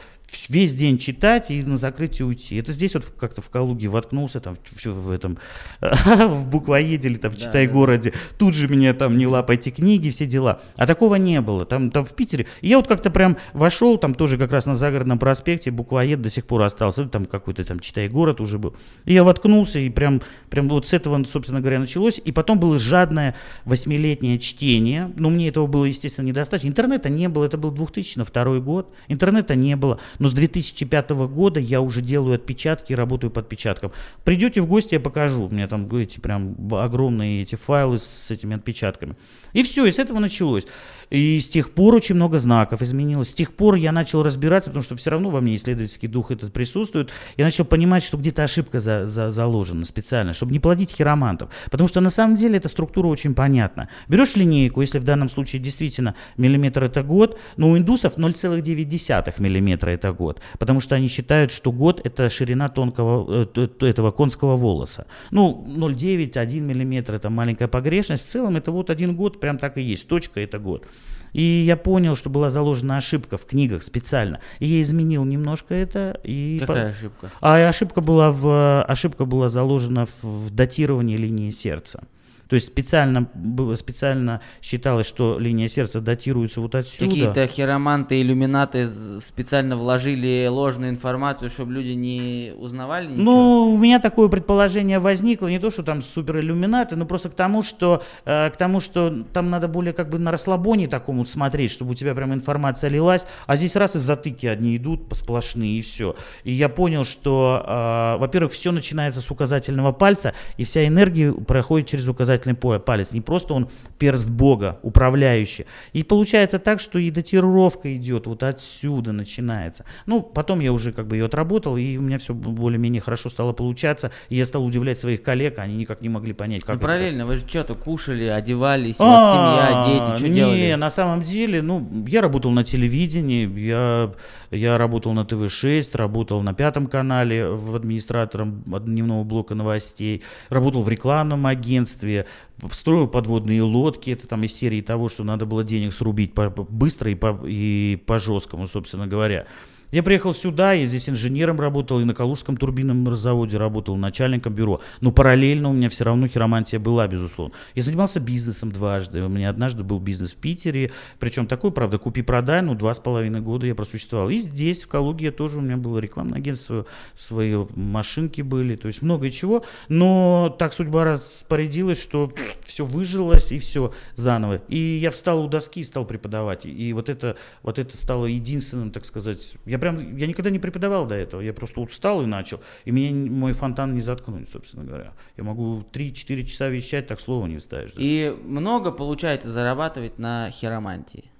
весь 0.49 0.75
день 0.75 0.97
читать 0.97 1.51
и 1.51 1.61
на 1.63 1.77
закрытие 1.77 2.25
уйти. 2.25 2.55
Это 2.55 2.73
здесь 2.73 2.93
вот 2.95 3.05
как-то 3.17 3.41
в 3.41 3.49
Калуге 3.49 3.87
воткнулся, 3.87 4.39
там 4.39 4.55
в, 4.55 4.85
в 4.85 5.11
этом, 5.11 5.37
в 5.81 6.47
буквоеде 6.47 7.07
или 7.07 7.17
там 7.17 7.31
в 7.31 7.35
да, 7.35 7.39
Читай-городе, 7.39 8.11
да. 8.11 8.17
тут 8.37 8.53
же 8.53 8.67
меня 8.67 8.93
там 8.93 9.17
не 9.17 9.27
лапайте 9.27 9.71
книги, 9.71 10.09
все 10.09 10.25
дела. 10.25 10.61
А 10.77 10.87
такого 10.87 11.15
не 11.15 11.41
было. 11.41 11.65
Там, 11.65 11.91
там 11.91 12.03
в 12.03 12.13
Питере. 12.13 12.47
И 12.61 12.67
я 12.67 12.77
вот 12.77 12.87
как-то 12.87 13.09
прям 13.09 13.37
вошел, 13.53 13.97
там 13.97 14.15
тоже 14.15 14.37
как 14.37 14.51
раз 14.51 14.65
на 14.65 14.75
загородном 14.75 15.19
проспекте, 15.19 15.71
буквоед 15.71 16.21
до 16.21 16.29
сих 16.29 16.45
пор 16.45 16.63
остался, 16.63 17.05
там 17.05 17.25
какой-то 17.25 17.63
там 17.65 17.79
Читай-город 17.79 18.41
уже 18.41 18.57
был. 18.57 18.75
И 19.05 19.13
я 19.13 19.23
воткнулся, 19.23 19.79
и 19.79 19.89
прям, 19.89 20.21
прям 20.49 20.67
вот 20.69 20.87
с 20.87 20.93
этого, 20.93 21.23
собственно 21.23 21.59
говоря, 21.59 21.79
началось. 21.79 22.19
И 22.23 22.31
потом 22.31 22.59
было 22.59 22.79
жадное 22.79 23.35
восьмилетнее 23.65 24.39
чтение. 24.39 25.11
Ну, 25.15 25.29
мне 25.29 25.49
этого 25.49 25.67
было, 25.67 25.85
естественно, 25.85 26.27
недостаточно. 26.27 26.67
Интернета 26.67 27.09
не 27.09 27.29
было, 27.29 27.45
это 27.45 27.57
был 27.57 27.71
2002 27.71 28.59
год. 28.59 28.93
Интернета 29.07 29.55
не 29.55 29.75
было. 29.75 29.99
Но 30.19 30.27
с 30.27 30.33
2005 30.33 31.09
года 31.09 31.59
я 31.59 31.81
уже 31.81 32.01
делаю 32.01 32.35
отпечатки 32.35 32.91
и 32.91 32.95
работаю 32.95 33.31
под 33.31 33.45
отпечатком. 33.45 33.91
Придете 34.23 34.61
в 34.61 34.67
гости, 34.67 34.93
я 34.93 34.99
покажу. 34.99 35.45
У 35.45 35.49
меня 35.49 35.67
там 35.67 35.93
эти 35.95 36.19
прям 36.19 36.55
огромные 36.73 37.41
эти 37.41 37.55
файлы 37.55 37.97
с 37.97 38.29
этими 38.29 38.55
отпечатками. 38.55 39.15
И 39.53 39.63
все, 39.63 39.85
и 39.85 39.91
с 39.91 39.99
этого 39.99 40.19
началось. 40.19 40.67
И 41.09 41.39
с 41.39 41.49
тех 41.49 41.71
пор 41.71 41.95
очень 41.95 42.15
много 42.15 42.39
знаков 42.39 42.81
изменилось. 42.81 43.29
С 43.29 43.33
тех 43.33 43.53
пор 43.53 43.75
я 43.75 43.91
начал 43.91 44.23
разбираться, 44.23 44.69
потому 44.69 44.83
что 44.83 44.95
все 44.95 45.09
равно 45.09 45.29
во 45.29 45.41
мне 45.41 45.55
исследовательский 45.55 46.07
дух 46.07 46.31
этот 46.31 46.53
присутствует. 46.53 47.09
Я 47.37 47.45
начал 47.45 47.65
понимать, 47.65 48.03
что 48.03 48.17
где-то 48.17 48.43
ошибка 48.43 48.79
за, 48.79 49.07
за, 49.07 49.29
заложена 49.29 49.85
специально, 49.85 50.33
чтобы 50.33 50.51
не 50.51 50.59
плодить 50.59 50.91
хиромантов. 50.91 51.49
Потому 51.71 51.87
что 51.87 52.01
на 52.01 52.09
самом 52.09 52.35
деле 52.35 52.57
эта 52.57 52.67
структура 52.67 53.07
очень 53.07 53.33
понятна. 53.33 53.89
Берешь 54.07 54.35
линейку, 54.35 54.81
если 54.81 54.99
в 54.99 55.03
данном 55.03 55.29
случае 55.29 55.61
действительно 55.61 56.15
миллиметр 56.37 56.83
это 56.83 57.03
год, 57.03 57.39
но 57.57 57.69
у 57.69 57.77
индусов 57.77 58.17
0,9 58.17 59.41
миллиметра 59.41 59.89
это 59.89 60.11
год. 60.11 60.41
Потому 60.59 60.79
что 60.79 60.95
они 60.95 61.07
считают, 61.07 61.51
что 61.51 61.71
год 61.71 62.01
это 62.03 62.29
ширина 62.29 62.67
тонкого 62.67 63.49
э, 63.55 63.67
этого 63.81 64.11
конского 64.11 64.55
волоса. 64.55 65.07
Ну, 65.31 65.65
0,9, 65.67 66.37
1 66.37 66.67
миллиметр 66.67 67.15
это 67.15 67.29
маленькая 67.29 67.67
погрешность. 67.67 68.27
В 68.27 68.29
целом 68.29 68.57
это 68.57 68.71
вот 68.71 68.89
один 68.89 69.15
год, 69.15 69.39
прям 69.39 69.57
так 69.57 69.77
и 69.77 69.81
есть. 69.81 70.07
Точка 70.07 70.39
это 70.39 70.59
год. 70.59 70.85
И 71.33 71.41
я 71.41 71.77
понял, 71.77 72.15
что 72.15 72.29
была 72.29 72.49
заложена 72.49 72.97
ошибка 72.97 73.37
в 73.37 73.45
книгах 73.45 73.83
специально. 73.83 74.39
И 74.59 74.67
я 74.67 74.81
изменил 74.81 75.25
немножко 75.25 75.73
это. 75.73 76.19
И 76.23 76.57
Какая 76.59 76.85
по... 76.85 76.89
ошибка? 76.89 77.31
А 77.41 77.67
ошибка 77.67 78.01
была, 78.01 78.31
в... 78.31 78.83
ошибка 78.83 79.25
была 79.25 79.49
заложена 79.49 80.05
в, 80.05 80.23
в 80.23 80.49
датировании 80.51 81.17
линии 81.17 81.49
сердца. 81.49 82.03
То 82.49 82.55
есть 82.55 82.65
специально, 82.65 83.29
специально 83.75 84.41
считалось, 84.59 85.05
что 85.05 85.37
линия 85.37 85.67
сердца 85.67 86.01
датируется 86.01 86.61
вот 86.61 86.73
отсюда. 86.73 87.05
Какие-то 87.05 87.45
хироманты, 87.45 88.19
иллюминаты 88.19 88.87
специально 89.19 89.77
вложили 89.77 90.47
ложную 90.49 90.89
информацию, 90.89 91.51
чтобы 91.51 91.73
люди 91.73 91.91
не 91.91 92.51
узнавали 92.57 93.05
ничего? 93.05 93.23
Ну, 93.23 93.73
у 93.75 93.77
меня 93.77 93.99
такое 93.99 94.29
предположение 94.29 94.97
возникло, 94.97 95.45
не 95.47 95.59
то, 95.59 95.69
что 95.69 95.83
там 95.83 96.01
супер 96.01 96.39
иллюминаты, 96.39 96.95
но 96.95 97.05
просто 97.05 97.29
к 97.29 97.35
тому, 97.35 97.61
что, 97.61 98.01
э, 98.25 98.49
к 98.49 98.57
тому, 98.57 98.79
что 98.79 99.23
там 99.31 99.51
надо 99.51 99.67
более 99.67 99.93
как 99.93 100.09
бы 100.09 100.17
на 100.17 100.31
расслабоне 100.31 100.87
такому 100.87 101.25
смотреть, 101.25 101.69
чтобы 101.69 101.91
у 101.91 101.93
тебя 101.93 102.15
прям 102.15 102.33
информация 102.33 102.89
лилась, 102.89 103.27
а 103.45 103.57
здесь 103.57 103.75
раз 103.75 103.95
и 103.95 103.99
затыки 103.99 104.47
одни 104.47 104.75
идут 104.75 105.01
сплошные 105.11 105.77
и 105.77 105.81
все. 105.81 106.15
И 106.43 106.51
я 106.51 106.67
понял, 106.67 107.03
что, 107.03 107.63
э, 107.63 108.19
во-первых, 108.19 108.53
все 108.53 108.71
начинается 108.71 109.21
с 109.21 109.29
указательного 109.29 109.91
пальца, 109.91 110.33
и 110.57 110.63
вся 110.63 110.87
энергия 110.87 111.31
проходит 111.31 111.87
через 111.87 112.07
указательный 112.07 112.38
указательный 112.39 112.79
палец, 112.79 113.11
не 113.11 113.21
просто 113.21 113.53
он 113.53 113.69
перст 113.97 114.29
Бога, 114.29 114.79
управляющий. 114.81 115.65
И 115.93 116.03
получается 116.03 116.59
так, 116.59 116.79
что 116.79 116.99
и 116.99 117.11
датировка 117.11 117.95
идет 117.95 118.27
вот 118.27 118.43
отсюда 118.43 119.11
начинается. 119.11 119.85
Ну, 120.05 120.21
потом 120.21 120.59
я 120.59 120.71
уже 120.71 120.91
как 120.91 121.07
бы 121.07 121.17
ее 121.17 121.25
отработал, 121.25 121.77
и 121.77 121.97
у 121.97 122.01
меня 122.01 122.17
все 122.17 122.33
более-менее 122.33 123.01
хорошо 123.01 123.29
стало 123.29 123.53
получаться. 123.53 124.11
И 124.29 124.35
я 124.35 124.45
стал 124.45 124.65
удивлять 124.65 124.99
своих 124.99 125.21
коллег, 125.21 125.59
они 125.59 125.75
никак 125.75 126.01
не 126.01 126.09
могли 126.09 126.33
понять, 126.33 126.63
как 126.63 126.75
Ну, 126.75 126.81
параллельно, 126.81 127.25
вы 127.25 127.37
же 127.37 127.47
что-то 127.47 127.75
кушали, 127.75 128.25
одевались, 128.25 128.99
у 128.99 129.03
вас 129.03 129.31
семья, 129.31 129.85
дети, 129.87 130.19
что 130.19 130.29
делали? 130.29 130.57
Не, 130.57 130.77
на 130.77 130.89
самом 130.89 131.21
деле, 131.21 131.61
ну, 131.61 131.87
я 132.07 132.21
работал 132.21 132.51
на 132.51 132.63
телевидении, 132.63 133.47
я, 133.59 134.11
я 134.51 134.77
работал 134.77 135.13
на 135.13 135.25
ТВ-6, 135.25 135.95
работал 135.95 136.41
на 136.41 136.53
Пятом 136.53 136.87
канале 136.87 137.47
в 137.47 137.75
администратором 137.75 138.63
дневного 138.63 139.23
блока 139.23 139.55
новостей, 139.55 140.23
работал 140.49 140.81
в 140.81 140.89
рекламном 140.89 141.45
агентстве, 141.45 142.25
строил 142.71 143.07
подводные 143.07 143.61
лодки, 143.61 144.11
это 144.11 144.27
там 144.27 144.43
из 144.43 144.53
серии 144.53 144.81
того, 144.81 145.09
что 145.09 145.23
надо 145.23 145.45
было 145.45 145.63
денег 145.63 145.93
срубить 145.93 146.33
по, 146.33 146.49
быстро 146.49 147.11
и 147.11 147.15
по, 147.15 147.39
и 147.45 147.97
по 148.05 148.19
жесткому, 148.19 148.67
собственно 148.67 149.07
говоря. 149.07 149.45
Я 149.91 150.03
приехал 150.03 150.33
сюда, 150.33 150.73
я 150.73 150.85
здесь 150.85 151.09
инженером 151.09 151.59
работал, 151.59 151.99
и 151.99 152.03
на 152.03 152.13
Калужском 152.13 152.57
турбинном 152.57 153.15
заводе 153.15 153.57
работал, 153.57 153.95
начальником 153.97 154.53
бюро. 154.53 154.81
Но 155.01 155.11
параллельно 155.11 155.69
у 155.69 155.73
меня 155.73 155.89
все 155.89 156.03
равно 156.03 156.27
хиромантия 156.27 156.79
была, 156.79 157.07
безусловно. 157.07 157.55
Я 157.73 157.81
занимался 157.81 158.19
бизнесом 158.19 158.71
дважды. 158.71 159.23
У 159.23 159.29
меня 159.29 159.49
однажды 159.49 159.83
был 159.83 159.99
бизнес 159.99 160.33
в 160.33 160.37
Питере, 160.37 160.91
причем 161.17 161.47
такой, 161.47 161.71
правда, 161.71 161.97
купи-продай, 161.97 162.61
ну, 162.61 162.75
два 162.75 162.93
с 162.93 162.99
половиной 162.99 163.41
года 163.41 163.65
я 163.65 163.73
просуществовал. 163.73 164.29
И 164.29 164.37
здесь, 164.37 164.83
в 164.83 164.87
Калуге, 164.87 165.31
тоже 165.31 165.57
у 165.57 165.61
меня 165.61 165.77
было 165.77 165.97
рекламное 165.97 166.37
агентство, 166.37 166.85
свои 167.15 167.55
машинки 167.75 168.43
были, 168.43 168.75
то 168.75 168.87
есть 168.87 169.01
много 169.01 169.31
чего. 169.31 169.65
Но 169.87 170.55
так 170.59 170.73
судьба 170.73 171.03
распорядилась, 171.03 171.99
что 171.99 172.31
все 172.63 172.85
выжилось, 172.85 173.51
и 173.51 173.57
все 173.57 173.91
заново. 174.13 174.61
И 174.67 174.77
я 174.77 175.09
встал 175.09 175.43
у 175.43 175.47
доски 175.47 175.79
и 175.79 175.83
стал 175.83 176.05
преподавать. 176.05 176.67
И 176.67 176.93
вот 176.93 177.09
это, 177.09 177.37
вот 177.63 177.79
это 177.79 177.97
стало 177.97 178.27
единственным, 178.27 178.91
так 178.91 179.03
сказать, 179.03 179.55
я 179.65 179.78
прям, 179.79 180.15
я 180.15 180.27
никогда 180.27 180.49
не 180.49 180.59
преподавал 180.59 181.05
до 181.05 181.15
этого, 181.15 181.41
я 181.41 181.53
просто 181.53 181.81
устал 181.81 182.21
и 182.21 182.25
начал. 182.25 182.61
И 182.85 182.91
меня 182.91 183.31
мой 183.31 183.53
фонтан 183.53 183.93
не 183.93 184.01
заткнуть, 184.01 184.49
собственно 184.49 184.83
говоря. 184.83 185.13
Я 185.37 185.43
могу 185.43 185.83
3-4 185.91 186.43
часа 186.43 186.67
вещать, 186.69 187.07
так 187.07 187.19
слова 187.19 187.47
не 187.47 187.57
вставишь. 187.57 187.91
Да. 187.91 188.01
И 188.01 188.35
много 188.43 188.91
получается 188.91 189.49
зарабатывать 189.49 190.19
на 190.19 190.49
хиромантии? 190.51 191.31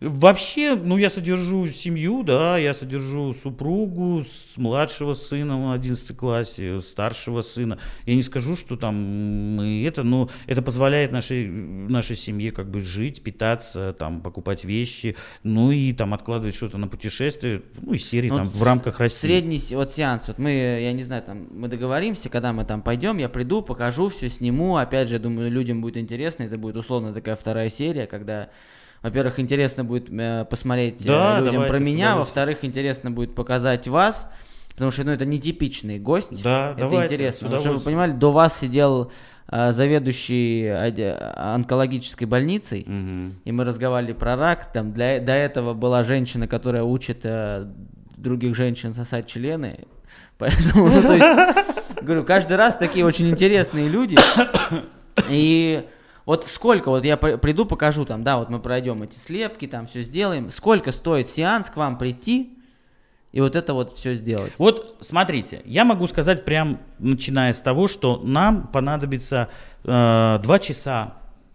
Вообще, 0.00 0.74
ну, 0.74 0.96
я 0.96 1.08
содержу 1.08 1.66
семью, 1.68 2.24
да, 2.24 2.58
я 2.58 2.74
содержу 2.74 3.32
супругу, 3.32 4.22
с 4.22 4.56
младшего 4.56 5.12
сына 5.12 5.68
в 5.68 5.72
11 5.72 6.16
классе, 6.16 6.80
старшего 6.80 7.42
сына. 7.42 7.78
Я 8.04 8.16
не 8.16 8.22
скажу, 8.22 8.56
что 8.56 8.76
там 8.76 8.94
мы 9.56 9.84
это, 9.86 10.02
но 10.02 10.28
это 10.46 10.62
позволяет 10.62 11.12
нашей, 11.12 11.46
нашей 11.46 12.16
семье 12.16 12.50
как 12.50 12.70
бы 12.70 12.80
жить, 12.80 13.22
питаться, 13.22 13.94
там, 13.96 14.20
покупать 14.20 14.64
вещи, 14.64 15.16
ну 15.44 15.70
и 15.70 15.92
там 15.92 16.12
откладывать 16.12 16.56
что-то 16.56 16.76
на 16.76 16.88
путешествие, 16.88 17.62
ну, 17.80 17.94
из 17.94 18.04
серии 18.04 18.30
ну, 18.30 18.36
там 18.36 18.48
в 18.48 18.62
рамках 18.64 18.98
России. 18.98 19.28
Средний 19.28 19.60
вот 19.74 19.92
сеанс, 19.92 20.26
вот 20.26 20.38
мы, 20.38 20.50
я 20.50 20.92
не 20.92 21.04
знаю, 21.04 21.22
там, 21.22 21.46
мы 21.50 21.68
договоримся, 21.68 22.28
когда 22.28 22.52
мы 22.52 22.64
там 22.64 22.82
пойдем, 22.82 23.18
я 23.18 23.28
приду, 23.28 23.62
покажу 23.62 24.08
все, 24.08 24.28
сниму, 24.28 24.76
опять 24.76 25.08
же, 25.08 25.20
думаю, 25.20 25.52
людям 25.52 25.80
будет 25.80 25.96
интересно, 25.96 26.42
это 26.42 26.58
будет 26.58 26.76
условно 26.76 27.14
такая 27.14 27.36
вторая 27.36 27.68
серия, 27.68 28.06
когда 28.06 28.50
во-первых, 29.04 29.38
интересно 29.38 29.84
будет 29.84 30.10
э, 30.10 30.46
посмотреть 30.48 31.04
э, 31.04 31.10
да, 31.10 31.38
людям 31.38 31.66
про 31.66 31.78
меня, 31.78 32.16
во-вторых, 32.16 32.60
интересно 32.62 33.10
будет 33.10 33.34
показать 33.34 33.86
вас, 33.86 34.26
потому 34.70 34.90
что 34.90 35.04
ну, 35.04 35.12
это 35.12 35.26
нетипичный 35.26 35.98
гость. 35.98 36.42
Да, 36.42 36.70
это 36.70 36.80
давайте, 36.80 37.12
интересно. 37.12 37.48
Потому 37.48 37.60
что 37.60 37.72
вы 37.74 37.80
понимали, 37.80 38.12
до 38.12 38.32
вас 38.32 38.58
сидел 38.58 39.12
э, 39.48 39.72
заведующий 39.72 40.68
онкологической 40.68 42.26
больницей, 42.26 42.86
угу. 42.88 43.34
и 43.44 43.52
мы 43.52 43.64
разговаривали 43.64 44.14
про 44.14 44.36
рак. 44.36 44.72
Там 44.72 44.94
для, 44.94 45.20
до 45.20 45.32
этого 45.32 45.74
была 45.74 46.02
женщина, 46.02 46.48
которая 46.48 46.82
учит 46.82 47.20
э, 47.24 47.66
других 48.16 48.56
женщин 48.56 48.94
сосать 48.94 49.26
члены. 49.26 49.80
Поэтому, 50.38 50.86
ну, 50.86 51.02
то 51.02 51.12
есть, 51.12 52.00
говорю, 52.00 52.24
каждый 52.24 52.56
раз 52.56 52.74
такие 52.74 53.04
очень 53.04 53.28
интересные 53.28 53.86
люди. 53.86 54.16
И 55.28 55.84
вот 56.26 56.46
сколько, 56.46 56.88
вот 56.88 57.04
я 57.04 57.16
приду, 57.16 57.66
покажу 57.66 58.04
там, 58.04 58.24
да, 58.24 58.38
вот 58.38 58.48
мы 58.48 58.58
пройдем 58.58 59.02
эти 59.02 59.18
слепки, 59.18 59.66
там 59.66 59.86
все 59.86 60.02
сделаем. 60.02 60.50
Сколько 60.50 60.90
стоит 60.90 61.28
сеанс 61.28 61.68
к 61.70 61.76
вам 61.76 61.98
прийти 61.98 62.58
и 63.32 63.40
вот 63.40 63.56
это 63.56 63.74
вот 63.74 63.92
все 63.92 64.14
сделать? 64.14 64.52
Вот 64.58 64.96
смотрите, 65.00 65.60
я 65.64 65.84
могу 65.84 66.06
сказать 66.06 66.44
прям, 66.44 66.80
начиная 66.98 67.52
с 67.52 67.60
того, 67.60 67.88
что 67.88 68.20
нам 68.24 68.68
понадобится 68.68 69.48
э, 69.84 70.40
2 70.42 70.58
часа 70.60 71.14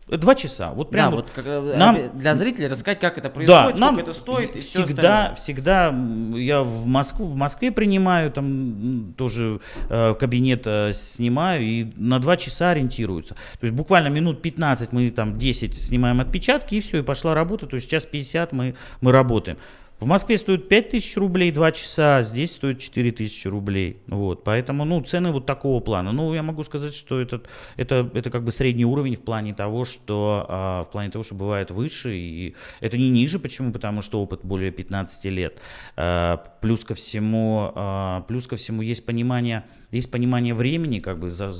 Два 0.09 0.35
часа. 0.35 0.71
Вот 0.71 0.89
прям 0.89 1.11
да, 1.11 1.17
вот, 1.17 1.29
как, 1.35 1.45
э, 1.45 1.75
нам, 1.77 1.97
для 2.13 2.33
зрителей 2.35 2.67
рассказать, 2.67 2.99
как 2.99 3.17
это 3.17 3.29
происходит, 3.29 3.77
да, 3.77 3.87
сколько 3.87 4.01
это 4.01 4.13
стоит 4.13 4.55
и 4.55 4.59
всегда, 4.59 5.33
все 5.35 5.49
всегда 5.49 5.95
я 6.35 6.61
в 6.61 6.85
Москву, 6.85 7.25
в 7.25 7.35
Москве 7.35 7.71
принимаю, 7.71 8.31
там 8.31 9.13
тоже 9.17 9.61
э, 9.89 10.15
кабинет 10.19 10.63
э, 10.65 10.93
снимаю 10.93 11.63
и 11.63 11.87
на 11.95 12.19
два 12.19 12.37
часа 12.37 12.71
ориентируются. 12.71 13.35
То 13.59 13.65
есть 13.65 13.75
буквально 13.75 14.09
минут 14.09 14.41
15 14.41 14.91
мы 14.91 15.09
там 15.11 15.37
10 15.37 15.75
снимаем 15.75 16.21
отпечатки 16.21 16.75
и 16.75 16.79
все, 16.79 16.99
и 16.99 17.01
пошла 17.01 17.33
работа. 17.33 17.67
То 17.67 17.75
есть 17.75 17.89
час 17.89 18.05
50 18.05 18.51
мы, 18.51 18.75
мы 19.01 19.11
работаем. 19.11 19.57
В 19.99 20.05
Москве 20.05 20.37
стоит 20.37 20.69
5000 20.69 21.17
рублей 21.17 21.51
2 21.51 21.71
часа, 21.73 22.17
а 22.17 22.23
здесь 22.23 22.53
стоит 22.53 22.79
4000 22.79 23.49
рублей. 23.49 24.01
Вот, 24.07 24.45
поэтому, 24.45 24.85
ну, 24.85 25.01
цены 25.01 25.31
вот 25.31 25.45
такого 25.45 25.81
плана. 25.81 26.13
Ну, 26.13 26.33
я 26.33 26.41
могу 26.41 26.63
сказать, 26.63 26.93
что 26.93 27.19
это, 27.19 27.41
это, 27.75 28.09
это 28.13 28.29
как 28.29 28.45
бы 28.45 28.53
средний 28.53 28.85
уровень 28.85 29.17
в 29.17 29.21
плане 29.21 29.53
того, 29.53 29.83
что, 29.83 30.45
а, 30.47 30.83
в 30.83 30.91
плане 30.91 31.11
того, 31.11 31.25
что 31.25 31.35
бывает 31.35 31.71
выше, 31.71 32.15
и 32.15 32.55
это 32.79 32.97
не 32.97 33.09
ниже. 33.09 33.39
Почему? 33.39 33.73
Потому 33.73 34.01
что 34.01 34.21
опыт 34.21 34.39
более 34.43 34.71
15 34.71 35.25
лет. 35.25 35.59
А, 35.97 36.37
плюс 36.61 36.85
ко 36.85 36.93
всему, 36.93 37.73
а, 37.75 38.21
плюс 38.21 38.47
ко 38.47 38.55
всему 38.55 38.81
есть 38.81 39.05
понимание, 39.05 39.65
есть 39.91 40.09
понимание 40.09 40.53
времени, 40.53 40.99
как 40.99 41.19
бы 41.19 41.29
за 41.29 41.51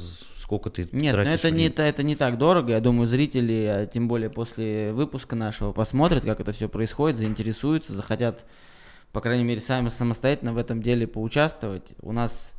сколько 0.50 0.72
ты 0.72 0.90
Нет, 0.92 1.16
но 1.16 1.24
тратишь 1.24 1.46
это 1.46 1.52
не, 1.52 1.68
это, 1.68 1.84
это 1.84 2.02
не 2.02 2.16
так 2.16 2.40
дорого. 2.40 2.72
Я 2.72 2.80
думаю, 2.80 3.08
зрители, 3.08 3.68
а 3.70 3.86
тем 3.86 4.08
более 4.08 4.32
после 4.32 4.92
выпуска 4.94 5.36
нашего, 5.36 5.74
посмотрят, 5.74 6.26
как 6.26 6.40
это 6.40 6.52
все 6.52 6.68
происходит, 6.68 7.18
заинтересуются, 7.20 7.94
захотят, 7.94 8.46
по 9.12 9.22
крайней 9.22 9.44
мере, 9.44 9.60
сами 9.60 9.90
самостоятельно 9.90 10.54
в 10.54 10.58
этом 10.58 10.82
деле 10.82 11.06
поучаствовать. 11.06 11.94
У 12.02 12.12
нас 12.12 12.56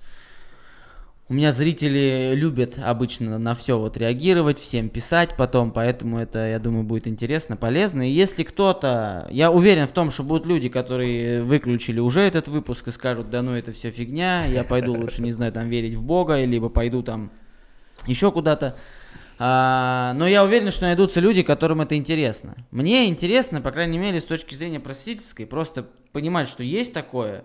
у 1.28 1.34
меня 1.34 1.50
зрители 1.50 2.30
любят 2.36 2.78
обычно 2.80 3.38
на 3.38 3.56
все 3.56 3.76
вот 3.76 3.96
реагировать, 3.96 4.58
всем 4.58 4.88
писать 4.88 5.30
потом, 5.36 5.72
поэтому 5.72 6.20
это, 6.20 6.48
я 6.48 6.60
думаю, 6.60 6.84
будет 6.84 7.08
интересно, 7.08 7.56
полезно. 7.56 8.08
И 8.08 8.12
если 8.12 8.44
кто-то, 8.44 9.26
я 9.32 9.50
уверен 9.50 9.88
в 9.88 9.92
том, 9.92 10.12
что 10.12 10.22
будут 10.22 10.46
люди, 10.46 10.68
которые 10.68 11.42
выключили 11.42 11.98
уже 11.98 12.20
этот 12.20 12.46
выпуск 12.46 12.86
и 12.86 12.92
скажут, 12.92 13.30
да 13.30 13.42
ну 13.42 13.56
это 13.56 13.72
все 13.72 13.90
фигня, 13.90 14.44
я 14.44 14.62
пойду 14.62 14.94
лучше, 14.94 15.22
не 15.22 15.32
знаю, 15.32 15.52
там 15.52 15.68
верить 15.68 15.94
в 15.94 16.02
Бога, 16.04 16.44
либо 16.44 16.68
пойду 16.68 17.02
там 17.02 17.32
еще 18.06 18.32
куда-то. 18.32 18.76
А, 19.38 20.12
но 20.16 20.26
я 20.26 20.44
уверен, 20.44 20.70
что 20.70 20.84
найдутся 20.84 21.20
люди, 21.20 21.42
которым 21.42 21.80
это 21.80 21.96
интересно. 21.96 22.56
Мне 22.70 23.08
интересно, 23.08 23.62
по 23.62 23.70
крайней 23.70 23.98
мере, 23.98 24.20
с 24.20 24.24
точки 24.24 24.54
зрения 24.54 24.80
просветительской, 24.80 25.46
просто 25.46 25.86
понимать, 26.12 26.48
что 26.48 26.62
есть 26.62 26.92
такое, 26.92 27.44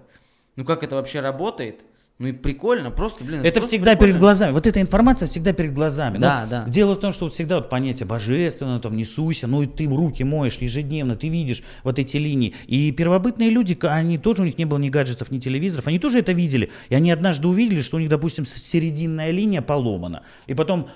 ну 0.58 0.66
как 0.66 0.84
это 0.84 0.95
вообще 0.95 1.22
работает, 1.22 1.86
ну 2.18 2.28
и 2.28 2.32
прикольно, 2.32 2.91
просто, 2.91 3.26
блин, 3.26 3.41
Это 3.41 3.55
просто 3.55 3.72
всегда 3.72 3.91
прикольно. 3.91 4.13
перед 4.13 4.22
глазами. 4.22 4.53
Вот 4.53 4.66
эта 4.66 4.80
информация 4.80 5.28
всегда 5.28 5.51
перед 5.51 5.74
глазами. 5.74 6.18
Да, 6.18 6.43
Но 6.43 6.49
да. 6.49 6.63
Дело 6.66 6.93
в 6.93 6.99
том, 6.99 7.11
что 7.11 7.26
вот 7.26 7.34
всегда 7.34 7.57
вот 7.57 7.70
понятие 7.70 8.07
божественное, 8.07 8.80
там, 8.80 8.95
несуйся, 8.95 9.47
ну 9.47 9.63
и 9.63 9.66
ты 9.66 9.86
руки 9.86 10.24
моешь 10.24 10.55
ежедневно, 10.55 11.18
ты 11.18 11.28
видишь 11.28 11.61
вот 11.84 11.99
эти 11.99 12.16
линии. 12.16 12.53
И 12.68 12.93
первобытные 12.93 13.49
люди, 13.49 13.78
они 13.82 14.18
тоже, 14.18 14.43
у 14.43 14.45
них 14.45 14.57
не 14.57 14.63
было 14.63 14.78
ни 14.78 14.89
гаджетов, 14.89 15.30
ни 15.30 15.39
телевизоров, 15.39 15.88
они 15.88 15.99
тоже 15.99 16.20
это 16.20 16.32
видели. 16.32 16.72
И 16.88 16.95
они 16.95 17.11
однажды 17.11 17.49
увидели, 17.49 17.82
что 17.82 17.97
у 17.97 17.99
них, 17.99 18.07
допустим, 18.07 18.45
серединная 18.45 19.32
линия 19.32 19.61
поломана. 19.61 20.24
И 20.47 20.53
потом 20.53 20.88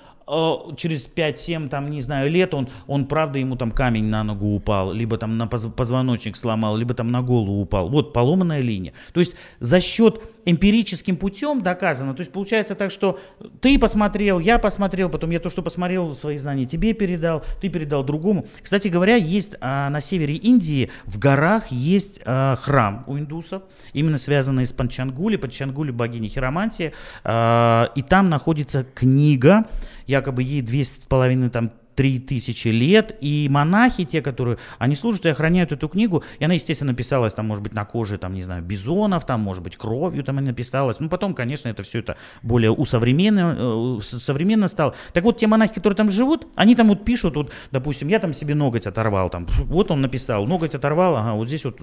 через 0.76 1.08
5-7, 1.08 1.68
там, 1.68 1.90
не 1.90 2.02
знаю, 2.02 2.30
лет 2.30 2.54
он, 2.54 2.68
он, 2.86 3.06
правда, 3.06 3.38
ему 3.38 3.56
там 3.56 3.70
камень 3.70 4.04
на 4.04 4.24
ногу 4.24 4.54
упал, 4.54 4.92
либо 4.92 5.18
там 5.18 5.36
на 5.36 5.46
поз- 5.46 5.72
позвоночник 5.74 6.36
сломал, 6.36 6.76
либо 6.76 6.94
там 6.94 7.08
на 7.08 7.22
голову 7.22 7.60
упал. 7.60 7.88
Вот 7.88 8.12
поломанная 8.12 8.60
линия. 8.60 8.92
То 9.12 9.20
есть 9.20 9.34
за 9.60 9.80
счет 9.80 10.20
эмпирическим 10.44 11.16
путем 11.16 11.62
доказано. 11.62 12.14
То 12.14 12.20
есть 12.20 12.32
получается 12.32 12.74
так, 12.74 12.90
что 12.90 13.18
ты 13.60 13.78
посмотрел, 13.78 14.38
я 14.38 14.58
посмотрел, 14.58 15.10
потом 15.10 15.30
я 15.30 15.40
то, 15.40 15.48
что 15.48 15.62
посмотрел, 15.62 16.14
свои 16.14 16.38
знания 16.38 16.66
тебе 16.66 16.92
передал, 16.92 17.44
ты 17.60 17.68
передал 17.68 18.04
другому. 18.04 18.46
Кстати 18.62 18.88
говоря, 18.88 19.16
есть 19.16 19.54
а, 19.60 19.90
на 19.90 20.00
севере 20.00 20.34
Индии, 20.34 20.90
в 21.04 21.18
горах 21.18 21.68
есть 21.68 22.20
а, 22.24 22.56
храм 22.56 23.04
у 23.06 23.18
индусов, 23.18 23.62
именно 23.92 24.18
связанный 24.18 24.66
с 24.66 24.72
Панчангули, 24.72 25.36
Панчангули 25.36 25.90
богини 25.90 26.28
Хиромантии, 26.28 26.92
а, 27.24 27.90
и 27.94 28.02
там 28.02 28.28
находится 28.30 28.84
книга, 28.94 29.66
якобы 30.10 30.42
ей 30.42 30.60
две 30.60 30.84
с 30.84 30.90
половиной 31.08 31.50
там 31.50 31.72
три 32.00 32.18
тысячи 32.18 32.68
лет, 32.68 33.14
и 33.20 33.46
монахи, 33.50 34.06
те, 34.06 34.22
которые, 34.22 34.56
они 34.78 34.94
служат 34.94 35.26
и 35.26 35.28
охраняют 35.28 35.70
эту 35.70 35.86
книгу, 35.86 36.24
и 36.38 36.44
она, 36.46 36.54
естественно, 36.54 36.94
писалась 36.94 37.34
там, 37.34 37.46
может 37.46 37.62
быть, 37.62 37.74
на 37.74 37.84
коже, 37.84 38.16
там, 38.16 38.32
не 38.32 38.42
знаю, 38.42 38.62
бизонов, 38.62 39.26
там, 39.26 39.42
может 39.42 39.62
быть, 39.62 39.76
кровью 39.76 40.24
там 40.24 40.38
и 40.38 40.42
написалась, 40.42 40.98
ну, 40.98 41.10
потом, 41.10 41.34
конечно, 41.34 41.68
это 41.68 41.82
все 41.82 41.98
это 41.98 42.16
более 42.40 42.70
усовременно, 42.70 43.98
э, 43.98 44.02
современно 44.02 44.66
стало. 44.68 44.94
Так 45.12 45.24
вот, 45.24 45.36
те 45.36 45.46
монахи, 45.46 45.74
которые 45.74 45.94
там 45.94 46.10
живут, 46.10 46.46
они 46.54 46.74
там 46.74 46.88
вот 46.88 47.04
пишут, 47.04 47.36
вот, 47.36 47.52
допустим, 47.70 48.08
я 48.08 48.18
там 48.18 48.32
себе 48.32 48.54
ноготь 48.54 48.86
оторвал, 48.86 49.28
там, 49.28 49.44
вот 49.64 49.90
он 49.90 50.00
написал, 50.00 50.46
ноготь 50.46 50.74
оторвал, 50.74 51.16
ага, 51.16 51.34
вот 51.34 51.48
здесь 51.48 51.66
вот, 51.66 51.82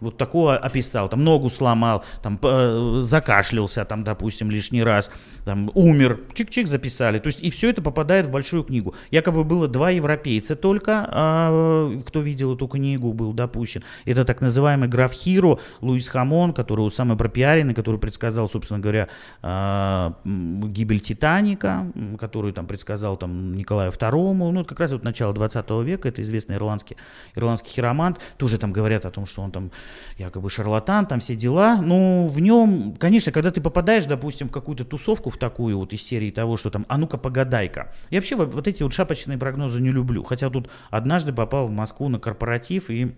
вот 0.00 0.18
такое 0.18 0.58
описал, 0.58 1.08
там, 1.08 1.24
ногу 1.24 1.48
сломал, 1.48 2.04
там, 2.22 2.38
э, 2.42 2.98
закашлялся, 3.00 3.86
там, 3.86 4.04
допустим, 4.04 4.50
лишний 4.50 4.82
раз, 4.82 5.10
там, 5.46 5.70
умер, 5.72 6.20
чик-чик 6.34 6.66
записали, 6.66 7.20
то 7.20 7.28
есть, 7.28 7.40
и 7.40 7.48
все 7.48 7.70
это 7.70 7.80
попадает 7.80 8.26
в 8.26 8.30
большую 8.30 8.62
книгу. 8.62 8.94
Якобы 9.10 9.45
было 9.46 9.68
два 9.68 9.90
европейца 9.90 10.56
только, 10.56 11.06
а, 11.08 11.98
кто 12.06 12.20
видел 12.20 12.54
эту 12.54 12.68
книгу, 12.68 13.12
был 13.12 13.32
допущен. 13.32 13.82
Это 14.04 14.24
так 14.24 14.40
называемый 14.40 14.88
граф 14.88 15.12
Хиро, 15.12 15.58
Луис 15.80 16.08
Хамон, 16.08 16.52
который 16.52 16.90
самый 16.90 17.16
пропиаренный, 17.16 17.74
который 17.74 17.98
предсказал, 17.98 18.48
собственно 18.48 18.80
говоря, 18.80 19.08
а, 19.42 20.14
гибель 20.24 21.00
Титаника, 21.00 21.90
который 22.18 22.52
там 22.52 22.66
предсказал 22.66 23.16
там 23.16 23.54
Николаю 23.54 23.90
II, 23.90 24.34
ну, 24.34 24.60
это 24.60 24.68
как 24.68 24.80
раз 24.80 24.92
вот 24.92 25.04
начало 25.04 25.32
20 25.32 25.70
века, 25.82 26.08
это 26.08 26.22
известный 26.22 26.56
ирландский, 26.56 26.96
ирландский 27.34 27.70
хиромант, 27.70 28.20
тоже 28.36 28.58
там 28.58 28.72
говорят 28.72 29.06
о 29.06 29.10
том, 29.10 29.26
что 29.26 29.42
он 29.42 29.50
там 29.50 29.70
якобы 30.18 30.50
шарлатан, 30.50 31.06
там 31.06 31.20
все 31.20 31.34
дела, 31.34 31.80
но 31.80 32.26
в 32.26 32.40
нем, 32.40 32.94
конечно, 32.98 33.32
когда 33.32 33.50
ты 33.50 33.60
попадаешь, 33.60 34.06
допустим, 34.06 34.48
в 34.48 34.52
какую-то 34.52 34.84
тусовку, 34.84 35.30
в 35.30 35.38
такую 35.38 35.78
вот 35.78 35.92
из 35.92 36.02
серии 36.02 36.30
того, 36.30 36.56
что 36.56 36.70
там, 36.70 36.86
а 36.88 36.98
ну-ка 36.98 37.18
погадай-ка. 37.18 37.92
Я 38.10 38.18
вообще 38.18 38.36
вот 38.36 38.68
эти 38.68 38.82
вот 38.82 38.92
шапочные 38.92 39.25
прогнозы 39.34 39.80
не 39.80 39.90
люблю, 39.90 40.22
хотя 40.22 40.48
тут 40.48 40.70
однажды 40.90 41.32
попал 41.32 41.66
в 41.66 41.72
Москву 41.72 42.08
на 42.08 42.20
корпоратив 42.20 42.88
и 42.90 43.16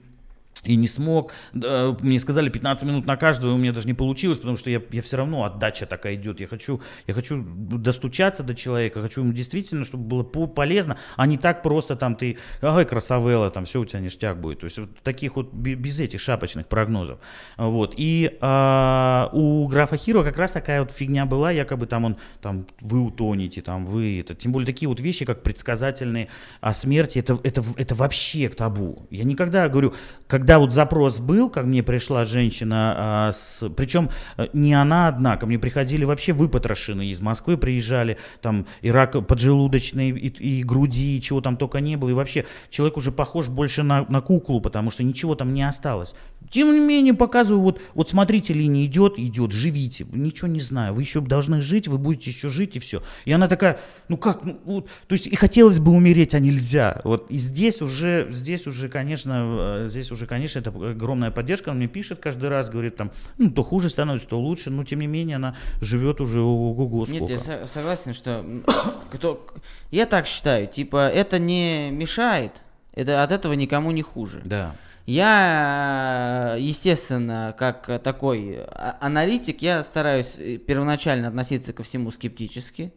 и 0.65 0.77
не 0.77 0.89
смог. 0.89 1.33
Мне 1.53 2.19
сказали 2.21 2.49
15 2.49 2.85
минут 2.85 3.07
на 3.07 3.17
каждого, 3.17 3.55
у 3.55 3.57
меня 3.57 3.73
даже 3.73 3.87
не 3.87 3.95
получилось, 3.95 4.39
потому 4.39 4.57
что 4.57 4.71
я, 4.71 4.83
я 4.91 5.03
все 5.03 5.17
равно 5.17 5.45
отдача 5.45 5.87
такая 5.87 6.15
идет. 6.17 6.41
Я 6.41 6.49
хочу, 6.49 6.81
я 7.07 7.15
хочу 7.15 7.43
достучаться 7.43 8.43
до 8.43 8.55
человека, 8.55 9.01
хочу 9.01 9.23
ему 9.23 9.33
действительно, 9.33 9.85
чтобы 9.85 10.05
было 10.05 10.23
по- 10.23 10.47
полезно, 10.47 10.99
а 11.17 11.27
не 11.27 11.39
так 11.39 11.63
просто 11.63 11.97
там 11.97 12.17
ты, 12.17 12.39
ай, 12.63 12.85
красавелла, 12.85 13.51
там 13.51 13.65
все 13.65 13.81
у 13.81 13.85
тебя 13.85 14.01
ништяк 14.01 14.41
будет. 14.41 14.61
То 14.61 14.65
есть 14.65 14.79
вот 14.79 14.91
таких 15.03 15.37
вот 15.37 15.53
бе- 15.53 15.75
без 15.75 16.01
этих 16.01 16.21
шапочных 16.21 16.67
прогнозов. 16.67 17.19
Вот. 17.57 17.95
И 17.97 18.37
а, 18.41 19.31
у 19.33 19.67
графа 19.69 19.97
Хиро 19.97 20.25
как 20.25 20.39
раз 20.39 20.53
такая 20.53 20.81
вот 20.81 20.91
фигня 20.91 21.25
была, 21.27 21.51
якобы 21.51 21.87
там 21.87 22.05
он, 22.05 22.17
там 22.43 22.67
вы 22.81 23.01
утонете, 23.01 23.63
там 23.63 23.87
вы, 23.87 24.21
это, 24.21 24.35
тем 24.35 24.53
более 24.53 24.67
такие 24.67 24.89
вот 24.89 25.01
вещи, 25.01 25.25
как 25.25 25.43
предсказательные 25.43 26.29
о 26.61 26.73
смерти, 26.73 27.21
это, 27.21 27.39
это, 27.43 27.63
это 27.77 27.95
вообще 27.95 28.49
табу. 28.49 29.07
Я 29.11 29.25
никогда 29.25 29.69
говорю, 29.69 29.95
когда 30.39 30.61
вот 30.61 30.73
запрос 30.73 31.19
был, 31.19 31.51
ко 31.51 31.63
мне 31.63 31.83
пришла 31.83 32.25
женщина, 32.25 32.95
а, 32.97 33.33
с, 33.33 33.69
причем 33.71 34.09
э, 34.37 34.47
не 34.53 34.73
она 34.73 35.09
одна, 35.09 35.37
ко 35.37 35.47
мне 35.47 35.59
приходили 35.59 36.05
вообще 36.05 36.33
выпотрошенные 36.33 37.11
из 37.11 37.21
Москвы, 37.21 37.57
приезжали, 37.57 38.19
там 38.41 38.65
и 38.81 38.93
рак 38.93 39.27
поджелудочной, 39.27 40.11
и, 40.11 40.29
и 40.29 40.63
груди, 40.63 41.17
и 41.17 41.21
чего 41.21 41.41
там 41.41 41.57
только 41.57 41.81
не 41.81 41.97
было, 41.97 42.11
и 42.11 42.13
вообще 42.13 42.47
человек 42.71 42.97
уже 42.97 43.11
похож 43.11 43.49
больше 43.49 43.83
на, 43.83 44.07
на 44.09 44.21
куклу, 44.21 44.61
потому 44.61 44.93
что 44.93 45.03
ничего 45.03 45.35
там 45.35 45.53
не 45.53 45.67
осталось. 45.67 46.15
Тем 46.53 46.73
не 46.73 46.79
менее, 46.79 47.15
показываю, 47.15 47.61
вот, 47.61 47.81
вот 47.95 48.09
смотрите, 48.09 48.55
линия 48.55 48.87
идет, 48.87 49.19
идет, 49.19 49.51
живите, 49.51 50.07
ничего 50.13 50.47
не 50.47 50.61
знаю, 50.61 50.95
вы 50.95 51.03
еще 51.03 51.21
должны 51.21 51.61
жить, 51.61 51.89
вы 51.89 51.99
будете 51.99 52.31
еще 52.31 52.49
жить, 52.49 52.77
и 52.77 52.79
все. 52.79 53.03
И 53.25 53.33
она 53.33 53.49
такая, 53.49 53.81
ну 54.07 54.17
как, 54.17 54.45
ну, 54.45 54.61
вот, 54.65 54.89
то 55.09 55.15
есть 55.15 55.27
и 55.27 55.35
хотелось 55.35 55.81
бы 55.81 55.91
умереть, 55.91 56.37
а 56.37 56.39
нельзя. 56.39 57.01
Вот, 57.03 57.29
и 57.29 57.39
здесь 57.39 57.83
уже, 57.83 58.29
здесь 58.31 58.69
уже, 58.69 58.89
конечно, 58.89 59.83
э, 59.83 59.89
здесь 59.89 60.13
уже, 60.13 60.28
конечно, 60.29 60.59
это 60.61 60.71
огромная 60.71 61.31
поддержка, 61.31 61.71
она 61.71 61.79
мне 61.79 61.89
пишет 61.89 62.21
каждый 62.21 62.49
раз, 62.49 62.71
говорит 62.71 62.97
там, 62.97 63.11
ну, 63.39 63.51
то 63.51 63.63
хуже 63.63 63.91
становится, 63.91 64.29
то 64.29 64.39
лучше, 64.39 64.71
но 64.71 64.85
тем 64.85 65.01
не 65.01 65.07
менее 65.07 65.37
она 65.37 65.57
живет 65.81 66.21
уже 66.21 66.41
ого-го 66.41 67.05
сколько. 67.07 67.21
Нет, 67.25 67.31
я 67.31 67.39
со- 67.39 67.67
согласен, 67.67 68.15
что 68.15 68.45
кто, 69.13 69.47
я 69.91 70.07
так 70.07 70.27
считаю, 70.27 70.67
типа 70.67 71.09
это 71.09 71.39
не 71.39 71.91
мешает, 71.91 72.53
это 72.93 73.23
от 73.23 73.33
этого 73.33 73.55
никому 73.55 73.91
не 73.91 74.03
хуже. 74.03 74.41
Да. 74.45 74.75
Я, 75.07 76.57
естественно, 76.59 77.55
как 77.59 78.03
такой 78.03 78.59
а- 78.67 78.99
аналитик, 79.01 79.63
я 79.63 79.83
стараюсь 79.83 80.37
э, 80.39 80.59
первоначально 80.59 81.29
относиться 81.29 81.73
ко 81.73 81.83
всему 81.83 82.11
скептически, 82.11 82.93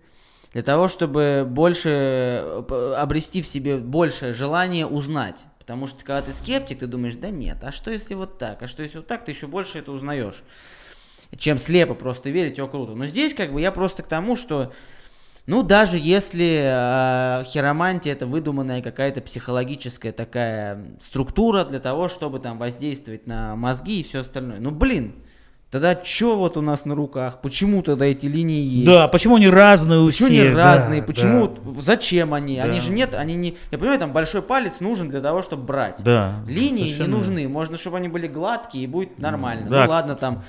для 0.51 0.63
того, 0.63 0.89
чтобы 0.89 1.47
больше 1.47 1.89
э, 1.89 2.95
обрести 2.97 3.41
в 3.41 3.47
себе 3.47 3.77
большее 3.77 4.33
желание 4.33 4.85
узнать. 4.85 5.45
Потому 5.61 5.87
что 5.87 6.03
когда 6.03 6.21
ты 6.21 6.33
скептик, 6.33 6.79
ты 6.79 6.87
думаешь, 6.87 7.15
да 7.15 7.29
нет, 7.29 7.57
а 7.63 7.71
что 7.71 7.91
если 7.91 8.15
вот 8.15 8.37
так, 8.37 8.61
а 8.63 8.67
что 8.67 8.83
если 8.83 8.97
вот 8.97 9.07
так, 9.07 9.23
ты 9.23 9.31
еще 9.31 9.47
больше 9.47 9.79
это 9.79 9.91
узнаешь 9.91 10.43
чем 11.37 11.57
слепо 11.57 11.93
просто 11.93 12.29
верить, 12.29 12.59
о, 12.59 12.67
круто. 12.67 12.93
Но 12.93 13.07
здесь 13.07 13.33
как 13.33 13.53
бы 13.53 13.61
я 13.61 13.71
просто 13.71 14.03
к 14.03 14.07
тому, 14.07 14.35
что, 14.35 14.73
ну, 15.45 15.63
даже 15.63 15.97
если 15.97 16.61
э, 16.63 17.43
хиромантия 17.45 18.13
это 18.13 18.27
выдуманная 18.27 18.81
какая-то 18.81 19.21
психологическая 19.21 20.11
такая 20.11 20.85
структура 20.99 21.63
для 21.63 21.79
того, 21.79 22.07
чтобы 22.07 22.39
там 22.39 22.57
воздействовать 22.57 23.27
на 23.27 23.55
мозги 23.55 24.01
и 24.01 24.03
все 24.03 24.19
остальное. 24.19 24.59
Ну, 24.59 24.71
блин, 24.71 25.15
тогда 25.71 25.97
что 26.03 26.37
вот 26.37 26.57
у 26.57 26.61
нас 26.61 26.85
на 26.85 26.93
руках? 26.93 27.39
Почему 27.41 27.81
тогда 27.81 28.05
эти 28.05 28.27
линии 28.27 28.61
есть? 28.61 28.85
Да, 28.85 29.07
почему 29.07 29.37
они 29.37 29.49
разные 29.49 29.99
у 29.99 30.07
Почему 30.07 30.27
всех? 30.27 30.45
они 30.45 30.55
да, 30.55 30.75
разные? 30.75 31.01
да. 31.01 31.07
Почему? 31.07 31.55
Зачем 31.81 32.33
они? 32.33 32.59
Они 32.59 32.79
Да. 32.79 32.85
же 32.85 32.91
нет, 32.91 33.15
они 33.15 33.33
не. 33.35 33.57
Я 33.71 33.77
понимаю, 33.77 33.99
там 33.99 34.11
большой 34.13 34.41
палец 34.41 34.79
нужен 34.81 35.09
для 35.09 35.21
того, 35.21 35.41
чтобы 35.41 35.63
брать. 35.63 36.03
Да. 36.03 36.35
Линии 36.45 36.83
совершенно 36.83 37.07
не 37.07 37.13
нужны. 37.13 37.47
Можно, 37.47 37.77
чтобы 37.77 37.97
они 37.97 38.09
были 38.09 38.27
гладкие, 38.27 38.83
и 38.83 38.87
будет 38.87 39.17
нормально. 39.17 39.69
Да. 39.69 39.85
Ну 39.85 39.89
ладно, 39.89 40.15
там. 40.15 40.43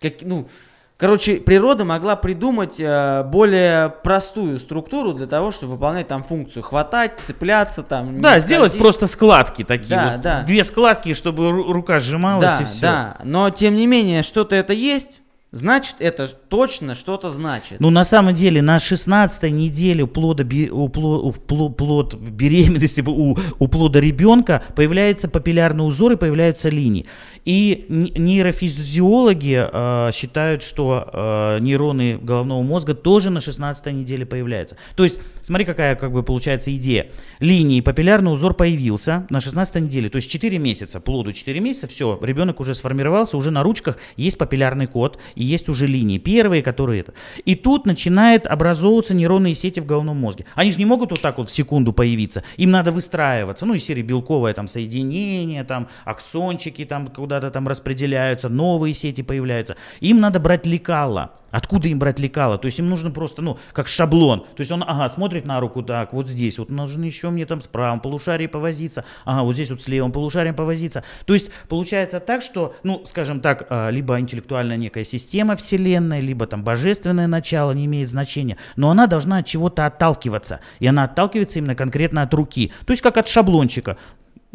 Как, 0.00 0.14
ну, 0.22 0.48
короче, 0.96 1.36
природа 1.36 1.84
могла 1.84 2.16
придумать 2.16 2.76
э, 2.78 3.24
более 3.24 3.88
простую 4.02 4.58
структуру 4.58 5.12
для 5.12 5.26
того, 5.26 5.50
чтобы 5.50 5.72
выполнять 5.74 6.08
там 6.08 6.22
функцию. 6.24 6.62
Хватать, 6.62 7.12
цепляться 7.22 7.82
там. 7.82 8.20
Да, 8.20 8.38
сделать 8.38 8.72
скользить. 8.72 8.80
просто 8.80 9.06
складки 9.06 9.64
такие. 9.64 9.96
Да, 9.96 10.12
вот. 10.12 10.20
да. 10.22 10.42
Две 10.42 10.64
складки, 10.64 11.14
чтобы 11.14 11.44
ру- 11.50 11.72
рука 11.72 12.00
сжималась 12.00 12.58
Да, 12.58 12.62
и 12.62 12.64
все. 12.64 12.80
да. 12.80 13.16
Но 13.24 13.50
тем 13.50 13.74
не 13.74 13.86
менее, 13.86 14.22
что-то 14.22 14.54
это 14.56 14.72
есть. 14.72 15.20
значит 15.52 15.96
это 16.00 16.26
точно 16.26 16.96
что-то 16.96 17.30
значит. 17.30 17.78
Ну, 17.78 17.90
на 17.90 18.02
самом 18.04 18.34
деле, 18.34 18.60
на 18.60 18.80
16 18.80 19.52
неделе 19.52 20.04
плода, 20.04 20.44
у, 20.72 20.88
плод, 20.88 21.76
плод 21.76 22.14
беременности 22.14 23.00
у, 23.06 23.36
у 23.58 23.68
плода 23.68 24.00
ребенка 24.00 24.62
появляется 24.74 25.28
папиллярный 25.28 25.86
узор 25.86 26.12
и 26.12 26.16
появляются 26.16 26.70
линии. 26.70 27.06
И 27.44 27.86
нейрофизиологи 27.88 29.68
э, 29.70 30.10
считают, 30.12 30.62
что 30.62 31.08
э, 31.12 31.58
нейроны 31.60 32.18
головного 32.18 32.62
мозга 32.62 32.94
тоже 32.94 33.30
на 33.30 33.40
16 33.40 33.86
неделе 33.86 34.24
появляются. 34.24 34.76
То 34.96 35.04
есть, 35.04 35.18
смотри, 35.42 35.64
какая 35.66 35.94
как 35.94 36.12
бы 36.12 36.22
получается 36.22 36.74
идея. 36.74 37.08
Линии, 37.40 37.80
папиллярный 37.80 38.32
узор 38.32 38.54
появился 38.54 39.26
на 39.30 39.40
16 39.40 39.76
неделе, 39.76 40.08
то 40.08 40.16
есть 40.16 40.30
4 40.30 40.58
месяца, 40.58 41.00
плоду 41.00 41.32
4 41.32 41.60
месяца, 41.60 41.86
все, 41.86 42.18
ребенок 42.22 42.60
уже 42.60 42.74
сформировался, 42.74 43.36
уже 43.36 43.50
на 43.50 43.62
ручках 43.62 43.98
есть 44.16 44.38
папиллярный 44.38 44.86
код, 44.86 45.18
и 45.34 45.44
есть 45.44 45.68
уже 45.68 45.86
линии, 45.86 46.18
первые, 46.18 46.62
которые 46.62 47.00
это. 47.00 47.12
И 47.44 47.54
тут 47.54 47.86
начинает 47.86 48.46
образовываться 48.46 49.14
нейронные 49.14 49.54
сети 49.54 49.80
в 49.80 49.86
головном 49.86 50.16
мозге. 50.16 50.46
Они 50.54 50.72
же 50.72 50.78
не 50.78 50.86
могут 50.86 51.10
вот 51.10 51.20
так 51.20 51.38
вот 51.38 51.48
в 51.48 51.52
секунду 51.52 51.92
появиться, 51.92 52.42
им 52.56 52.70
надо 52.70 52.90
выстраиваться, 52.90 53.66
ну, 53.66 53.74
из 53.74 53.84
серии 53.84 54.02
белковое 54.02 54.54
там 54.54 54.66
соединение, 54.66 55.64
там 55.64 55.88
аксончики 56.04 56.84
там 56.84 57.06
куда-то 57.34 57.50
там 57.52 57.66
распределяются, 57.66 58.48
новые 58.48 58.94
сети 58.94 59.22
появляются. 59.22 59.76
Им 60.00 60.20
надо 60.20 60.38
брать 60.38 60.66
лекала. 60.66 61.32
Откуда 61.50 61.88
им 61.88 61.98
брать 61.98 62.20
лекала? 62.20 62.58
То 62.58 62.66
есть 62.66 62.78
им 62.78 62.88
нужно 62.88 63.10
просто, 63.10 63.42
ну, 63.42 63.58
как 63.72 63.88
шаблон. 63.88 64.40
То 64.40 64.60
есть 64.60 64.70
он, 64.70 64.84
ага, 64.84 65.08
смотрит 65.08 65.46
на 65.46 65.60
руку 65.60 65.82
так, 65.82 66.12
вот 66.12 66.28
здесь, 66.28 66.58
вот 66.58 66.68
нужно 66.68 67.04
еще 67.04 67.30
мне 67.30 67.46
там 67.46 67.60
с 67.60 67.66
правым 67.66 68.00
полушарием 68.00 68.50
повозиться, 68.50 69.04
ага, 69.24 69.42
вот 69.42 69.54
здесь 69.54 69.70
вот 69.70 69.82
с 69.82 69.88
левым 69.88 70.12
полушарием 70.12 70.54
повозиться. 70.54 71.02
То 71.26 71.34
есть 71.34 71.50
получается 71.68 72.20
так, 72.20 72.42
что, 72.42 72.74
ну, 72.82 73.04
скажем 73.04 73.40
так, 73.40 73.66
а, 73.68 73.90
либо 73.90 74.18
интеллектуальная 74.18 74.76
некая 74.76 75.04
система 75.04 75.54
вселенной, 75.54 76.20
либо 76.20 76.46
там 76.46 76.62
божественное 76.64 77.26
начало, 77.26 77.72
не 77.72 77.86
имеет 77.86 78.08
значения, 78.08 78.56
но 78.76 78.90
она 78.90 79.06
должна 79.06 79.38
от 79.38 79.46
чего-то 79.46 79.86
отталкиваться. 79.86 80.60
И 80.80 80.86
она 80.86 81.04
отталкивается 81.04 81.58
именно 81.58 81.74
конкретно 81.74 82.22
от 82.22 82.34
руки. 82.34 82.72
То 82.86 82.92
есть 82.92 83.02
как 83.02 83.16
от 83.16 83.28
шаблончика 83.28 83.96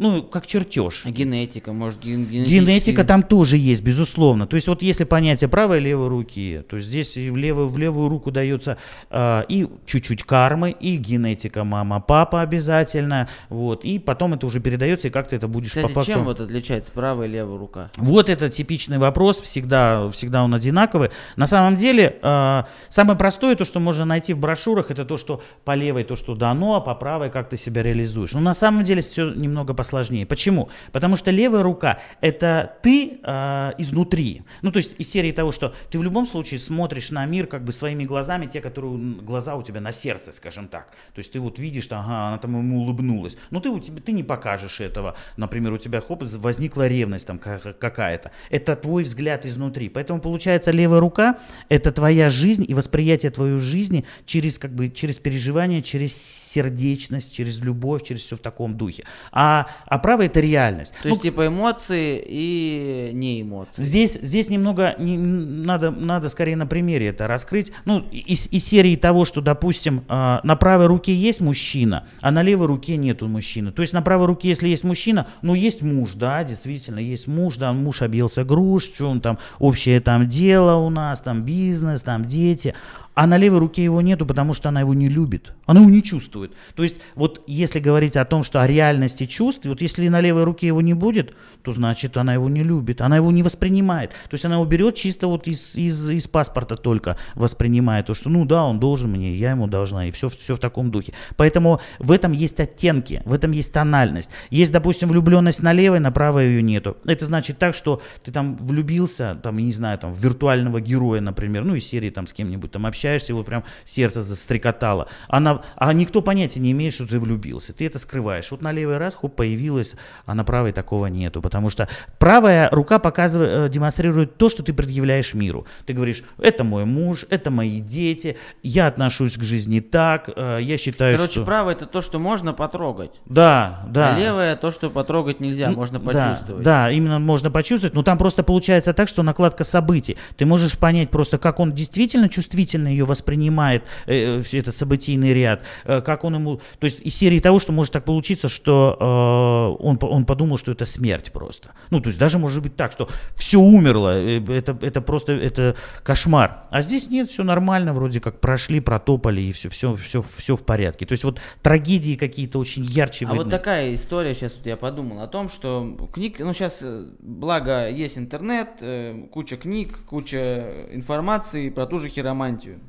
ну, 0.00 0.22
как 0.22 0.46
чертеж. 0.46 1.02
А 1.04 1.10
генетика, 1.10 1.74
может, 1.74 2.00
ген- 2.00 2.24
Генетика 2.24 3.04
там 3.04 3.22
тоже 3.22 3.58
есть, 3.58 3.82
безусловно. 3.82 4.46
То 4.46 4.54
есть 4.54 4.66
вот 4.66 4.80
если 4.80 5.04
понятие 5.04 5.48
правой 5.48 5.76
и 5.76 5.80
левой 5.80 6.08
руки, 6.08 6.62
то 6.70 6.80
здесь 6.80 7.16
в 7.16 7.36
левую, 7.36 7.68
в 7.68 7.76
левую 7.76 8.08
руку 8.08 8.30
дается 8.30 8.78
э, 9.10 9.42
и 9.50 9.68
чуть-чуть 9.84 10.22
кармы, 10.22 10.70
и 10.70 10.96
генетика 10.96 11.64
мама-папа 11.64 12.40
обязательно, 12.40 13.28
вот, 13.50 13.84
и 13.84 13.98
потом 13.98 14.32
это 14.32 14.46
уже 14.46 14.60
передается, 14.60 15.08
и 15.08 15.10
как 15.10 15.28
ты 15.28 15.36
это 15.36 15.48
будешь 15.48 15.68
Кстати, 15.68 15.88
по 15.88 15.92
факту... 15.92 16.12
чем 16.12 16.24
вот 16.24 16.40
отличается 16.40 16.92
правая 16.92 17.28
и 17.28 17.30
левая 17.32 17.58
рука? 17.58 17.88
Вот 17.98 18.30
это 18.30 18.48
типичный 18.48 18.96
вопрос, 18.96 19.38
всегда, 19.42 20.08
всегда 20.08 20.42
он 20.42 20.54
одинаковый. 20.54 21.10
На 21.36 21.44
самом 21.44 21.76
деле, 21.76 22.18
э, 22.22 22.62
самое 22.88 23.18
простое, 23.18 23.54
то, 23.54 23.66
что 23.66 23.80
можно 23.80 24.06
найти 24.06 24.32
в 24.32 24.38
брошюрах, 24.38 24.90
это 24.90 25.04
то, 25.04 25.18
что 25.18 25.42
по 25.66 25.74
левой 25.74 26.04
то, 26.04 26.16
что 26.16 26.34
дано, 26.34 26.76
а 26.76 26.80
по 26.80 26.94
правой 26.94 27.28
как 27.28 27.50
ты 27.50 27.58
себя 27.58 27.82
реализуешь. 27.82 28.32
Но 28.32 28.40
на 28.40 28.54
самом 28.54 28.82
деле 28.82 29.02
все 29.02 29.30
немного 29.30 29.74
по 29.74 29.89
сложнее. 29.90 30.26
Почему? 30.26 30.70
Потому 30.92 31.16
что 31.16 31.30
левая 31.30 31.62
рука 31.62 31.98
это 32.20 32.76
ты 32.82 33.20
э, 33.22 33.72
изнутри. 33.78 34.42
Ну, 34.62 34.72
то 34.72 34.78
есть 34.78 34.94
из 34.98 35.10
серии 35.10 35.32
того, 35.32 35.52
что 35.52 35.74
ты 35.90 35.98
в 35.98 36.02
любом 36.02 36.24
случае 36.24 36.58
смотришь 36.60 37.10
на 37.10 37.26
мир 37.26 37.46
как 37.46 37.64
бы 37.64 37.72
своими 37.72 38.04
глазами, 38.04 38.46
те, 38.46 38.60
которые 38.60 38.96
глаза 39.22 39.56
у 39.56 39.62
тебя 39.62 39.80
на 39.80 39.92
сердце, 39.92 40.32
скажем 40.32 40.68
так. 40.68 40.90
То 41.14 41.18
есть 41.18 41.32
ты 41.32 41.40
вот 41.40 41.58
видишь, 41.58 41.84
что, 41.84 41.98
ага, 41.98 42.28
она 42.28 42.38
там 42.38 42.56
ему 42.56 42.80
улыбнулась. 42.80 43.36
Но 43.50 43.60
ты, 43.60 43.68
у 43.68 43.78
тебя, 43.78 44.00
ты 44.00 44.12
не 44.12 44.22
покажешь 44.22 44.80
этого. 44.80 45.16
Например, 45.36 45.72
у 45.72 45.78
тебя 45.78 46.00
хоп, 46.00 46.22
возникла 46.22 46.88
ревность 46.88 47.26
там 47.26 47.38
какая-то. 47.38 48.30
Это 48.50 48.76
твой 48.76 49.02
взгляд 49.02 49.44
изнутри. 49.46 49.88
Поэтому 49.88 50.20
получается 50.20 50.70
левая 50.70 51.00
рука 51.00 51.38
это 51.68 51.92
твоя 51.92 52.28
жизнь 52.28 52.64
и 52.66 52.74
восприятие 52.74 53.30
твоей 53.30 53.58
жизни 53.58 54.04
через 54.24 54.58
как 54.58 54.72
бы 54.74 54.88
через 54.88 55.18
переживание, 55.18 55.82
через 55.82 56.14
сердечность, 56.16 57.32
через 57.32 57.60
любовь, 57.60 58.02
через 58.02 58.22
все 58.22 58.36
в 58.36 58.40
таком 58.40 58.76
духе. 58.76 59.04
А 59.32 59.66
а 59.86 59.98
право 59.98 60.22
это 60.22 60.40
реальность. 60.40 60.92
То 61.02 61.08
ну, 61.08 61.10
есть 61.10 61.22
типа 61.22 61.48
эмоции 61.48 62.22
и 62.26 63.10
не 63.12 63.42
эмоции. 63.42 63.82
Здесь, 63.82 64.18
здесь 64.20 64.48
немного 64.48 64.94
не, 64.98 65.16
надо, 65.18 65.90
надо 65.90 66.28
скорее 66.28 66.56
на 66.56 66.66
примере 66.66 67.08
это 67.08 67.26
раскрыть. 67.26 67.72
Ну, 67.84 68.00
из, 68.10 68.46
из 68.52 68.64
серии 68.64 68.96
того, 68.96 69.24
что, 69.24 69.40
допустим, 69.40 70.04
э, 70.08 70.38
на 70.42 70.56
правой 70.56 70.86
руке 70.86 71.14
есть 71.14 71.40
мужчина, 71.40 72.06
а 72.20 72.30
на 72.30 72.42
левой 72.42 72.66
руке 72.66 72.96
нету 72.96 73.28
мужчины. 73.28 73.72
То 73.72 73.82
есть 73.82 73.92
на 73.92 74.02
правой 74.02 74.26
руке, 74.26 74.48
если 74.48 74.68
есть 74.68 74.84
мужчина, 74.84 75.26
ну 75.42 75.54
есть 75.54 75.82
муж, 75.82 76.12
да, 76.14 76.44
действительно, 76.44 76.98
есть 76.98 77.26
муж, 77.26 77.56
да, 77.56 77.72
муж 77.72 78.02
объелся 78.02 78.44
груш, 78.44 78.84
что 78.84 79.08
он 79.08 79.20
там, 79.20 79.38
общее 79.58 80.00
там 80.00 80.28
дело 80.28 80.76
у 80.76 80.90
нас, 80.90 81.20
там 81.20 81.42
бизнес, 81.42 82.02
там 82.02 82.24
дети 82.24 82.74
а 83.20 83.26
на 83.26 83.36
левой 83.36 83.58
руке 83.58 83.84
его 83.84 84.00
нету, 84.00 84.24
потому 84.24 84.54
что 84.54 84.70
она 84.70 84.80
его 84.80 84.94
не 84.94 85.10
любит, 85.10 85.52
она 85.66 85.80
его 85.80 85.90
не 85.90 86.02
чувствует. 86.02 86.54
То 86.74 86.82
есть 86.82 86.96
вот 87.14 87.42
если 87.46 87.78
говорить 87.78 88.16
о 88.16 88.24
том, 88.24 88.42
что 88.42 88.62
о 88.62 88.66
реальности 88.66 89.26
чувств, 89.26 89.66
вот 89.66 89.82
если 89.82 90.08
на 90.08 90.22
левой 90.22 90.44
руке 90.44 90.68
его 90.68 90.80
не 90.80 90.94
будет, 90.94 91.34
то 91.62 91.70
значит 91.70 92.16
она 92.16 92.32
его 92.32 92.48
не 92.48 92.62
любит, 92.62 93.02
она 93.02 93.16
его 93.16 93.30
не 93.30 93.42
воспринимает. 93.42 94.12
То 94.30 94.34
есть 94.36 94.46
она 94.46 94.54
его 94.54 94.64
берет 94.64 94.94
чисто 94.94 95.26
вот 95.26 95.46
из, 95.46 95.76
из, 95.76 96.08
из 96.08 96.28
паспорта 96.28 96.76
только 96.76 97.18
воспринимает, 97.34 98.06
то 98.06 98.14
что 98.14 98.30
ну 98.30 98.46
да, 98.46 98.64
он 98.64 98.80
должен 98.80 99.10
мне, 99.10 99.34
я 99.34 99.50
ему 99.50 99.66
должна, 99.66 100.08
и 100.08 100.12
все, 100.12 100.30
все 100.30 100.56
в 100.56 100.58
таком 100.58 100.90
духе. 100.90 101.12
Поэтому 101.36 101.82
в 101.98 102.12
этом 102.12 102.32
есть 102.32 102.58
оттенки, 102.58 103.20
в 103.26 103.34
этом 103.34 103.50
есть 103.50 103.70
тональность. 103.70 104.30
Есть, 104.48 104.72
допустим, 104.72 105.10
влюбленность 105.10 105.62
на 105.62 105.74
левой, 105.74 106.00
на 106.00 106.10
правой 106.10 106.46
ее 106.46 106.62
нету. 106.62 106.96
Это 107.04 107.26
значит 107.26 107.58
так, 107.58 107.74
что 107.74 108.00
ты 108.24 108.32
там 108.32 108.56
влюбился, 108.56 109.38
там, 109.42 109.58
я 109.58 109.64
не 109.66 109.72
знаю, 109.72 109.98
там, 109.98 110.14
в 110.14 110.18
виртуального 110.18 110.80
героя, 110.80 111.20
например, 111.20 111.64
ну 111.64 111.74
из 111.74 111.86
серии 111.86 112.08
там 112.08 112.26
с 112.26 112.32
кем-нибудь 112.32 112.70
там 112.70 112.86
общаешься, 112.86 113.09
общаешься, 113.10 113.32
его 113.32 113.42
прям 113.42 113.64
сердце 113.84 114.22
застрекотало. 114.22 115.08
Она, 115.28 115.62
а 115.76 115.92
никто 115.92 116.22
понятия 116.22 116.60
не 116.60 116.72
имеет, 116.72 116.94
что 116.94 117.06
ты 117.06 117.18
влюбился. 117.18 117.72
Ты 117.72 117.86
это 117.86 117.98
скрываешь. 117.98 118.50
Вот 118.50 118.62
на 118.62 118.72
левый 118.72 118.98
раз, 118.98 119.14
хоп, 119.14 119.34
появилась, 119.34 119.94
а 120.26 120.34
на 120.34 120.44
правой 120.44 120.72
такого 120.72 121.06
нету. 121.06 121.42
Потому 121.42 121.70
что 121.70 121.88
правая 122.18 122.68
рука 122.70 122.98
показывает, 122.98 123.50
э, 123.50 123.68
демонстрирует 123.68 124.36
то, 124.36 124.48
что 124.48 124.62
ты 124.62 124.72
предъявляешь 124.72 125.34
миру. 125.34 125.66
Ты 125.86 125.92
говоришь, 125.92 126.22
это 126.38 126.64
мой 126.64 126.84
муж, 126.84 127.26
это 127.30 127.50
мои 127.50 127.80
дети, 127.80 128.36
я 128.62 128.86
отношусь 128.86 129.36
к 129.36 129.42
жизни 129.42 129.80
так, 129.80 130.30
э, 130.34 130.58
я 130.62 130.76
считаю, 130.76 131.16
Короче, 131.16 131.32
что... 131.32 131.44
правая 131.44 131.74
это 131.74 131.86
то, 131.86 132.02
что 132.02 132.18
можно 132.18 132.52
потрогать. 132.52 133.20
Да, 133.26 133.84
да. 133.88 134.14
А 134.14 134.18
левая 134.18 134.56
то, 134.56 134.70
что 134.70 134.90
потрогать 134.90 135.40
нельзя, 135.40 135.70
можно 135.70 136.00
почувствовать. 136.00 136.62
Да, 136.62 136.86
да, 136.86 136.90
именно 136.90 137.18
можно 137.18 137.50
почувствовать, 137.50 137.94
но 137.94 138.02
там 138.02 138.18
просто 138.18 138.42
получается 138.42 138.92
так, 138.92 139.08
что 139.08 139.22
накладка 139.22 139.64
событий. 139.64 140.16
Ты 140.36 140.46
можешь 140.46 140.78
понять 140.78 141.10
просто, 141.10 141.38
как 141.38 141.60
он 141.60 141.72
действительно 141.72 142.28
чувствительно 142.28 142.89
ее 142.90 143.04
воспринимает 143.04 143.84
э, 144.06 144.42
этот 144.52 144.76
событийный 144.76 145.34
ряд, 145.34 145.62
э, 145.84 146.00
как 146.00 146.24
он 146.24 146.34
ему... 146.34 146.60
То 146.78 146.84
есть 146.84 147.00
из 147.00 147.14
серии 147.14 147.40
того, 147.40 147.58
что 147.58 147.72
может 147.72 147.92
так 147.92 148.04
получиться, 148.04 148.48
что 148.48 149.76
э, 149.78 149.82
он, 149.82 149.98
он 150.00 150.24
подумал, 150.24 150.58
что 150.58 150.72
это 150.72 150.84
смерть 150.84 151.32
просто. 151.32 151.70
Ну, 151.90 152.00
то 152.00 152.08
есть 152.08 152.18
даже 152.18 152.38
может 152.38 152.62
быть 152.62 152.76
так, 152.76 152.92
что 152.92 153.08
все 153.34 153.58
умерло, 153.58 154.12
э, 154.14 154.42
это, 154.52 154.76
это 154.80 155.00
просто 155.00 155.32
это 155.32 155.76
кошмар. 156.02 156.64
А 156.70 156.82
здесь 156.82 157.08
нет, 157.08 157.28
все 157.28 157.44
нормально, 157.44 157.92
вроде 157.94 158.20
как 158.20 158.40
прошли, 158.40 158.80
протопали, 158.80 159.40
и 159.40 159.52
все, 159.52 159.68
все, 159.68 159.94
все, 159.94 160.22
все 160.36 160.56
в 160.56 160.62
порядке. 160.62 161.06
То 161.06 161.12
есть 161.12 161.24
вот 161.24 161.40
трагедии 161.62 162.16
какие-то 162.16 162.58
очень 162.58 162.84
ярче 162.84 163.26
А 163.26 163.30
видны. 163.30 163.44
вот 163.44 163.50
такая 163.50 163.94
история, 163.94 164.34
сейчас 164.34 164.54
вот 164.56 164.66
я 164.66 164.76
подумал 164.76 165.20
о 165.20 165.26
том, 165.26 165.48
что 165.48 166.08
книг, 166.12 166.38
ну 166.38 166.52
сейчас, 166.52 166.80
э, 166.82 167.06
благо, 167.20 167.88
есть 167.88 168.18
интернет, 168.18 168.68
э, 168.80 169.26
куча 169.30 169.56
книг, 169.56 170.00
куча 170.06 170.86
информации 170.92 171.70
про 171.70 171.86
ту 171.86 171.98
же 171.98 172.08
хиромантию. 172.08 172.79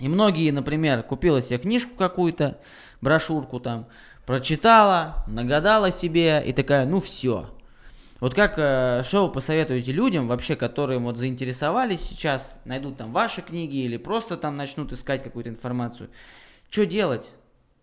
И 0.00 0.08
многие, 0.08 0.50
например, 0.50 1.02
купила 1.02 1.40
себе 1.40 1.58
книжку 1.58 1.94
какую-то, 1.96 2.58
брошюрку 3.00 3.60
там, 3.60 3.86
прочитала, 4.26 5.24
нагадала 5.26 5.92
себе 5.92 6.42
и 6.44 6.52
такая, 6.52 6.86
ну 6.86 7.00
все. 7.00 7.50
Вот 8.18 8.34
как, 8.34 8.54
э, 8.56 9.02
что 9.06 9.26
вы 9.26 9.32
посоветуете 9.32 9.92
людям 9.92 10.28
вообще, 10.28 10.56
которые 10.56 10.98
вот 10.98 11.16
заинтересовались 11.16 12.00
сейчас, 12.00 12.58
найдут 12.64 12.96
там 12.96 13.12
ваши 13.12 13.40
книги 13.40 13.78
или 13.78 13.96
просто 13.96 14.36
там 14.36 14.56
начнут 14.56 14.92
искать 14.92 15.22
какую-то 15.22 15.50
информацию. 15.50 16.10
Что 16.70 16.86
делать? 16.86 17.32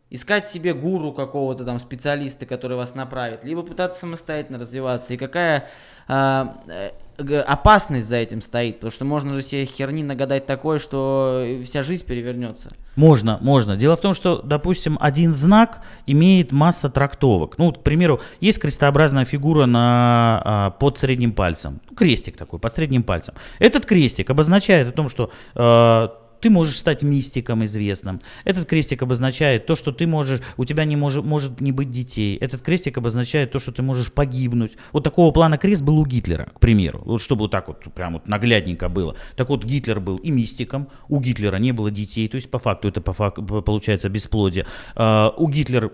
искать 0.09 0.47
себе 0.47 0.73
гуру 0.73 1.11
какого-то 1.13 1.65
там 1.65 1.79
специалиста, 1.79 2.45
который 2.45 2.77
вас 2.77 2.95
направит, 2.95 3.43
либо 3.43 3.61
пытаться 3.61 3.99
самостоятельно 3.99 4.59
развиваться. 4.59 5.13
И 5.13 5.17
какая 5.17 5.67
а, 6.07 6.61
э, 6.67 6.91
опасность 7.17 8.07
за 8.07 8.17
этим 8.17 8.41
стоит, 8.41 8.75
потому 8.75 8.91
что 8.91 9.05
можно 9.05 9.33
же 9.33 9.41
себе 9.41 9.65
херни 9.65 10.03
нагадать 10.03 10.45
такое, 10.45 10.79
что 10.79 11.45
вся 11.63 11.83
жизнь 11.83 12.05
перевернется. 12.05 12.73
Можно, 12.95 13.37
можно. 13.41 13.77
Дело 13.77 13.95
в 13.95 14.01
том, 14.01 14.13
что, 14.13 14.41
допустим, 14.41 14.97
один 14.99 15.33
знак 15.33 15.81
имеет 16.07 16.51
масса 16.51 16.89
трактовок. 16.89 17.57
Ну, 17.57 17.71
к 17.71 17.83
примеру, 17.83 18.21
есть 18.39 18.59
крестообразная 18.59 19.25
фигура 19.25 19.65
на, 19.65 20.41
а, 20.43 20.69
под 20.71 20.97
средним 20.97 21.31
пальцем. 21.31 21.79
Крестик 21.95 22.37
такой, 22.37 22.59
под 22.59 22.73
средним 22.73 23.03
пальцем. 23.03 23.35
Этот 23.59 23.85
крестик 23.85 24.29
обозначает 24.29 24.87
о 24.89 24.91
том, 24.91 25.09
что 25.09 25.31
э, 25.53 26.07
ты 26.39 26.49
можешь 26.49 26.77
стать 26.77 27.03
мистиком 27.03 27.65
известным. 27.65 28.21
Этот 28.43 28.67
крестик 28.67 29.03
обозначает 29.03 29.65
то, 29.65 29.75
что 29.75 29.91
ты 29.91 30.07
можешь, 30.07 30.41
у 30.57 30.65
тебя 30.65 30.85
не 30.85 30.95
может, 30.95 31.25
может 31.25 31.61
не 31.61 31.71
быть 31.71 31.91
детей. 31.91 32.37
Этот 32.37 32.61
крестик 32.61 32.97
обозначает 32.97 33.51
то, 33.51 33.59
что 33.59 33.71
ты 33.71 33.81
можешь 33.81 34.11
погибнуть. 34.11 34.73
Вот 34.93 35.03
такого 35.03 35.31
плана 35.31 35.57
крест 35.57 35.81
был 35.81 35.97
у 35.99 36.05
Гитлера, 36.05 36.51
к 36.55 36.59
примеру. 36.59 37.01
Вот 37.05 37.21
чтобы 37.21 37.43
вот 37.43 37.51
так 37.51 37.67
вот 37.67 37.83
прям 37.93 38.13
вот 38.13 38.27
наглядненько 38.27 38.89
было. 38.89 39.15
Так 39.35 39.49
вот 39.49 39.63
Гитлер 39.63 39.99
был 39.99 40.17
и 40.17 40.31
мистиком, 40.31 40.89
у 41.09 41.19
Гитлера 41.19 41.57
не 41.57 41.71
было 41.71 41.91
детей, 41.91 42.27
то 42.27 42.35
есть 42.35 42.49
по 42.49 42.59
факту 42.59 42.87
это 42.87 43.01
по 43.01 43.13
факту, 43.13 43.43
получается 43.43 44.09
бесплодие. 44.09 44.65
Uh, 44.95 45.33
у 45.37 45.49
Гитлера 45.49 45.91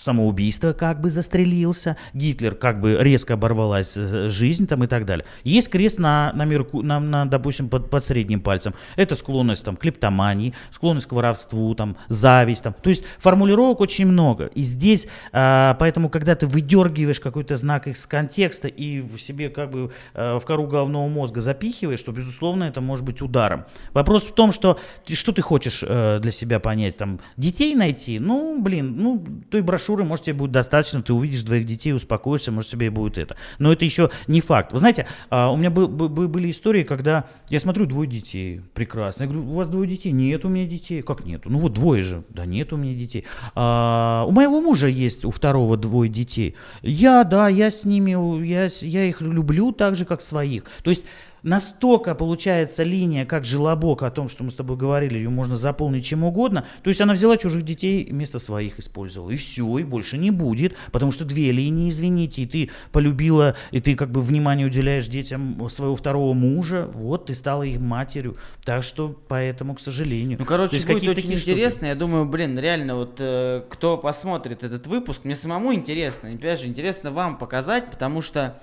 самоубийство 0.00 0.72
как 0.72 1.00
бы 1.00 1.10
застрелился, 1.10 1.96
Гитлер 2.14 2.54
как 2.54 2.80
бы 2.80 2.96
резко 3.00 3.34
оборвалась 3.34 3.96
э, 3.96 4.28
жизнь 4.28 4.66
там 4.66 4.82
и 4.84 4.86
так 4.86 5.04
далее. 5.04 5.26
Есть 5.44 5.68
крест 5.68 5.98
на, 5.98 6.32
на, 6.34 6.44
мерку, 6.44 6.82
на, 6.82 6.98
на 7.00 7.26
допустим, 7.26 7.68
под, 7.68 7.90
под 7.90 8.04
средним 8.04 8.40
пальцем. 8.40 8.74
Это 8.96 9.14
склонность 9.14 9.64
там, 9.64 9.76
к 9.76 9.80
клептомании, 9.80 10.54
склонность 10.70 11.06
к 11.06 11.12
воровству, 11.12 11.74
там, 11.74 11.96
зависть. 12.08 12.64
Там. 12.64 12.72
То 12.72 12.90
есть 12.90 13.04
формулировок 13.18 13.80
очень 13.80 14.06
много. 14.06 14.46
И 14.46 14.62
здесь, 14.62 15.06
а, 15.32 15.76
поэтому, 15.78 16.08
когда 16.08 16.34
ты 16.34 16.46
выдергиваешь 16.46 17.20
какой-то 17.20 17.56
знак 17.56 17.86
из 17.86 18.06
контекста 18.06 18.68
и 18.68 19.00
в 19.00 19.18
себе 19.18 19.50
как 19.50 19.70
бы 19.70 19.92
а, 20.14 20.38
в 20.38 20.44
кору 20.46 20.66
головного 20.66 21.08
мозга 21.08 21.40
запихиваешь, 21.40 22.02
то, 22.02 22.12
безусловно, 22.12 22.64
это 22.64 22.80
может 22.80 23.04
быть 23.04 23.20
ударом. 23.20 23.66
Вопрос 23.92 24.24
в 24.24 24.34
том, 24.34 24.50
что, 24.50 24.78
что 25.06 25.32
ты 25.32 25.42
хочешь 25.42 25.84
а, 25.86 26.20
для 26.20 26.32
себя 26.32 26.58
понять, 26.58 26.96
там, 26.96 27.20
детей 27.36 27.74
найти, 27.74 28.18
ну, 28.18 28.60
блин, 28.60 28.94
ну, 28.96 29.24
той 29.50 29.60
брошюры 29.60 29.89
брошюры, 29.90 30.04
может, 30.04 30.26
тебе 30.26 30.34
будет 30.34 30.52
достаточно, 30.52 31.02
ты 31.02 31.12
увидишь 31.12 31.42
двоих 31.42 31.66
детей, 31.66 31.92
успокоишься, 31.92 32.52
может, 32.52 32.70
тебе 32.70 32.90
будет 32.90 33.18
это. 33.18 33.36
Но 33.58 33.72
это 33.72 33.84
еще 33.84 34.10
не 34.26 34.40
факт. 34.40 34.72
Вы 34.72 34.78
знаете, 34.78 35.06
а, 35.28 35.50
у 35.50 35.56
меня 35.56 35.70
были 35.70 36.50
истории, 36.50 36.82
когда 36.82 37.24
я 37.48 37.60
смотрю, 37.60 37.86
двое 37.86 38.08
детей, 38.08 38.62
прекрасно. 38.74 39.24
Я 39.24 39.28
говорю, 39.28 39.50
у 39.50 39.54
вас 39.54 39.68
двое 39.68 39.88
детей? 39.88 40.12
Нет 40.12 40.44
у 40.44 40.48
меня 40.48 40.66
детей. 40.66 41.02
Как 41.02 41.24
нет? 41.24 41.42
Ну 41.44 41.58
вот 41.58 41.72
двое 41.72 42.02
же. 42.02 42.24
Да 42.28 42.46
нет 42.46 42.72
у 42.72 42.76
меня 42.76 42.94
детей. 42.94 43.24
А, 43.54 44.24
у 44.26 44.30
моего 44.30 44.60
мужа 44.60 44.88
есть 44.88 45.24
у 45.24 45.30
второго 45.30 45.76
двое 45.76 46.10
детей. 46.10 46.54
Я, 46.82 47.24
да, 47.24 47.48
я 47.48 47.70
с 47.70 47.84
ними, 47.84 48.10
я, 48.44 48.68
я 48.80 49.04
их 49.04 49.20
люблю 49.20 49.72
так 49.72 49.94
же, 49.94 50.04
как 50.04 50.20
своих. 50.20 50.64
То 50.82 50.90
есть 50.90 51.04
настолько 51.42 52.14
получается 52.14 52.82
линия, 52.82 53.24
как 53.24 53.44
желобок 53.44 54.02
о 54.02 54.10
том, 54.10 54.28
что 54.28 54.44
мы 54.44 54.50
с 54.50 54.54
тобой 54.54 54.76
говорили, 54.76 55.18
ее 55.18 55.30
можно 55.30 55.56
заполнить 55.56 56.04
чем 56.04 56.24
угодно. 56.24 56.64
То 56.82 56.88
есть 56.88 57.00
она 57.00 57.14
взяла 57.14 57.36
чужих 57.36 57.62
детей 57.62 58.06
вместо 58.10 58.38
своих 58.38 58.78
использовала. 58.78 59.30
И 59.30 59.36
все, 59.36 59.78
и 59.78 59.84
больше 59.84 60.18
не 60.18 60.30
будет. 60.30 60.74
Потому 60.92 61.12
что 61.12 61.24
две 61.24 61.52
линии, 61.52 61.90
извините, 61.90 62.42
и 62.42 62.46
ты 62.46 62.70
полюбила, 62.92 63.56
и 63.70 63.80
ты 63.80 63.94
как 63.94 64.10
бы 64.10 64.20
внимание 64.20 64.66
уделяешь 64.66 65.06
детям 65.08 65.68
своего 65.68 65.96
второго 65.96 66.32
мужа. 66.34 66.90
Вот, 66.92 67.26
ты 67.26 67.34
стала 67.34 67.62
их 67.62 67.80
матерью. 67.80 68.36
Так 68.64 68.82
что, 68.82 69.16
поэтому, 69.28 69.74
к 69.74 69.80
сожалению. 69.80 70.38
Ну, 70.38 70.44
короче, 70.44 70.76
есть, 70.76 70.86
будет 70.86 71.08
очень 71.08 71.32
интересно. 71.32 71.70
Штуки. 71.70 71.88
Я 71.88 71.94
думаю, 71.94 72.24
блин, 72.26 72.58
реально, 72.58 72.96
вот 72.96 73.16
э, 73.18 73.62
кто 73.70 73.96
посмотрит 73.98 74.62
этот 74.62 74.86
выпуск, 74.86 75.24
мне 75.24 75.36
самому 75.36 75.72
интересно. 75.74 76.28
И, 76.28 76.34
опять 76.34 76.60
же, 76.60 76.66
интересно 76.66 77.10
вам 77.10 77.38
показать, 77.38 77.90
потому 77.90 78.20
что 78.22 78.60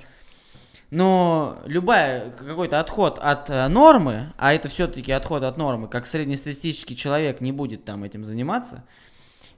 но 0.89 1.59
любая 1.65 2.31
какой-то 2.31 2.79
отход 2.79 3.19
от 3.21 3.49
э, 3.49 3.67
нормы, 3.67 4.33
а 4.37 4.53
это 4.53 4.69
все-таки 4.69 5.11
отход 5.11 5.43
от 5.43 5.57
нормы, 5.57 5.87
как 5.87 6.07
среднестатистический 6.07 6.95
человек 6.95 7.41
не 7.41 7.51
будет 7.51 7.83
там 7.83 8.03
этим 8.03 8.23
заниматься, 8.23 8.83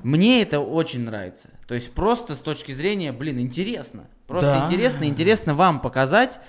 мне 0.01 0.41
это 0.41 0.59
очень 0.59 1.01
нравится. 1.01 1.49
То 1.67 1.75
есть 1.75 1.93
просто 1.93 2.35
с 2.35 2.39
точки 2.39 2.71
зрения, 2.71 3.11
блин, 3.11 3.39
интересно. 3.39 4.07
Просто 4.25 4.55
да. 4.59 4.65
интересно, 4.65 5.03
интересно 5.03 5.53
вам 5.53 5.81
показать, 5.81 6.39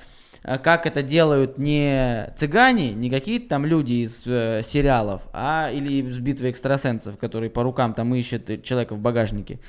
э, 0.44 0.56
как 0.56 0.86
это 0.86 1.02
делают 1.02 1.58
не 1.58 2.32
цыгане, 2.36 2.92
не 2.92 3.10
какие-то 3.10 3.50
там 3.50 3.66
люди 3.66 4.04
из 4.04 4.26
э, 4.26 4.62
сериалов, 4.64 5.22
а 5.34 5.70
или 5.70 6.08
из 6.08 6.18
битвы 6.18 6.50
экстрасенсов, 6.50 7.18
которые 7.18 7.50
по 7.50 7.62
рукам 7.62 7.92
там 7.92 8.14
ищут 8.14 8.62
человека 8.62 8.94
в 8.94 8.98
багажнике. 8.98 9.60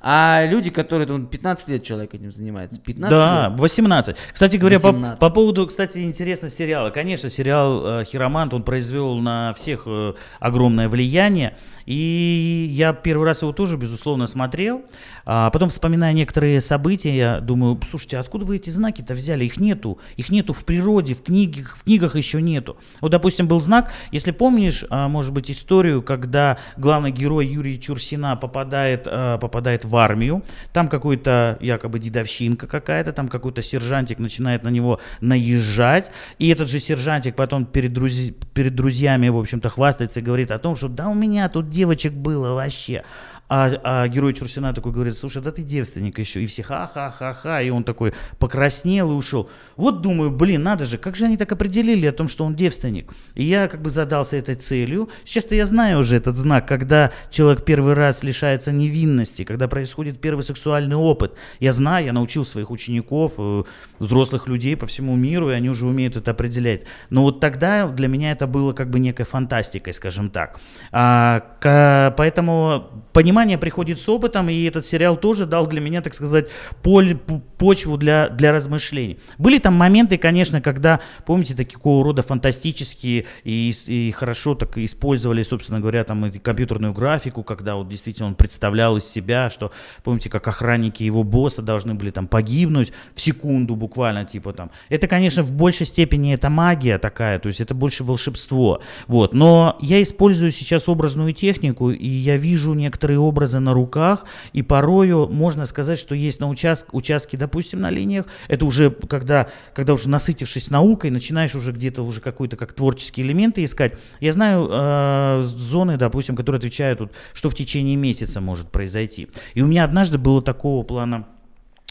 А 0.00 0.44
люди, 0.46 0.70
которые 0.70 1.06
там 1.06 1.26
15 1.26 1.68
лет 1.68 1.82
человек 1.82 2.14
этим 2.14 2.30
занимается. 2.30 2.78
15 2.78 3.10
да, 3.10 3.48
лет. 3.48 3.60
18. 3.60 4.16
Кстати 4.32 4.56
говоря, 4.56 4.78
18. 4.78 5.18
По, 5.18 5.28
по 5.28 5.34
поводу, 5.34 5.66
кстати, 5.66 5.98
интересно 5.98 6.48
сериала. 6.48 6.90
Конечно, 6.90 7.28
сериал 7.28 8.00
э, 8.00 8.04
Хиромант, 8.04 8.54
он 8.54 8.62
произвел 8.62 9.16
на 9.16 9.52
всех 9.54 9.84
э, 9.86 10.14
огромное 10.38 10.88
влияние. 10.88 11.56
И 11.86 12.68
я 12.70 12.92
первый 12.92 13.24
раз 13.24 13.42
его 13.42 13.52
тоже, 13.52 13.76
безусловно, 13.76 14.26
смотрел. 14.26 14.82
А 15.24 15.50
потом, 15.50 15.68
вспоминая 15.70 16.12
некоторые 16.12 16.60
события, 16.60 17.16
я 17.16 17.40
думаю, 17.40 17.80
слушайте, 17.88 18.18
откуда 18.18 18.44
вы 18.44 18.56
эти 18.56 18.70
знаки-то 18.70 19.14
взяли? 19.14 19.44
Их 19.44 19.56
нету. 19.56 19.98
Их 20.16 20.28
нету 20.30 20.52
в 20.52 20.64
природе, 20.64 21.14
в 21.14 21.22
книгах, 21.22 21.76
в 21.76 21.84
книгах 21.84 22.16
еще 22.16 22.42
нету. 22.42 22.76
Вот, 23.00 23.12
допустим, 23.12 23.48
был 23.48 23.60
знак, 23.60 23.92
если 24.10 24.32
помнишь, 24.32 24.84
а, 24.90 25.08
может 25.08 25.32
быть, 25.32 25.50
историю, 25.50 26.02
когда 26.02 26.58
главный 26.76 27.12
герой 27.12 27.46
Юрий 27.46 27.80
Чурсина 27.80 28.36
попадает, 28.36 29.06
а, 29.06 29.38
попадает 29.38 29.84
в 29.86 29.96
армию, 29.96 30.42
там 30.72 30.88
какой-то 30.88 31.56
якобы 31.60 31.98
дедовщинка 31.98 32.66
какая-то, 32.66 33.12
там 33.12 33.28
какой-то 33.28 33.62
сержантик 33.62 34.18
начинает 34.18 34.62
на 34.62 34.68
него 34.68 35.00
наезжать, 35.20 36.10
и 36.38 36.48
этот 36.48 36.68
же 36.68 36.80
сержантик 36.80 37.36
потом 37.36 37.64
перед, 37.64 37.92
друз... 37.92 38.12
перед 38.52 38.74
друзьями, 38.74 39.28
в 39.28 39.38
общем-то, 39.38 39.68
хвастается 39.70 40.20
и 40.20 40.22
говорит 40.22 40.50
о 40.50 40.58
том, 40.58 40.76
что 40.76 40.88
да 40.88 41.08
у 41.08 41.14
меня 41.14 41.48
тут 41.48 41.70
девочек 41.70 42.12
было 42.12 42.54
вообще. 42.54 43.04
А, 43.48 43.72
а 43.84 44.08
герой 44.08 44.34
Чурсина 44.34 44.72
такой 44.74 44.92
говорит, 44.92 45.16
слушай, 45.16 45.42
да 45.42 45.50
ты 45.50 45.62
девственник 45.62 46.18
еще. 46.18 46.42
И 46.42 46.46
все 46.46 46.62
ха-ха-ха-ха. 46.62 47.62
И 47.62 47.70
он 47.70 47.84
такой 47.84 48.12
покраснел 48.38 49.10
и 49.12 49.14
ушел. 49.14 49.48
Вот 49.76 50.00
думаю, 50.02 50.30
блин, 50.30 50.62
надо 50.62 50.84
же, 50.84 50.98
как 50.98 51.16
же 51.16 51.26
они 51.26 51.36
так 51.36 51.52
определили 51.52 52.06
о 52.06 52.12
том, 52.12 52.28
что 52.28 52.44
он 52.44 52.54
девственник? 52.54 53.12
И 53.34 53.44
я 53.44 53.68
как 53.68 53.82
бы 53.82 53.90
задался 53.90 54.36
этой 54.36 54.56
целью. 54.56 55.08
Сейчас-то 55.24 55.54
я 55.54 55.66
знаю 55.66 56.00
уже 56.00 56.16
этот 56.16 56.36
знак, 56.36 56.66
когда 56.66 57.12
человек 57.30 57.64
первый 57.64 57.94
раз 57.94 58.22
лишается 58.22 58.72
невинности, 58.72 59.44
когда 59.44 59.68
происходит 59.68 60.20
первый 60.20 60.42
сексуальный 60.42 60.96
опыт. 60.96 61.34
Я 61.60 61.72
знаю, 61.72 62.06
я 62.06 62.12
научил 62.12 62.44
своих 62.44 62.70
учеников, 62.70 63.34
э, 63.38 63.62
взрослых 63.98 64.48
людей 64.48 64.76
по 64.76 64.86
всему 64.86 65.14
миру, 65.16 65.50
и 65.50 65.54
они 65.54 65.70
уже 65.70 65.86
умеют 65.86 66.16
это 66.16 66.32
определять. 66.32 66.82
Но 67.10 67.22
вот 67.22 67.40
тогда 67.40 67.86
для 67.88 68.08
меня 68.08 68.32
это 68.32 68.46
было 68.46 68.72
как 68.72 68.90
бы 68.90 68.98
некой 68.98 69.24
фантастикой, 69.24 69.92
скажем 69.92 70.30
так. 70.30 70.60
А, 70.92 71.40
к, 71.60 72.14
поэтому 72.16 73.04
понимаю, 73.12 73.35
понимание 73.36 73.58
приходит 73.58 74.00
с 74.00 74.08
опытом, 74.08 74.48
и 74.48 74.64
этот 74.64 74.86
сериал 74.86 75.18
тоже 75.18 75.44
дал 75.44 75.66
для 75.66 75.82
меня, 75.82 76.00
так 76.00 76.14
сказать, 76.14 76.46
поле, 76.82 77.18
почву 77.58 77.98
для, 77.98 78.30
для 78.30 78.50
размышлений. 78.50 79.18
Были 79.36 79.58
там 79.58 79.74
моменты, 79.74 80.16
конечно, 80.16 80.62
когда, 80.62 81.00
помните, 81.26 81.54
такого 81.54 82.02
рода 82.02 82.22
фантастические 82.22 83.26
и, 83.44 83.74
и 83.88 84.10
хорошо 84.12 84.54
так 84.54 84.78
использовали, 84.78 85.42
собственно 85.42 85.80
говоря, 85.80 86.04
там 86.04 86.24
и 86.24 86.38
компьютерную 86.38 86.94
графику, 86.94 87.42
когда 87.42 87.76
вот 87.76 87.90
действительно 87.90 88.28
он 88.28 88.36
представлял 88.36 88.96
из 88.96 89.04
себя, 89.04 89.50
что, 89.50 89.70
помните, 90.02 90.30
как 90.30 90.48
охранники 90.48 91.02
его 91.02 91.22
босса 91.22 91.60
должны 91.60 91.92
были 91.92 92.10
там 92.10 92.28
погибнуть 92.28 92.90
в 93.14 93.20
секунду 93.20 93.76
буквально, 93.76 94.24
типа 94.24 94.54
там. 94.54 94.70
Это, 94.88 95.08
конечно, 95.08 95.42
в 95.42 95.52
большей 95.52 95.84
степени 95.84 96.32
это 96.32 96.48
магия 96.48 96.96
такая, 96.96 97.38
то 97.38 97.48
есть 97.48 97.60
это 97.60 97.74
больше 97.74 98.02
волшебство, 98.02 98.80
вот. 99.06 99.34
Но 99.34 99.76
я 99.82 100.00
использую 100.00 100.52
сейчас 100.52 100.88
образную 100.88 101.34
технику, 101.34 101.90
и 101.90 102.08
я 102.08 102.38
вижу 102.38 102.72
некоторые 102.72 103.25
образы 103.26 103.58
на 103.58 103.74
руках, 103.74 104.24
и 104.52 104.62
порою 104.62 105.28
можно 105.28 105.64
сказать, 105.64 105.98
что 105.98 106.14
есть 106.14 106.40
на 106.40 106.48
участке, 106.48 106.88
участке, 106.92 107.36
допустим, 107.36 107.80
на 107.80 107.90
линиях, 107.90 108.26
это 108.48 108.64
уже 108.64 108.90
когда, 108.90 109.48
когда 109.74 109.92
уже 109.94 110.08
насытившись 110.08 110.70
наукой, 110.70 111.10
начинаешь 111.10 111.54
уже 111.54 111.72
где-то 111.72 112.02
уже 112.02 112.20
какой-то 112.20 112.56
как 112.56 112.72
творческие 112.72 113.26
элементы 113.26 113.64
искать. 113.64 113.94
Я 114.20 114.32
знаю 114.32 114.68
э, 114.70 115.42
зоны, 115.42 115.96
допустим, 115.96 116.36
которые 116.36 116.58
отвечают, 116.58 117.00
вот, 117.00 117.12
что 117.32 117.50
в 117.50 117.54
течение 117.54 117.96
месяца 117.96 118.40
может 118.40 118.70
произойти. 118.70 119.28
И 119.54 119.62
у 119.62 119.66
меня 119.66 119.84
однажды 119.84 120.18
было 120.18 120.42
такого 120.42 120.82
плана 120.82 121.26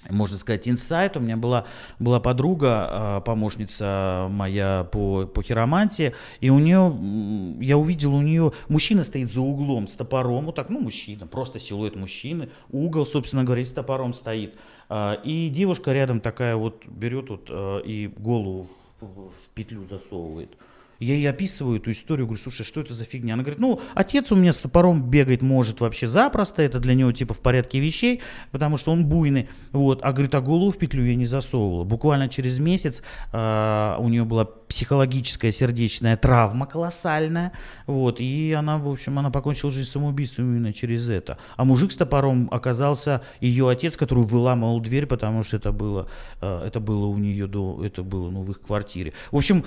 можно 0.09 0.37
сказать, 0.37 0.67
инсайт. 0.67 1.17
У 1.17 1.19
меня 1.19 1.37
была, 1.37 1.65
была 1.99 2.19
подруга, 2.19 2.87
а, 2.89 3.21
помощница 3.21 4.27
моя 4.29 4.87
по, 4.91 5.25
по 5.25 5.41
хиромантии, 5.41 6.13
и 6.41 6.49
у 6.49 6.59
нее, 6.59 6.95
я 7.63 7.77
увидел 7.77 8.13
у 8.13 8.21
нее, 8.21 8.51
мужчина 8.69 9.03
стоит 9.03 9.31
за 9.31 9.41
углом 9.41 9.87
с 9.87 9.93
топором, 9.93 10.45
вот 10.45 10.55
так, 10.55 10.69
ну, 10.69 10.79
мужчина, 10.79 11.27
просто 11.27 11.59
силуэт 11.59 11.95
мужчины, 11.95 12.49
угол, 12.71 13.05
собственно 13.05 13.43
говоря, 13.43 13.63
с 13.63 13.71
топором 13.71 14.13
стоит. 14.13 14.57
А, 14.89 15.13
и 15.23 15.49
девушка 15.49 15.93
рядом 15.93 16.19
такая 16.19 16.55
вот 16.55 16.85
берет 16.85 17.29
вот 17.29 17.47
а, 17.49 17.79
и 17.79 18.07
голову 18.07 18.67
в 18.99 19.49
петлю 19.53 19.85
засовывает. 19.89 20.57
Я 20.99 21.15
ей 21.15 21.29
описываю 21.29 21.79
эту 21.79 21.91
историю, 21.91 22.25
говорю, 22.27 22.41
слушай, 22.41 22.63
что 22.63 22.81
это 22.81 22.93
за 22.93 23.03
фигня? 23.03 23.33
Она 23.33 23.43
говорит, 23.43 23.59
ну, 23.59 23.81
отец 23.93 24.31
у 24.31 24.35
меня 24.35 24.53
с 24.53 24.57
топором 24.57 25.09
бегать 25.09 25.41
может 25.41 25.81
вообще 25.81 26.07
запросто, 26.07 26.61
это 26.61 26.79
для 26.79 26.93
него 26.93 27.11
типа 27.11 27.33
в 27.33 27.39
порядке 27.39 27.79
вещей, 27.79 28.21
потому 28.51 28.77
что 28.77 28.91
он 28.91 29.05
буйный. 29.05 29.49
Вот. 29.71 29.99
А 30.03 30.13
говорит, 30.13 30.33
а 30.35 30.41
голову 30.41 30.71
в 30.71 30.77
петлю 30.77 31.03
я 31.03 31.15
не 31.15 31.25
засовывала. 31.25 31.83
Буквально 31.83 32.29
через 32.29 32.59
месяц 32.59 33.03
э, 33.31 33.95
у 33.99 34.07
нее 34.07 34.25
была 34.25 34.45
психологическая 34.45 35.51
сердечная 35.51 36.17
травма 36.17 36.65
колоссальная, 36.65 37.51
вот, 37.87 38.19
и 38.19 38.53
она, 38.57 38.77
в 38.77 38.89
общем, 38.89 39.19
она 39.19 39.29
покончила 39.29 39.71
жизнь 39.71 39.89
самоубийством 39.89 40.45
именно 40.45 40.73
через 40.73 41.09
это. 41.09 41.37
А 41.55 41.65
мужик 41.65 41.91
с 41.91 41.95
топором 41.95 42.47
оказался 42.51 43.21
ее 43.41 43.69
отец, 43.69 43.95
который 43.95 44.23
выламывал 44.23 44.79
дверь, 44.79 45.05
потому 45.05 45.43
что 45.43 45.57
это 45.57 45.71
было, 45.71 46.07
э, 46.41 46.63
это 46.67 46.79
было 46.79 47.05
у 47.05 47.17
нее 47.17 47.47
до, 47.47 47.83
это 47.83 48.03
было, 48.03 48.29
ну, 48.29 48.41
в 48.41 48.51
их 48.51 48.61
квартире. 48.61 49.13
В 49.31 49.37
общем, 49.37 49.65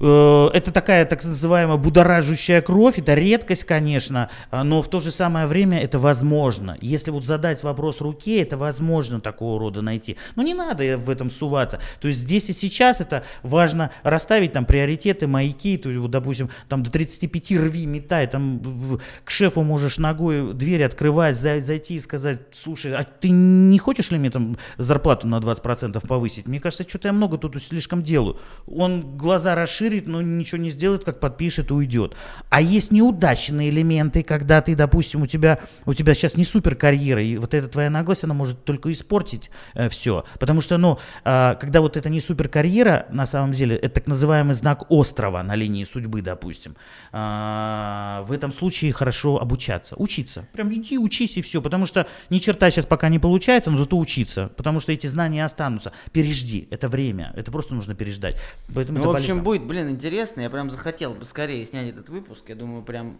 это 0.00 0.72
такая 0.72 1.04
так 1.04 1.24
называемая 1.24 1.76
будоражущая 1.76 2.60
кровь, 2.62 2.98
это 2.98 3.14
редкость, 3.14 3.64
конечно, 3.64 4.30
а, 4.50 4.64
но 4.64 4.82
в 4.82 4.88
то 4.88 5.00
же 5.00 5.10
самое 5.10 5.46
время 5.46 5.80
это 5.80 5.98
возможно. 5.98 6.76
Если 6.80 7.10
вот 7.10 7.24
задать 7.24 7.62
вопрос 7.62 8.00
руке, 8.00 8.42
это 8.42 8.56
возможно 8.56 9.20
такого 9.20 9.58
рода 9.58 9.82
найти. 9.82 10.16
Но 10.36 10.42
не 10.42 10.54
надо 10.54 10.96
в 10.96 11.10
этом 11.10 11.30
суваться. 11.30 11.80
То 12.00 12.08
есть 12.08 12.20
здесь 12.20 12.50
и 12.50 12.52
сейчас 12.52 13.00
это 13.00 13.24
важно 13.42 13.90
расставить 14.02 14.52
там 14.52 14.64
приоритеты, 14.64 15.26
маяки, 15.26 15.76
то, 15.76 15.88
вот, 15.90 16.10
допустим, 16.10 16.50
там 16.68 16.82
до 16.82 16.90
35 16.90 17.52
рви, 17.52 17.86
метай, 17.86 18.26
там 18.26 19.00
к 19.24 19.30
шефу 19.30 19.62
можешь 19.62 19.98
ногой 19.98 20.54
дверь 20.54 20.84
открывать, 20.84 21.36
зайти 21.36 21.94
и 21.94 22.00
сказать, 22.00 22.40
слушай, 22.52 22.94
а 22.94 23.04
ты 23.04 23.30
не 23.30 23.78
хочешь 23.78 24.10
ли 24.10 24.18
мне 24.18 24.30
там 24.30 24.56
зарплату 24.78 25.26
на 25.26 25.36
20% 25.36 26.06
повысить? 26.06 26.46
Мне 26.46 26.60
кажется, 26.60 26.88
что-то 26.88 27.08
я 27.08 27.12
много 27.12 27.38
тут 27.38 27.60
слишком 27.62 28.02
делаю. 28.02 28.38
Он 28.66 29.16
глаза 29.16 29.54
расширит, 29.84 30.08
но 30.08 30.22
ничего 30.22 30.60
не 30.60 30.70
сделает, 30.70 31.04
как 31.04 31.20
подпишет 31.20 31.70
и 31.70 31.74
уйдет. 31.74 32.14
А 32.50 32.60
есть 32.60 32.90
неудачные 32.90 33.70
элементы, 33.70 34.22
когда 34.22 34.60
ты, 34.60 34.74
допустим, 34.74 35.22
у 35.22 35.26
тебя, 35.26 35.60
у 35.86 35.94
тебя 35.94 36.14
сейчас 36.14 36.36
не 36.36 36.44
супер 36.44 36.74
карьера, 36.74 37.22
и 37.22 37.36
вот 37.36 37.54
эта 37.54 37.68
твоя 37.68 37.90
наглость, 37.90 38.24
она 38.24 38.34
может 38.34 38.64
только 38.64 38.90
испортить 38.90 39.50
э, 39.74 39.88
все. 39.88 40.24
Потому 40.38 40.60
что, 40.60 40.78
ну, 40.78 40.98
э, 41.24 41.56
когда 41.60 41.80
вот 41.80 41.96
это 41.96 42.08
не 42.08 42.20
супер 42.20 42.48
карьера, 42.48 43.06
на 43.10 43.26
самом 43.26 43.52
деле, 43.52 43.76
это 43.76 43.94
так 43.94 44.06
называемый 44.06 44.54
знак 44.54 44.90
острова 44.90 45.42
на 45.42 45.54
линии 45.54 45.84
судьбы, 45.84 46.22
допустим. 46.22 46.76
Э, 47.12 48.22
в 48.24 48.32
этом 48.32 48.52
случае 48.52 48.92
хорошо 48.92 49.40
обучаться, 49.40 49.96
учиться. 49.96 50.46
Прям 50.52 50.72
иди 50.72 50.98
учись 50.98 51.36
и 51.36 51.42
все, 51.42 51.60
потому 51.60 51.86
что 51.86 52.06
ни 52.30 52.38
черта 52.38 52.70
сейчас 52.70 52.86
пока 52.86 53.08
не 53.08 53.18
получается, 53.18 53.70
но 53.70 53.76
зато 53.76 53.98
учиться, 53.98 54.50
потому 54.56 54.80
что 54.80 54.92
эти 54.92 55.06
знания 55.06 55.44
останутся. 55.44 55.92
Пережди, 56.12 56.68
это 56.70 56.88
время, 56.88 57.32
это 57.36 57.50
просто 57.50 57.74
нужно 57.74 57.94
переждать. 57.94 58.36
Поэтому 58.74 58.98
ну, 58.98 59.12
в 59.12 59.16
общем, 59.16 59.42
будет, 59.42 59.66
блин, 59.74 59.90
интересно, 59.90 60.40
я 60.40 60.50
прям 60.50 60.70
захотел 60.70 61.14
бы 61.14 61.24
скорее 61.24 61.64
снять 61.66 61.88
этот 61.88 62.08
выпуск, 62.08 62.44
я 62.48 62.54
думаю, 62.54 62.84
прям 62.84 63.18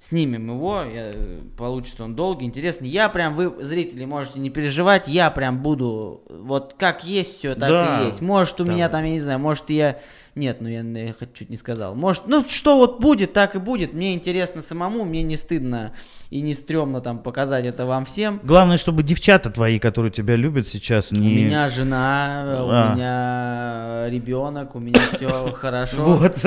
снимем 0.00 0.48
его, 0.48 0.82
я, 0.82 1.12
получится 1.56 2.02
он 2.02 2.16
долгий, 2.16 2.44
интересный. 2.44 2.88
Я 2.88 3.08
прям, 3.08 3.36
вы, 3.36 3.64
зрители, 3.64 4.04
можете 4.04 4.40
не 4.40 4.50
переживать, 4.50 5.06
я 5.06 5.30
прям 5.30 5.62
буду, 5.62 6.24
вот 6.28 6.74
как 6.76 7.04
есть 7.04 7.36
все, 7.36 7.54
так 7.54 7.70
да. 7.70 8.02
и 8.02 8.06
есть. 8.06 8.20
Может, 8.20 8.60
у 8.60 8.64
да. 8.64 8.72
меня 8.72 8.88
там, 8.88 9.04
я 9.04 9.10
не 9.10 9.20
знаю, 9.20 9.38
может, 9.38 9.70
я 9.70 10.00
нет, 10.34 10.62
ну 10.62 10.68
я, 10.68 10.80
я 10.80 11.14
чуть 11.34 11.50
не 11.50 11.56
сказал. 11.56 11.94
Может, 11.94 12.26
ну 12.26 12.44
что 12.48 12.78
вот 12.78 13.00
будет, 13.00 13.34
так 13.34 13.54
и 13.54 13.58
будет. 13.58 13.92
Мне 13.92 14.14
интересно 14.14 14.62
самому, 14.62 15.04
мне 15.04 15.22
не 15.22 15.36
стыдно 15.36 15.92
и 16.30 16.40
не 16.40 16.54
стрёмно 16.54 17.02
там 17.02 17.18
показать 17.18 17.66
это 17.66 17.84
вам 17.84 18.06
всем. 18.06 18.40
Главное, 18.42 18.78
чтобы 18.78 19.02
девчата 19.02 19.50
твои, 19.50 19.78
которые 19.78 20.10
тебя 20.10 20.34
любят 20.34 20.66
сейчас, 20.66 21.12
не... 21.12 21.18
У 21.18 21.22
меня 21.22 21.68
жена, 21.68 22.44
а. 22.46 22.64
у 22.64 22.94
меня 22.94 24.08
ребенок, 24.08 24.74
у 24.74 24.78
меня 24.78 25.00
все 25.12 25.52
хорошо. 25.52 26.02
Вот, 26.02 26.42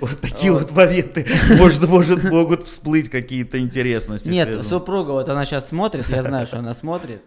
вот 0.00 0.20
такие 0.22 0.52
вот 0.52 0.72
моменты, 0.72 1.26
может, 1.58 1.86
может, 1.86 2.24
могут 2.24 2.64
всплыть 2.64 3.10
какие-то 3.10 3.58
интересности. 3.58 4.30
Нет, 4.30 4.64
супруга, 4.64 5.10
вот 5.10 5.28
она 5.28 5.44
сейчас 5.44 5.68
смотрит, 5.68 6.08
я 6.08 6.22
знаю, 6.22 6.46
что 6.46 6.60
она 6.60 6.72
смотрит. 6.72 7.20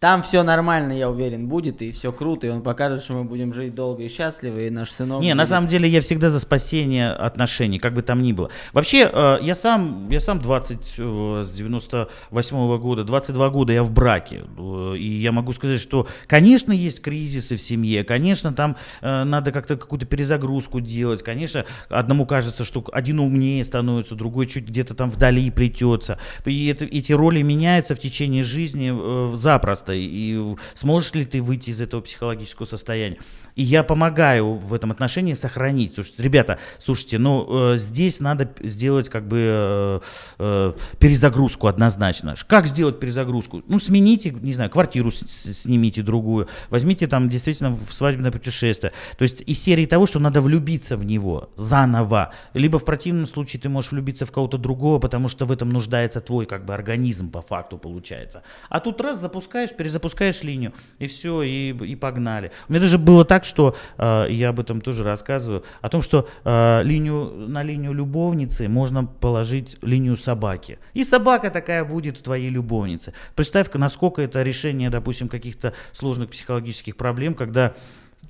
Там 0.00 0.22
все 0.22 0.44
нормально, 0.44 0.92
я 0.92 1.10
уверен, 1.10 1.48
будет, 1.48 1.82
и 1.82 1.90
все 1.90 2.12
круто, 2.12 2.46
и 2.46 2.50
он 2.50 2.62
покажет, 2.62 3.02
что 3.02 3.14
мы 3.14 3.24
будем 3.24 3.52
жить 3.52 3.74
долго 3.74 4.04
и 4.04 4.08
счастливо, 4.08 4.60
и 4.60 4.70
наш 4.70 4.92
сынок... 4.92 5.20
Не, 5.20 5.30
будет... 5.30 5.38
на 5.38 5.46
самом 5.46 5.66
деле 5.66 5.88
я 5.88 6.00
всегда 6.00 6.30
за 6.30 6.38
спасение 6.38 7.10
отношений, 7.10 7.80
как 7.80 7.94
бы 7.94 8.02
там 8.02 8.22
ни 8.22 8.32
было. 8.32 8.48
Вообще, 8.72 9.10
э, 9.12 9.38
я 9.42 9.56
сам, 9.56 10.08
я 10.08 10.20
сам 10.20 10.38
20, 10.38 10.94
э, 10.98 11.42
с 11.44 11.50
98 11.50 12.56
-го 12.56 12.78
года, 12.78 13.02
22 13.02 13.50
года 13.50 13.72
я 13.72 13.82
в 13.82 13.90
браке, 13.90 14.44
э, 14.56 14.94
и 14.96 15.04
я 15.04 15.32
могу 15.32 15.52
сказать, 15.52 15.80
что, 15.80 16.06
конечно, 16.28 16.70
есть 16.70 17.02
кризисы 17.02 17.56
в 17.56 17.60
семье, 17.60 18.04
конечно, 18.04 18.52
там 18.52 18.76
надо 19.02 19.50
как-то 19.50 19.76
какую-то 19.76 20.06
перезагрузку 20.06 20.80
делать, 20.80 21.24
конечно, 21.24 21.64
одному 21.88 22.24
кажется, 22.24 22.64
что 22.64 22.84
один 22.92 23.18
умнее 23.18 23.64
становится, 23.64 24.14
другой 24.14 24.46
чуть 24.46 24.68
где-то 24.68 24.94
там 24.94 25.10
вдали 25.10 25.50
плетется, 25.50 26.18
и 26.44 26.68
это, 26.68 26.84
эти 26.84 27.12
роли 27.12 27.42
меняются 27.42 27.96
в 27.96 27.98
течение 27.98 28.44
жизни 28.44 29.36
запросто 29.36 29.87
просто, 29.88 29.92
и 29.94 30.56
сможешь 30.74 31.14
ли 31.14 31.24
ты 31.24 31.40
выйти 31.40 31.70
из 31.70 31.80
этого 31.80 32.00
психологического 32.00 32.66
состояния. 32.66 33.18
И 33.58 33.62
я 33.64 33.82
помогаю 33.82 34.54
в 34.54 34.72
этом 34.72 34.92
отношении 34.92 35.32
сохранить. 35.32 35.96
Потому 35.96 36.06
ребята, 36.18 36.60
слушайте, 36.78 37.18
ну, 37.18 37.72
э, 37.72 37.76
здесь 37.76 38.20
надо 38.20 38.48
сделать 38.60 39.08
как 39.08 39.26
бы 39.26 39.38
э, 39.40 40.00
э, 40.38 40.72
перезагрузку 41.00 41.66
однозначно. 41.66 42.36
Как 42.46 42.68
сделать 42.68 43.00
перезагрузку? 43.00 43.64
Ну, 43.66 43.80
смените, 43.80 44.30
не 44.30 44.52
знаю, 44.52 44.70
квартиру 44.70 45.10
с, 45.10 45.26
снимите 45.26 46.02
другую, 46.02 46.46
возьмите 46.70 47.08
там 47.08 47.28
действительно 47.28 47.70
в 47.70 47.92
свадебное 47.92 48.30
путешествие. 48.30 48.92
То 49.16 49.22
есть 49.22 49.40
из 49.40 49.60
серии 49.60 49.86
того, 49.86 50.06
что 50.06 50.20
надо 50.20 50.40
влюбиться 50.40 50.96
в 50.96 51.04
него 51.04 51.50
заново. 51.56 52.32
Либо 52.54 52.78
в 52.78 52.84
противном 52.84 53.26
случае 53.26 53.60
ты 53.60 53.68
можешь 53.68 53.90
влюбиться 53.90 54.24
в 54.24 54.30
кого-то 54.30 54.56
другого, 54.58 55.00
потому 55.00 55.26
что 55.26 55.46
в 55.46 55.50
этом 55.50 55.70
нуждается 55.70 56.20
твой 56.20 56.46
как 56.46 56.64
бы 56.64 56.74
организм 56.74 57.28
по 57.32 57.42
факту 57.42 57.76
получается. 57.76 58.44
А 58.68 58.78
тут 58.78 59.00
раз 59.00 59.20
запускаешь, 59.20 59.70
перезапускаешь 59.70 60.44
линию, 60.44 60.72
и 61.00 61.08
все, 61.08 61.42
и, 61.42 61.70
и 61.72 61.96
погнали. 61.96 62.52
У 62.68 62.72
меня 62.72 62.82
даже 62.82 62.98
было 62.98 63.24
так, 63.24 63.47
что 63.48 63.74
э, 63.96 64.26
я 64.30 64.50
об 64.50 64.60
этом 64.60 64.80
тоже 64.80 65.02
рассказываю, 65.02 65.64
о 65.80 65.88
том, 65.88 66.02
что 66.02 66.28
э, 66.44 66.82
линию, 66.84 67.32
на 67.48 67.62
линию 67.62 67.92
любовницы 67.92 68.68
можно 68.68 69.04
положить 69.04 69.76
линию 69.82 70.16
собаки. 70.16 70.78
И 70.94 71.04
собака 71.04 71.50
такая 71.50 71.84
будет 71.84 72.20
у 72.20 72.22
твоей 72.22 72.50
любовницы. 72.50 73.12
Представь, 73.34 73.68
насколько 73.74 74.22
это 74.22 74.42
решение, 74.42 74.90
допустим, 74.90 75.28
каких-то 75.28 75.72
сложных 75.92 76.30
психологических 76.30 76.96
проблем, 76.96 77.34
когда 77.34 77.74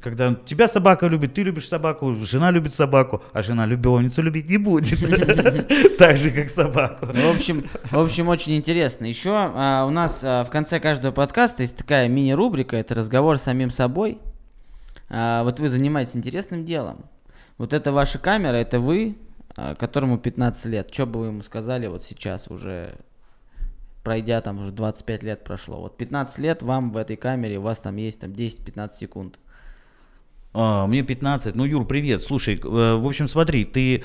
когда 0.00 0.36
тебя 0.46 0.68
собака 0.68 1.06
любит, 1.06 1.34
ты 1.34 1.42
любишь 1.42 1.66
собаку, 1.66 2.14
жена 2.20 2.50
любит 2.52 2.74
собаку, 2.74 3.22
а 3.32 3.42
жена 3.42 3.66
любовницу 3.66 4.22
любить 4.22 4.48
не 4.48 4.58
будет. 4.58 4.98
Так 5.98 6.16
же, 6.16 6.30
как 6.30 6.48
собаку. 6.48 7.06
В 7.06 7.30
общем, 7.30 7.64
в 7.90 7.98
общем, 7.98 8.28
очень 8.28 8.56
интересно. 8.56 9.04
Еще 9.04 9.32
а, 9.34 9.84
у 9.84 9.90
нас 9.90 10.20
а, 10.22 10.44
в 10.44 10.50
конце 10.50 10.78
каждого 10.78 11.10
подкаста 11.10 11.62
есть 11.62 11.76
такая 11.76 12.08
мини-рубрика, 12.08 12.76
это 12.76 12.94
разговор 12.94 13.38
с 13.38 13.42
самим 13.42 13.72
собой 13.72 14.18
вот 15.08 15.58
вы 15.60 15.68
занимаетесь 15.68 16.16
интересным 16.16 16.64
делом. 16.64 17.06
Вот 17.58 17.72
это 17.72 17.92
ваша 17.92 18.18
камера, 18.18 18.54
это 18.54 18.78
вы, 18.78 19.16
а, 19.56 19.74
которому 19.74 20.18
15 20.18 20.66
лет. 20.66 20.94
Что 20.94 21.06
бы 21.06 21.20
вы 21.20 21.26
ему 21.26 21.42
сказали 21.42 21.88
вот 21.88 22.04
сейчас 22.04 22.46
уже, 22.48 22.94
пройдя 24.04 24.40
там 24.40 24.60
уже 24.60 24.70
25 24.70 25.24
лет 25.24 25.42
прошло. 25.42 25.80
Вот 25.80 25.96
15 25.96 26.38
лет 26.38 26.62
вам 26.62 26.92
в 26.92 26.96
этой 26.96 27.16
камере, 27.16 27.58
у 27.58 27.62
вас 27.62 27.80
там 27.80 27.96
есть 27.96 28.20
там 28.20 28.30
10-15 28.30 28.92
секунд. 28.92 29.40
А, 30.54 30.86
мне 30.86 31.02
15. 31.02 31.56
Ну, 31.56 31.64
Юр, 31.64 31.84
привет. 31.84 32.22
Слушай, 32.22 32.54
э, 32.56 32.60
в 32.60 33.04
общем, 33.04 33.26
смотри, 33.26 33.64
ты 33.64 34.04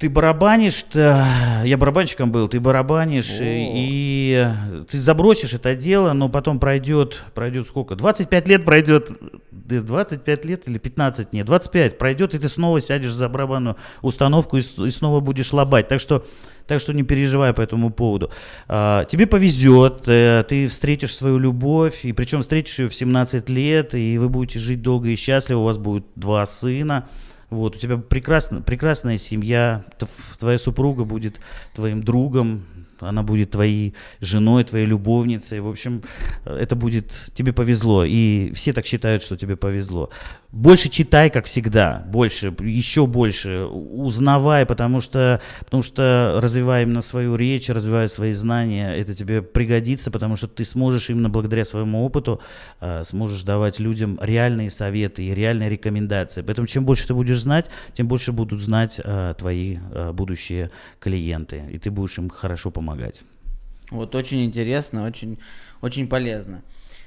ты 0.00 0.08
барабанишь, 0.08 0.82
ты, 0.84 0.98
я 0.98 1.76
барабанщиком 1.76 2.32
был, 2.32 2.48
ты 2.48 2.58
барабанишь, 2.58 3.38
и, 3.38 3.68
и 3.74 4.48
ты 4.90 4.98
забросишь 4.98 5.52
это 5.52 5.76
дело, 5.76 6.14
но 6.14 6.30
потом 6.30 6.58
пройдет, 6.58 7.20
пройдет 7.34 7.66
сколько? 7.66 7.96
25 7.96 8.48
лет 8.48 8.64
пройдет, 8.64 9.10
25 9.50 10.44
лет 10.46 10.66
или 10.66 10.78
15, 10.78 11.34
нет, 11.34 11.44
25 11.44 11.98
пройдет, 11.98 12.34
и 12.34 12.38
ты 12.38 12.48
снова 12.48 12.80
сядешь 12.80 13.12
за 13.12 13.28
барабанную 13.28 13.76
установку 14.00 14.56
и, 14.56 14.62
и 14.62 14.90
снова 14.90 15.20
будешь 15.20 15.52
лобать. 15.52 15.88
Так 15.88 16.00
что, 16.00 16.24
так 16.66 16.80
что 16.80 16.94
не 16.94 17.02
переживай 17.02 17.52
по 17.52 17.60
этому 17.60 17.90
поводу. 17.90 18.30
А, 18.68 19.04
тебе 19.04 19.26
повезет, 19.26 20.04
э, 20.06 20.46
ты 20.48 20.66
встретишь 20.68 21.14
свою 21.14 21.36
любовь, 21.36 22.06
и 22.06 22.14
причем 22.14 22.40
встретишь 22.40 22.78
ее 22.78 22.88
в 22.88 22.94
17 22.94 23.50
лет, 23.50 23.94
и 23.94 24.16
вы 24.16 24.30
будете 24.30 24.60
жить 24.60 24.80
долго 24.80 25.10
и 25.10 25.14
счастливо, 25.14 25.58
у 25.58 25.64
вас 25.64 25.76
будет 25.76 26.06
два 26.16 26.46
сына. 26.46 27.06
Вот, 27.50 27.76
у 27.76 27.78
тебя 27.78 27.98
прекрасно, 27.98 28.62
прекрасная 28.62 29.18
семья, 29.18 29.84
твоя 30.38 30.56
супруга 30.56 31.04
будет 31.04 31.40
твоим 31.74 32.02
другом, 32.02 32.64
она 33.00 33.22
будет 33.22 33.50
твоей 33.50 33.94
женой, 34.20 34.64
твоей 34.64 34.86
любовницей. 34.86 35.60
В 35.60 35.68
общем, 35.68 36.02
это 36.44 36.76
будет, 36.76 37.30
тебе 37.34 37.52
повезло. 37.52 38.04
И 38.04 38.52
все 38.54 38.72
так 38.72 38.86
считают, 38.86 39.22
что 39.22 39.36
тебе 39.36 39.56
повезло. 39.56 40.10
Больше 40.52 40.88
читай, 40.88 41.30
как 41.30 41.44
всегда, 41.44 42.04
больше, 42.08 42.52
еще 42.60 43.06
больше, 43.06 43.66
узнавай, 43.66 44.66
потому 44.66 45.00
что, 45.00 45.40
потому 45.60 45.84
что 45.84 46.40
развивая 46.42 46.82
именно 46.82 47.02
свою 47.02 47.36
речь, 47.36 47.68
развивая 47.68 48.08
свои 48.08 48.32
знания, 48.32 48.92
это 48.92 49.14
тебе 49.14 49.42
пригодится, 49.42 50.10
потому 50.10 50.34
что 50.34 50.48
ты 50.48 50.64
сможешь 50.64 51.08
именно 51.08 51.28
благодаря 51.28 51.64
своему 51.64 52.04
опыту, 52.04 52.40
э, 52.80 53.04
сможешь 53.04 53.42
давать 53.42 53.78
людям 53.78 54.18
реальные 54.20 54.70
советы 54.70 55.22
и 55.22 55.34
реальные 55.34 55.70
рекомендации. 55.70 56.42
Поэтому 56.42 56.66
чем 56.66 56.84
больше 56.84 57.06
ты 57.06 57.14
будешь 57.14 57.40
знать, 57.40 57.70
тем 57.92 58.08
больше 58.08 58.32
будут 58.32 58.60
знать 58.60 59.00
э, 59.02 59.34
твои 59.38 59.78
э, 59.92 60.10
будущие 60.12 60.72
клиенты, 60.98 61.62
и 61.70 61.78
ты 61.78 61.92
будешь 61.92 62.18
им 62.18 62.28
хорошо 62.28 62.72
помогать. 62.72 62.89
Вот 63.90 64.14
очень 64.14 64.44
интересно, 64.44 65.04
очень, 65.04 65.38
очень 65.80 66.08
полезно. 66.08 66.62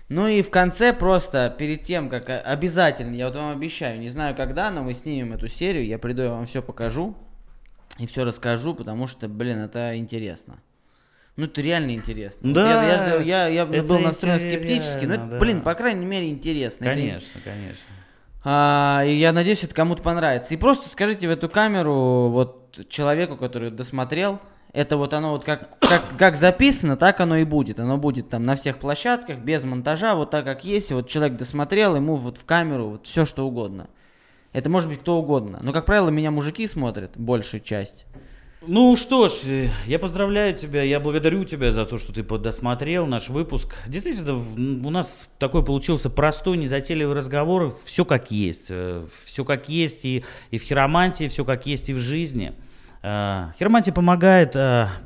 Ну 0.09 0.27
и 0.27 0.41
в 0.41 0.49
конце 0.49 0.93
просто, 0.93 1.53
перед 1.57 1.83
тем, 1.83 2.09
как 2.09 2.29
обязательно, 2.45 3.15
я 3.15 3.27
вот 3.27 3.35
вам 3.35 3.55
обещаю, 3.55 3.99
не 3.99 4.09
знаю 4.09 4.35
когда, 4.35 4.69
но 4.69 4.83
мы 4.83 4.93
снимем 4.93 5.33
эту 5.33 5.47
серию, 5.47 5.85
я 5.85 5.97
приду, 5.97 6.23
я 6.23 6.29
вам 6.31 6.45
все 6.45 6.61
покажу 6.61 7.15
и 7.97 8.05
все 8.05 8.25
расскажу, 8.25 8.75
потому 8.75 9.07
что, 9.07 9.27
блин, 9.27 9.59
это 9.59 9.97
интересно. 9.97 10.59
Ну, 11.35 11.45
это 11.45 11.61
реально 11.61 11.95
интересно. 11.95 12.53
Да, 12.53 12.83
я, 12.83 13.15
я, 13.21 13.47
я, 13.47 13.65
я 13.65 13.83
был 13.83 13.99
настроен 13.99 14.39
скептически, 14.39 15.05
но 15.05 15.15
это, 15.15 15.25
да. 15.25 15.39
блин, 15.39 15.61
по 15.61 15.73
крайней 15.73 16.05
мере, 16.05 16.29
интересно. 16.29 16.85
Конечно, 16.85 17.39
это, 17.39 17.49
конечно. 17.49 17.85
А, 18.43 19.03
и 19.05 19.13
я 19.13 19.31
надеюсь, 19.31 19.63
это 19.63 19.73
кому-то 19.73 20.03
понравится. 20.03 20.53
И 20.53 20.57
просто 20.57 20.89
скажите 20.89 21.27
в 21.27 21.31
эту 21.31 21.49
камеру 21.49 22.29
вот 22.29 22.87
человеку, 22.89 23.37
который 23.37 23.71
досмотрел, 23.71 24.39
это 24.73 24.97
вот 24.97 25.13
оно 25.13 25.31
вот 25.31 25.43
как, 25.43 25.79
как, 25.79 26.17
как 26.17 26.35
записано, 26.35 26.97
так 26.97 27.19
оно 27.21 27.37
и 27.37 27.43
будет. 27.43 27.79
Оно 27.79 27.97
будет 27.97 28.29
там 28.29 28.43
на 28.43 28.55
всех 28.55 28.79
площадках, 28.79 29.37
без 29.37 29.63
монтажа, 29.63 30.15
вот 30.15 30.31
так 30.31 30.43
как 30.45 30.65
есть. 30.65 30.89
И 30.89 30.95
вот 30.95 31.07
человек 31.07 31.37
досмотрел, 31.37 31.95
ему 31.95 32.15
вот 32.15 32.37
в 32.37 32.45
камеру 32.45 32.89
вот 32.89 33.05
все 33.05 33.25
что 33.25 33.47
угодно. 33.47 33.87
Это 34.51 34.71
может 34.71 34.89
быть 34.89 34.99
кто 34.99 35.19
угодно. 35.19 35.59
Но, 35.61 35.73
как 35.73 35.85
правило, 35.85 36.09
меня 36.09 36.31
мужики 36.31 36.65
смотрят, 36.65 37.11
большую 37.15 37.61
часть. 37.61 38.07
Ну 38.65 38.95
что 38.95 39.27
ж, 39.27 39.33
э, 39.45 39.69
я 39.85 39.99
поздравляю 39.99 40.55
тебя, 40.55 40.83
я 40.83 40.99
благодарю 40.99 41.43
тебя 41.43 41.71
за 41.71 41.85
то, 41.85 41.97
что 41.97 42.13
ты 42.13 42.23
подосмотрел 42.23 43.05
наш 43.05 43.29
выпуск. 43.29 43.75
Действительно, 43.87 44.35
у 44.35 44.89
нас 44.89 45.29
такой 45.37 45.65
получился 45.65 46.09
простой, 46.09 46.57
незатейливый 46.57 47.13
разговор. 47.13 47.77
Все 47.83 48.05
как 48.05 48.31
есть. 48.31 48.67
Э, 48.69 49.05
все 49.25 49.43
как 49.43 49.69
есть 49.69 50.05
и, 50.05 50.23
и 50.49 50.57
в 50.57 50.63
хиромантии, 50.63 51.27
все 51.27 51.43
как 51.43 51.67
есть 51.67 51.89
и 51.89 51.93
в 51.93 51.99
жизни. 51.99 52.53
Э, 53.03 53.49
хиромантия 53.59 53.93
помогает 53.93 54.55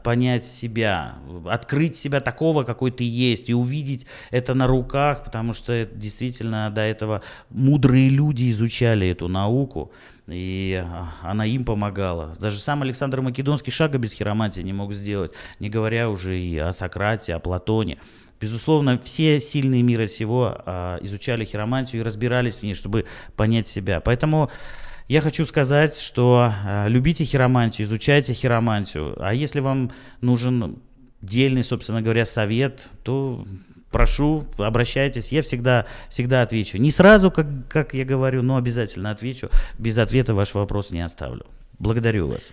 понять 0.04 0.45
себя, 0.45 1.16
открыть 1.45 1.95
себя 1.95 2.20
такого, 2.20 2.64
какой 2.64 2.91
ты 2.91 3.04
есть, 3.04 3.50
и 3.50 3.56
увидеть 3.56 4.06
это 4.30 4.54
на 4.54 4.68
руках, 4.68 5.24
потому 5.24 5.52
что 5.54 5.86
действительно 5.86 6.70
до 6.70 6.82
этого 6.82 7.24
мудрые 7.50 8.10
люди 8.10 8.52
изучали 8.52 9.08
эту 9.10 9.28
науку 9.28 9.91
и 10.28 10.84
а, 10.86 11.10
она 11.24 11.45
им 11.45 11.66
помогала. 11.66 12.36
Даже 12.39 12.60
сам 12.60 12.84
Александр 12.84 13.22
Македонский 13.22 13.72
шага 13.72 13.98
без 13.98 14.14
хиромантии 14.14 14.62
не 14.62 14.74
мог 14.74 14.93
сделать, 14.93 15.32
не 15.60 15.70
говоря 15.70 16.10
уже 16.10 16.38
и 16.38 16.58
о 16.58 16.74
Сократе, 16.74 17.34
о 17.34 17.39
Платоне. 17.39 17.98
Безусловно, 18.39 19.00
все 19.00 19.39
сильные 19.39 19.82
мира 19.82 20.06
сего 20.06 20.62
изучали 21.02 21.43
хиромантию 21.43 22.02
и 22.02 22.06
разбирались 22.06 22.60
в 22.60 22.64
ней, 22.64 22.76
чтобы 22.76 23.06
понять 23.36 23.68
себя. 23.68 24.00
Поэтому 24.00 24.52
я 25.08 25.22
хочу 25.22 25.45
сказать, 25.45 25.97
что 25.97 26.51
а, 26.66 26.88
любите 26.88 27.24
хиромантию, 27.24 27.86
изучайте 27.86 28.34
хиромантию. 28.34 29.16
А 29.18 29.34
если 29.34 29.60
вам 29.60 29.91
нужен 30.22 30.80
дельный, 31.22 31.64
собственно 31.64 32.01
говоря, 32.01 32.26
совет, 32.26 32.89
то 33.03 33.45
прошу, 33.91 34.45
обращайтесь, 34.58 35.32
я 35.32 35.41
всегда, 35.41 35.86
всегда 36.10 36.41
отвечу. 36.41 36.78
Не 36.78 36.91
сразу, 36.91 37.32
как, 37.32 37.47
как 37.70 37.93
я 37.93 38.05
говорю, 38.05 38.41
но 38.43 38.58
обязательно 38.58 39.12
отвечу. 39.12 39.49
Без 39.78 39.97
ответа 39.97 40.34
ваш 40.34 40.53
вопрос 40.53 40.91
не 40.91 41.01
оставлю. 41.01 41.45
Благодарю 41.80 42.28
вас. 42.28 42.51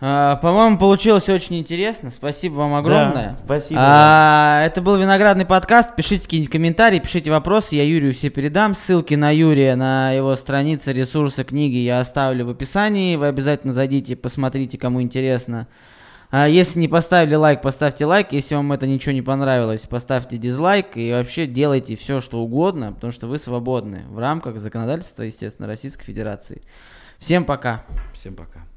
А, 0.00 0.36
по-моему, 0.36 0.78
получилось 0.78 1.28
очень 1.28 1.58
интересно. 1.58 2.10
Спасибо 2.10 2.54
вам 2.54 2.74
огромное. 2.74 3.30
Да, 3.30 3.44
спасибо. 3.44 3.80
А, 3.82 4.62
это 4.64 4.80
был 4.80 4.96
Виноградный 4.96 5.44
подкаст. 5.44 5.96
Пишите 5.96 6.22
какие-нибудь 6.22 6.52
комментарии, 6.52 7.00
пишите 7.00 7.32
вопросы. 7.32 7.74
Я 7.74 7.82
Юрию 7.82 8.14
все 8.14 8.30
передам. 8.30 8.76
Ссылки 8.76 9.14
на 9.14 9.34
Юрия, 9.34 9.74
на 9.74 10.12
его 10.12 10.36
страницы, 10.36 10.92
ресурсы, 10.92 11.42
книги 11.42 11.78
я 11.78 11.98
оставлю 11.98 12.46
в 12.46 12.50
описании. 12.50 13.16
Вы 13.16 13.26
обязательно 13.26 13.72
зайдите, 13.72 14.14
посмотрите, 14.14 14.78
кому 14.78 15.02
интересно. 15.02 15.66
А 16.30 16.46
если 16.46 16.78
не 16.78 16.88
поставили 16.88 17.34
лайк, 17.34 17.60
поставьте 17.60 18.04
лайк. 18.04 18.28
Если 18.30 18.54
вам 18.54 18.70
это 18.72 18.86
ничего 18.86 19.12
не 19.12 19.22
понравилось, 19.22 19.86
поставьте 19.88 20.36
дизлайк. 20.36 20.96
И 20.96 21.10
вообще 21.10 21.48
делайте 21.48 21.96
все, 21.96 22.20
что 22.20 22.38
угодно, 22.38 22.92
потому 22.92 23.12
что 23.12 23.26
вы 23.26 23.38
свободны 23.38 24.04
в 24.10 24.18
рамках 24.20 24.58
законодательства, 24.58 25.24
естественно, 25.24 25.66
Российской 25.66 26.04
Федерации. 26.04 26.62
Всем 27.18 27.44
пока. 27.44 27.84
Всем 28.12 28.36
пока. 28.36 28.67